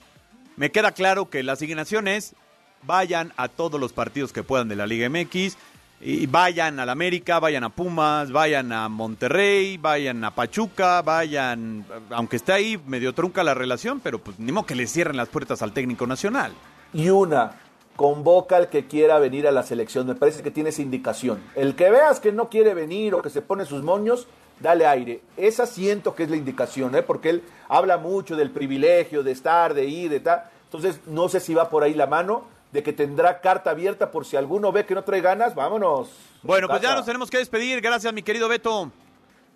Me 0.57 0.71
queda 0.71 0.93
claro 0.93 1.31
que 1.31 1.43
la 1.43 1.53
asignación 1.55 2.07
es 2.07 2.35
vayan 2.83 3.33
a 3.39 3.49
todos 3.49 3.81
los 3.81 3.95
partidos 3.95 4.33
que 4.35 4.43
puedan 4.43 4.69
de 4.69 4.77
la 4.77 4.87
Liga 4.87 5.09
MX, 5.09 5.57
y 6.01 6.27
vayan 6.27 6.81
al 6.81 6.89
América, 6.89 7.39
vayan 7.41 7.63
a 7.65 7.69
Pumas, 7.69 8.33
vayan 8.33 8.73
a 8.73 8.89
Monterrey, 8.89 9.77
vayan 9.77 10.25
a 10.25 10.35
Pachuca, 10.35 11.03
vayan, 11.03 11.85
aunque 12.11 12.37
esté 12.37 12.53
ahí 12.53 12.81
medio 12.87 13.13
trunca 13.13 13.45
la 13.45 13.53
relación, 13.53 14.01
pero 14.01 14.19
pues 14.19 14.39
ni 14.39 14.51
modo 14.51 14.67
que 14.67 14.75
le 14.75 14.87
cierren 14.87 15.19
las 15.19 15.29
puertas 15.29 15.61
al 15.61 15.73
técnico 15.73 16.07
nacional. 16.07 16.53
Y 16.95 17.11
una, 17.11 17.53
convoca 17.97 18.57
al 18.57 18.71
que 18.71 18.87
quiera 18.87 19.19
venir 19.19 19.47
a 19.47 19.53
la 19.53 19.63
selección. 19.63 20.07
Me 20.07 20.15
parece 20.15 20.43
que 20.43 20.51
tiene 20.51 20.71
esa 20.71 20.81
indicación. 20.81 21.39
El 21.55 21.75
que 21.75 21.91
veas 21.91 22.19
que 22.19 22.33
no 22.33 22.49
quiere 22.49 22.73
venir 22.73 23.15
o 23.15 23.21
que 23.21 23.29
se 23.29 23.43
pone 23.43 23.67
sus 23.67 23.83
moños, 23.83 24.27
dale 24.59 24.87
aire. 24.87 25.21
Esa 25.37 25.67
siento 25.67 26.15
que 26.15 26.23
es 26.23 26.31
la 26.31 26.37
indicación, 26.37 26.95
¿eh? 26.95 27.03
porque 27.03 27.29
él 27.29 27.43
habla 27.69 27.99
mucho 27.99 28.37
del 28.37 28.51
privilegio 28.51 29.23
de 29.23 29.33
estar, 29.33 29.75
de 29.75 29.85
ir, 29.85 30.11
de 30.11 30.21
tal. 30.21 30.45
Entonces, 30.65 31.01
no 31.07 31.29
sé 31.29 31.41
si 31.41 31.53
va 31.53 31.69
por 31.69 31.83
ahí 31.83 31.93
la 31.93 32.07
mano 32.07 32.45
de 32.73 32.83
que 32.83 32.93
tendrá 32.93 33.41
carta 33.41 33.71
abierta 33.71 34.11
por 34.11 34.25
si 34.25 34.37
alguno 34.37 34.73
ve 34.73 34.87
que 34.87 34.95
no 34.95 35.03
trae 35.03 35.21
ganas, 35.21 35.55
vámonos. 35.55 36.09
Bueno, 36.43 36.69
pues 36.69 36.81
ya 36.81 36.95
nos 36.95 37.05
tenemos 37.05 37.31
que 37.31 37.39
despedir. 37.39 37.81
Gracias, 37.81 38.13
mi 38.13 38.23
querido 38.23 38.49
Beto. 38.49 38.91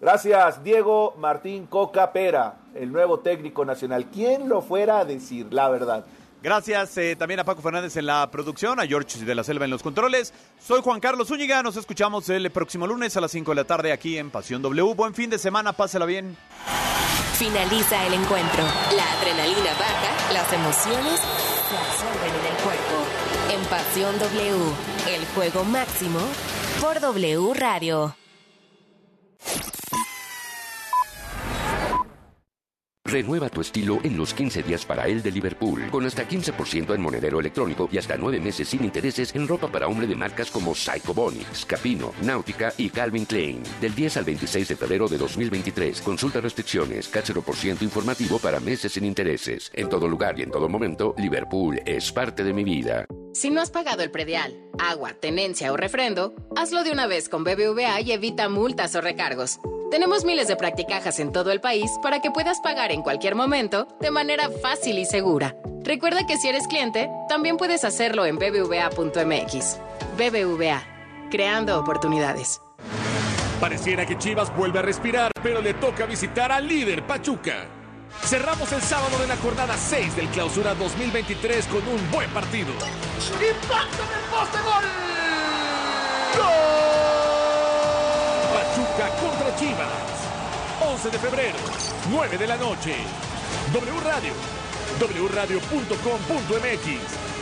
Gracias, 0.01 0.63
Diego 0.63 1.15
Martín 1.19 1.67
Coca 1.67 2.13
Pera, 2.13 2.57
el 2.75 2.93
nuevo 2.93 3.21
técnico 3.21 3.65
nacional. 3.65 4.07
¿Quién 4.13 4.49
lo 4.49 4.61
fuera 4.61 4.99
a 4.99 5.05
decir, 5.05 5.53
la 5.53 5.69
verdad? 5.71 6.05
Gracias 6.43 6.99
eh, 6.99 7.17
también 7.17 7.41
a 7.41 7.45
Paco 7.45 7.63
Fernández 7.63 7.97
en 7.97 8.05
la 8.05 8.31
producción, 8.31 8.79
a 8.79 8.87
George 8.87 9.25
de 9.25 9.35
la 9.35 9.43
Selva 9.43 9.65
en 9.65 9.71
los 9.71 9.83
controles. 9.83 10.35
Soy 10.61 10.83
Juan 10.83 11.01
Carlos 11.01 11.29
Zúñiga, 11.29 11.63
nos 11.63 11.79
escuchamos 11.79 12.29
el 12.29 12.51
próximo 12.51 12.87
lunes 12.87 13.17
a 13.17 13.23
las 13.23 13.31
5 13.31 13.53
de 13.53 13.55
la 13.55 13.65
tarde 13.65 13.93
aquí 13.93 14.19
en 14.19 14.31
Pasión 14.31 14.61
W. 14.61 14.95
Buen 14.95 15.15
fin 15.15 15.31
de 15.31 15.39
semana, 15.39 15.73
pásela 15.73 16.05
bien. 16.05 16.37
Finaliza 17.39 18.07
el 18.07 18.13
encuentro. 18.13 18.63
La 18.95 19.11
adrenalina 19.13 19.73
baja, 19.79 20.33
las 20.35 20.53
emociones 20.53 21.21
se 21.21 21.77
absorben 21.79 22.24
W, 23.77 24.73
el 25.09 25.27
juego 25.35 25.65
máximo 25.65 26.21
por 26.81 27.01
W 27.01 27.55
Radio. 27.55 28.15
Renueva 33.07 33.51
tu 33.51 33.61
estilo 33.61 34.01
en 34.03 34.17
los 34.17 34.33
15 34.33 34.63
días 34.63 34.87
para 34.87 35.07
él 35.07 35.23
de 35.23 35.31
Liverpool, 35.31 35.91
con 35.91 36.07
hasta 36.07 36.27
15% 36.27 36.95
en 36.95 37.03
monedero 37.03 37.39
electrónico 37.39 37.87
y 37.93 37.99
hasta 37.99 38.17
9 38.17 38.41
meses 38.41 38.69
sin 38.69 38.83
intereses 38.83 39.35
en 39.35 39.47
ropa 39.47 39.69
para 39.69 39.87
hombre 39.87 40.07
de 40.07 40.17
marcas 40.17 40.51
como 40.51 40.75
Psycho 40.75 41.13
Bonix, 41.13 41.67
Capino, 41.67 42.15
Náutica 42.23 42.73
y 42.79 42.89
Calvin 42.89 43.27
Klein. 43.27 43.63
Del 43.79 43.95
10 43.95 44.17
al 44.17 44.25
26 44.25 44.69
de 44.69 44.77
febrero 44.77 45.07
de 45.07 45.19
2023. 45.19 46.01
Consulta 46.01 46.41
restricciones, 46.41 47.11
ciento 47.55 47.85
informativo 47.85 48.39
para 48.39 48.59
meses 48.59 48.93
sin 48.93 49.05
intereses. 49.05 49.71
En 49.75 49.91
todo 49.91 50.09
lugar 50.09 50.39
y 50.39 50.43
en 50.43 50.51
todo 50.51 50.69
momento, 50.69 51.15
Liverpool 51.19 51.81
es 51.85 52.11
parte 52.11 52.43
de 52.43 52.55
mi 52.55 52.65
vida. 52.65 53.05
Si 53.35 53.51
no 53.51 53.61
has 53.61 53.71
pagado 53.71 54.03
el 54.03 54.11
predial, 54.11 54.57
agua, 54.79 55.13
tenencia 55.13 55.73
o 55.73 55.77
refrendo, 55.77 56.35
hazlo 56.57 56.83
de 56.83 56.91
una 56.93 57.07
vez 57.07 57.29
con 57.29 57.45
BBVA 57.45 58.01
y 58.01 58.13
evita 58.13 58.49
multas 58.49 58.95
o 58.95 59.03
recargos. 59.03 59.61
Tenemos 59.91 60.25
miles 60.25 60.49
de 60.49 60.57
practicajas 60.57 61.21
en 61.21 61.33
todo 61.33 61.53
el 61.53 61.61
país 61.61 61.91
para 62.03 62.21
que 62.21 62.31
puedas 62.31 62.61
pagar 62.61 62.91
en 62.91 63.03
cualquier 63.03 63.35
momento 63.35 63.87
de 64.01 64.11
manera 64.11 64.51
fácil 64.51 64.99
y 64.99 65.05
segura. 65.05 65.55
Recuerda 65.83 66.27
que 66.27 66.37
si 66.37 66.49
eres 66.49 66.67
cliente, 66.67 67.11
también 67.29 67.57
puedes 67.57 67.85
hacerlo 67.85 68.25
en 68.27 68.39
bbva.mx. 68.39 69.79
BBVA, 70.17 70.83
creando 71.31 71.79
oportunidades. 71.79 72.61
Pareciera 73.61 74.05
que 74.05 74.19
Chivas 74.19 74.55
vuelve 74.57 74.81
a 74.81 74.83
respirar, 74.83 75.31
pero 75.43 75.61
le 75.61 75.75
toca 75.75 76.07
visitar 76.07 76.51
al 76.51 76.67
líder 76.67 77.07
Pachuca. 77.07 77.67
Cerramos 78.23 78.73
el 78.73 78.81
sábado 78.81 79.19
de 79.19 79.27
la 79.27 79.37
jornada 79.37 79.77
6 79.77 80.17
del 80.17 80.29
Clausura 80.29 80.75
2023 80.75 81.67
con 81.67 81.87
un 81.87 82.11
buen 82.11 82.31
partido. 82.31 82.73
¡Impacto 82.73 84.03
en 84.03 84.19
el 84.19 84.31
poste 84.31 84.59
gol! 84.59 84.85
Pachuca 88.55 89.09
Chivas. 89.59 89.89
11 90.81 91.11
de 91.11 91.19
febrero, 91.19 91.59
9 92.11 92.39
de 92.39 92.47
la 92.47 92.57
noche. 92.57 92.97
W 93.73 94.01
Radio, 94.01 94.33
wradio.com.mx 95.29 96.87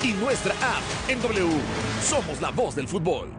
y 0.04 0.12
nuestra 0.14 0.52
app 0.54 0.82
en 1.08 1.20
W. 1.22 1.48
Somos 2.02 2.40
la 2.40 2.50
voz 2.50 2.74
del 2.74 2.86
fútbol. 2.86 3.30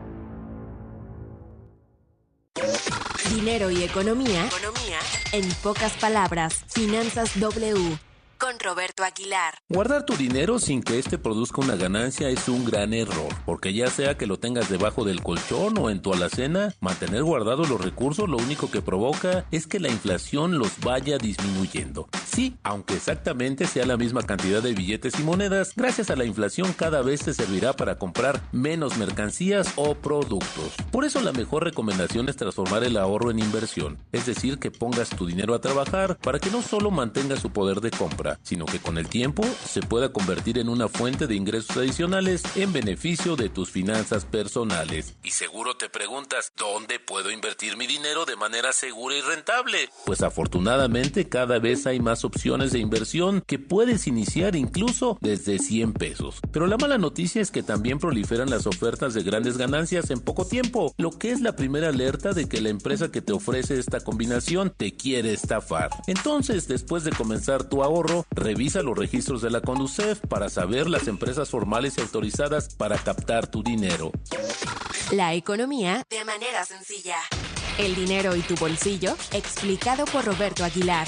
Dinero 3.30 3.70
y 3.70 3.84
economía. 3.84 4.46
Economía. 4.46 5.00
En 5.32 5.50
pocas 5.62 5.94
palabras, 5.94 6.64
Finanzas 6.68 7.40
W 7.40 7.98
con 8.44 8.60
Roberto 8.60 9.06
Aguilar. 9.06 9.54
Guardar 9.70 10.06
tu 10.06 10.18
dinero 10.18 10.60
sin 10.60 10.84
que 10.84 11.00
éste 11.00 11.18
produzca 11.18 11.62
una 11.62 11.78
ganancia 11.78 12.28
es 12.28 12.50
un 12.50 12.66
gran 12.66 12.94
error, 12.94 13.34
porque 13.46 13.74
ya 13.74 13.88
sea 13.88 14.18
que 14.18 14.28
lo 14.28 14.38
tengas 14.38 14.68
debajo 14.68 15.06
del 15.06 15.24
colchón 15.24 15.78
o 15.78 15.90
en 15.90 16.02
tu 16.02 16.14
alacena, 16.14 16.76
mantener 16.82 17.24
guardados 17.24 17.70
los 17.70 17.80
recursos 17.80 18.28
lo 18.28 18.36
único 18.36 18.70
que 18.70 18.82
provoca 18.82 19.46
es 19.52 19.66
que 19.66 19.80
la 19.80 19.88
inflación 19.88 20.58
los 20.58 20.78
vaya 20.82 21.18
disminuyendo. 21.18 22.10
Sí, 22.26 22.58
aunque 22.64 22.96
exactamente 22.96 23.66
sea 23.66 23.86
la 23.86 23.96
misma 23.96 24.24
cantidad 24.24 24.62
de 24.62 24.74
billetes 24.74 25.18
y 25.18 25.24
monedas, 25.24 25.72
gracias 25.78 26.10
a 26.10 26.18
la 26.18 26.26
inflación 26.26 26.74
cada 26.74 27.02
vez 27.02 27.24
te 27.24 27.34
servirá 27.34 27.72
para 27.72 27.98
comprar 27.98 28.42
menos 28.52 28.98
mercancías 28.98 29.72
o 29.78 29.96
productos. 29.96 30.74
Por 30.92 31.06
eso 31.06 31.22
la 31.22 31.32
mejor 31.32 31.64
recomendación 31.64 32.28
es 32.28 32.36
transformar 32.36 32.84
el 32.84 32.98
ahorro 32.98 33.32
en 33.32 33.40
inversión, 33.40 34.00
es 34.12 34.26
decir, 34.26 34.60
que 34.60 34.70
pongas 34.70 35.12
tu 35.12 35.26
dinero 35.28 35.54
a 35.54 35.62
trabajar 35.62 36.18
para 36.18 36.40
que 36.40 36.52
no 36.52 36.62
solo 36.62 36.92
mantenga 36.92 37.38
su 37.38 37.50
poder 37.50 37.80
de 37.80 37.92
compra, 37.92 38.33
sino 38.42 38.66
que 38.66 38.80
con 38.80 38.98
el 38.98 39.08
tiempo 39.08 39.44
se 39.66 39.82
pueda 39.82 40.12
convertir 40.12 40.58
en 40.58 40.70
una 40.70 40.88
fuente 40.88 41.28
de 41.28 41.36
ingresos 41.36 41.78
adicionales 41.78 42.44
en 42.56 42.74
beneficio 42.74 43.36
de 43.36 43.50
tus 43.50 43.70
finanzas 43.70 44.26
personales. 44.26 45.16
Y 45.24 45.32
seguro 45.32 45.76
te 45.76 45.90
preguntas, 45.90 46.52
¿dónde 46.58 47.00
puedo 47.00 47.32
invertir 47.32 47.78
mi 47.78 47.88
dinero 47.88 48.26
de 48.26 48.36
manera 48.36 48.72
segura 48.74 49.16
y 49.16 49.22
rentable? 49.22 49.90
Pues 50.06 50.22
afortunadamente 50.22 51.30
cada 51.30 51.60
vez 51.60 51.86
hay 51.86 52.00
más 52.00 52.26
opciones 52.26 52.72
de 52.72 52.80
inversión 52.80 53.44
que 53.46 53.60
puedes 53.60 54.08
iniciar 54.08 54.56
incluso 54.56 55.18
desde 55.22 55.60
100 55.60 55.94
pesos. 55.94 56.40
Pero 56.52 56.68
la 56.68 56.78
mala 56.78 56.98
noticia 56.98 57.42
es 57.42 57.52
que 57.52 57.64
también 57.64 58.00
proliferan 58.00 58.50
las 58.50 58.68
ofertas 58.68 59.14
de 59.14 59.24
grandes 59.24 59.58
ganancias 59.58 60.10
en 60.10 60.20
poco 60.20 60.46
tiempo, 60.46 60.94
lo 60.98 61.12
que 61.12 61.32
es 61.32 61.42
la 61.42 61.56
primera 61.56 61.90
alerta 61.90 62.34
de 62.34 62.48
que 62.48 62.62
la 62.62 62.70
empresa 62.70 63.12
que 63.12 63.22
te 63.22 63.34
ofrece 63.34 63.80
esta 63.80 64.02
combinación 64.02 64.74
te 64.76 64.96
quiere 64.96 65.34
estafar. 65.34 65.90
Entonces, 66.08 66.68
después 66.68 67.04
de 67.04 67.12
comenzar 67.12 67.64
tu 67.64 67.84
ahorro, 67.84 68.23
revisa 68.32 68.82
los 68.82 68.98
registros 68.98 69.42
de 69.42 69.50
la 69.50 69.62
Conducef 69.62 70.20
para 70.28 70.50
saber 70.50 70.90
las 70.90 71.08
empresas 71.08 71.50
formales 71.50 71.98
y 71.98 72.02
autorizadas 72.02 72.74
para 72.76 72.98
captar 72.98 73.48
tu 73.48 73.64
dinero. 73.64 74.12
La 75.12 75.34
economía 75.34 76.04
de 76.10 76.26
manera 76.26 76.66
sencilla. 76.66 77.18
El 77.78 77.96
dinero 77.96 78.36
y 78.36 78.42
tu 78.42 78.56
bolsillo, 78.56 79.16
explicado 79.32 80.06
por 80.06 80.26
Roberto 80.26 80.64
Aguilar. 80.64 81.08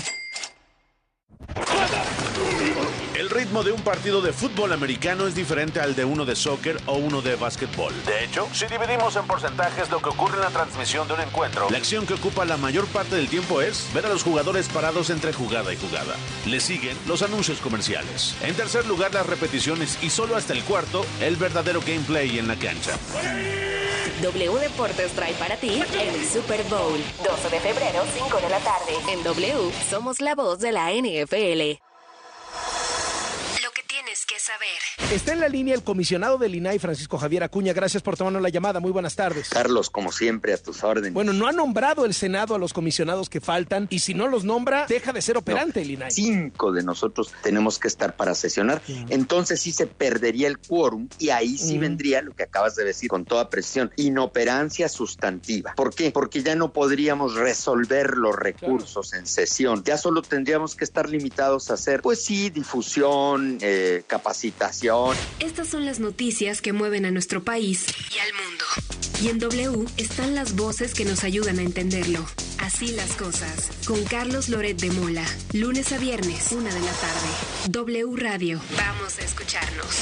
El 3.18 3.30
ritmo 3.30 3.64
de 3.64 3.72
un 3.72 3.82
partido 3.82 4.22
de 4.22 4.34
fútbol 4.34 4.74
americano 4.74 5.26
es 5.26 5.36
diferente 5.36 5.80
al 5.80 5.96
de 5.96 6.06
uno 6.06 6.26
de 6.26 6.36
soccer 6.36 6.78
o 6.86 6.94
uno 6.94 7.22
de 7.22 7.36
básquetbol. 7.36 7.94
De 8.06 8.26
hecho, 8.26 8.48
si 8.54 8.66
dividimos 8.68 9.16
en 9.16 9.26
porcentajes 9.26 9.90
lo 9.90 10.02
que 10.02 10.10
ocurre 10.10 10.36
en 10.36 10.42
la 10.42 10.50
transmisión 10.50 11.08
de 11.08 11.14
un 11.16 11.22
encuentro, 11.22 11.70
la 11.70 11.78
acción 11.78 12.06
que 12.06 12.14
ocupa 12.14 12.46
la 12.46 12.58
mayor 12.58 12.86
parte 12.88 13.16
del 13.16 13.28
tiempo 13.28 13.62
es 13.62 13.90
ver 13.94 14.06
a 14.06 14.10
los 14.10 14.24
jugadores 14.24 14.68
parados 14.68 15.10
entre 15.10 15.34
jugada 15.34 15.74
y 15.74 15.78
jugada. 15.78 16.16
Le 16.46 16.60
siguen 16.60 16.98
los 17.08 17.22
anuncios 17.22 17.60
comerciales. 17.60 18.36
En 18.42 18.54
tercer 18.54 18.86
lugar, 18.86 19.14
las 19.14 19.26
repeticiones 19.26 19.98
y 20.04 20.10
solo 20.10 20.36
hasta 20.36 20.54
el 20.54 20.64
cuarto, 20.64 21.06
el 21.22 21.36
verdadero 21.38 21.82
gameplay 21.82 22.38
en 22.38 22.48
la 22.48 22.56
cancha. 22.58 22.92
W 24.22 24.60
Deportes 24.60 25.12
trae 25.12 25.34
para 25.34 25.58
ti 25.58 25.82
el 26.00 26.26
Super 26.26 26.64
Bowl. 26.70 27.00
12 27.24 27.50
de 27.50 27.60
febrero, 27.60 28.04
5 28.14 28.38
de 28.38 28.50
la 28.50 28.60
tarde. 28.60 28.94
En 29.12 29.24
W, 29.24 29.72
somos 29.90 30.22
la 30.22 30.36
voz 30.36 30.60
de 30.60 30.72
la 30.72 30.92
NFL 30.92 31.85
saber. 34.46 35.12
Está 35.12 35.34
en 35.34 35.40
la 35.40 35.50
línea 35.50 35.74
el 35.74 35.84
comisionado 35.84 36.38
del 36.38 36.54
INAI, 36.54 36.78
Francisco 36.78 37.18
Javier 37.18 37.44
Acuña. 37.44 37.74
Gracias 37.74 38.04
por 38.04 38.16
tomarnos 38.16 38.44
la 38.44 38.50
llamada. 38.50 38.80
Muy 38.80 38.92
buenas 38.92 39.16
tardes. 39.16 39.50
Carlos, 39.50 39.90
como 39.90 40.12
siempre, 40.12 40.54
a 40.54 40.58
tus 40.58 40.84
órdenes. 40.84 41.14
Bueno, 41.14 41.34
no 41.34 41.48
ha 41.48 41.52
nombrado 41.52 42.06
el 42.06 42.14
Senado 42.14 42.54
a 42.54 42.60
los 42.60 42.72
comisionados 42.72 43.28
que 43.28 43.42
faltan 43.42 43.88
y 43.90 44.00
si 44.00 44.14
no 44.14 44.28
los 44.28 44.44
nombra, 44.44 44.86
deja 44.88 45.14
de 45.14 45.22
ser 45.24 45.38
operante 45.38 45.82
el 45.82 45.92
INAI. 45.92 46.12
Cinco 46.12 46.72
de 46.72 46.84
nosotros 46.84 47.34
tenemos 47.42 47.80
que 47.80 47.88
estar 47.88 48.16
para 48.16 48.36
sesionar. 48.36 48.82
Entonces 49.10 49.62
sí 49.62 49.72
se 49.72 49.88
perdería 49.88 50.48
el 50.48 50.60
quórum 50.60 51.08
y 51.18 51.30
ahí 51.30 51.58
sí 51.58 51.80
vendría 51.80 52.22
lo 52.22 52.36
que 52.36 52.44
acabas 52.44 52.76
de 52.76 52.84
decir 52.84 53.10
con 53.10 53.26
toda 53.26 53.50
presión, 53.50 53.92
inoperancia 53.96 54.90
sustantiva. 54.90 55.74
¿Por 55.76 55.96
qué? 55.96 56.12
Porque 56.12 56.44
ya 56.44 56.56
no 56.56 56.72
podríamos 56.72 57.34
resolver 57.34 58.16
los 58.16 58.36
recursos 58.36 59.14
en 59.14 59.26
sesión. 59.26 59.84
Ya 59.84 59.98
solo 59.98 60.22
tendríamos 60.22 60.76
que 60.76 60.84
estar 60.84 61.10
limitados 61.10 61.72
a 61.72 61.74
hacer, 61.74 62.02
pues 62.02 62.24
sí, 62.24 62.52
difusión, 62.52 63.58
eh, 63.62 64.04
capacitación. 64.36 65.16
Estas 65.40 65.68
son 65.70 65.86
las 65.86 66.00
noticias 66.00 66.62
que 66.62 66.74
mueven 66.74 67.06
a 67.06 67.12
nuestro 67.12 67.44
país 67.44 67.88
y 68.14 68.20
al 68.20 68.34
mundo. 68.34 68.66
Y 69.22 69.30
en 69.30 69.40
W 69.40 69.86
están 69.98 70.36
las 70.36 70.56
voces 70.56 70.94
que 70.94 71.06
nos 71.06 71.24
ayudan 71.24 71.60
a 71.60 71.62
entenderlo. 71.62 72.20
Así 72.60 72.88
las 72.90 73.16
cosas. 73.16 73.70
Con 73.88 74.04
Carlos 74.04 74.50
Loret 74.50 74.78
de 74.80 74.92
Mola. 74.92 75.26
Lunes 75.54 75.94
a 75.94 75.98
viernes, 75.98 76.52
una 76.52 76.74
de 76.74 76.80
la 76.82 76.92
tarde. 76.92 77.70
W 77.70 78.16
Radio. 78.18 78.60
Vamos 78.76 79.18
a 79.20 79.22
escucharnos. 79.24 80.00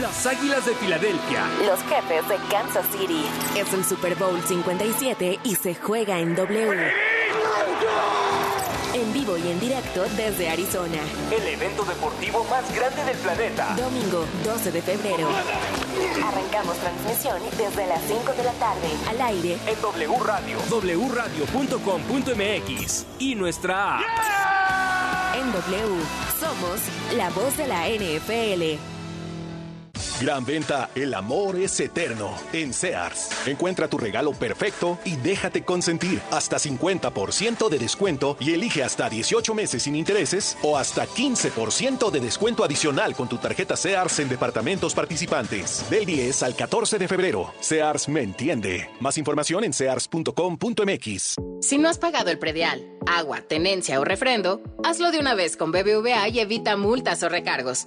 Las 0.00 0.26
Águilas 0.26 0.66
de 0.66 0.74
Filadelfia. 0.74 1.48
Los 1.64 1.80
jefes 1.84 2.28
de 2.28 2.36
Kansas 2.50 2.86
City. 2.92 3.24
Es 3.56 3.72
el 3.72 3.84
Super 3.84 4.16
Bowl 4.16 4.40
57 4.44 5.38
y 5.44 5.54
se 5.54 5.74
juega 5.76 6.18
en 6.18 6.34
W 6.34 6.92
en 8.96 9.12
vivo 9.12 9.36
y 9.36 9.48
en 9.48 9.60
directo 9.60 10.04
desde 10.16 10.48
Arizona. 10.48 10.98
El 11.30 11.46
evento 11.46 11.84
deportivo 11.84 12.44
más 12.44 12.74
grande 12.74 13.04
del 13.04 13.16
planeta. 13.18 13.76
Domingo 13.76 14.24
12 14.44 14.72
de 14.72 14.80
febrero. 14.82 15.28
Arrancamos 16.24 16.76
transmisión 16.78 17.38
desde 17.58 17.86
las 17.86 18.00
5 18.02 18.32
de 18.32 18.44
la 18.44 18.52
tarde. 18.52 18.88
Al 19.08 19.20
aire. 19.20 19.58
En 19.66 19.80
W 19.82 20.18
Radio. 20.24 20.58
wradio.com.mx 21.08 23.06
y 23.18 23.34
nuestra 23.34 23.98
app. 23.98 24.02
En 25.36 25.52
W 25.52 26.02
somos 26.40 26.80
la 27.16 27.28
voz 27.30 27.56
de 27.56 27.66
la 27.66 27.88
NFL. 27.88 28.95
Gran 30.20 30.46
venta, 30.46 30.88
el 30.94 31.12
amor 31.12 31.56
es 31.56 31.78
eterno. 31.78 32.34
En 32.54 32.72
Sears. 32.72 33.28
Encuentra 33.46 33.88
tu 33.88 33.98
regalo 33.98 34.32
perfecto 34.32 34.98
y 35.04 35.16
déjate 35.16 35.62
consentir. 35.62 36.22
Hasta 36.30 36.56
50% 36.56 37.68
de 37.68 37.78
descuento 37.78 38.38
y 38.40 38.52
elige 38.54 38.82
hasta 38.82 39.10
18 39.10 39.54
meses 39.54 39.82
sin 39.82 39.94
intereses 39.94 40.56
o 40.62 40.78
hasta 40.78 41.06
15% 41.06 42.10
de 42.10 42.20
descuento 42.20 42.64
adicional 42.64 43.14
con 43.14 43.28
tu 43.28 43.36
tarjeta 43.36 43.76
Sears 43.76 44.18
en 44.18 44.30
departamentos 44.30 44.94
participantes. 44.94 45.84
Del 45.90 46.06
10 46.06 46.42
al 46.44 46.56
14 46.56 46.98
de 46.98 47.08
febrero. 47.08 47.52
Sears 47.60 48.08
me 48.08 48.22
entiende. 48.22 48.88
Más 49.00 49.18
información 49.18 49.64
en 49.64 49.74
sears.com.mx. 49.74 51.36
Si 51.60 51.76
no 51.76 51.90
has 51.90 51.98
pagado 51.98 52.30
el 52.30 52.38
predial, 52.38 52.86
agua, 53.06 53.42
tenencia 53.42 54.00
o 54.00 54.04
refrendo, 54.04 54.62
hazlo 54.82 55.10
de 55.10 55.18
una 55.18 55.34
vez 55.34 55.58
con 55.58 55.72
BBVA 55.72 56.26
y 56.30 56.40
evita 56.40 56.78
multas 56.78 57.22
o 57.22 57.28
recargos. 57.28 57.86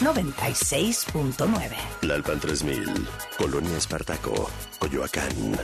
96.9. 0.00 1.74
Lalpan 2.02 2.38
3000, 2.38 3.08
Colonia 3.38 3.78
Espartaco, 3.78 4.50
Coyoacán. 4.78 5.58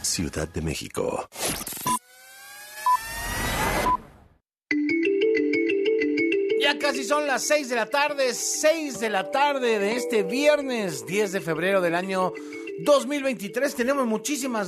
Ciudad 0.00 0.48
de 0.48 0.62
México. 0.62 1.28
Ya 6.62 6.78
casi 6.78 7.04
son 7.04 7.26
las 7.26 7.42
6 7.42 7.68
de 7.68 7.76
la 7.76 7.86
tarde, 7.86 8.32
6 8.32 9.00
de 9.00 9.10
la 9.10 9.30
tarde 9.30 9.78
de 9.78 9.96
este 9.96 10.22
viernes 10.22 11.04
10 11.06 11.32
de 11.32 11.40
febrero 11.42 11.82
del 11.82 11.94
año 11.94 12.32
2023. 12.80 13.74
Tenemos 13.74 14.06
muchísimas 14.06 14.66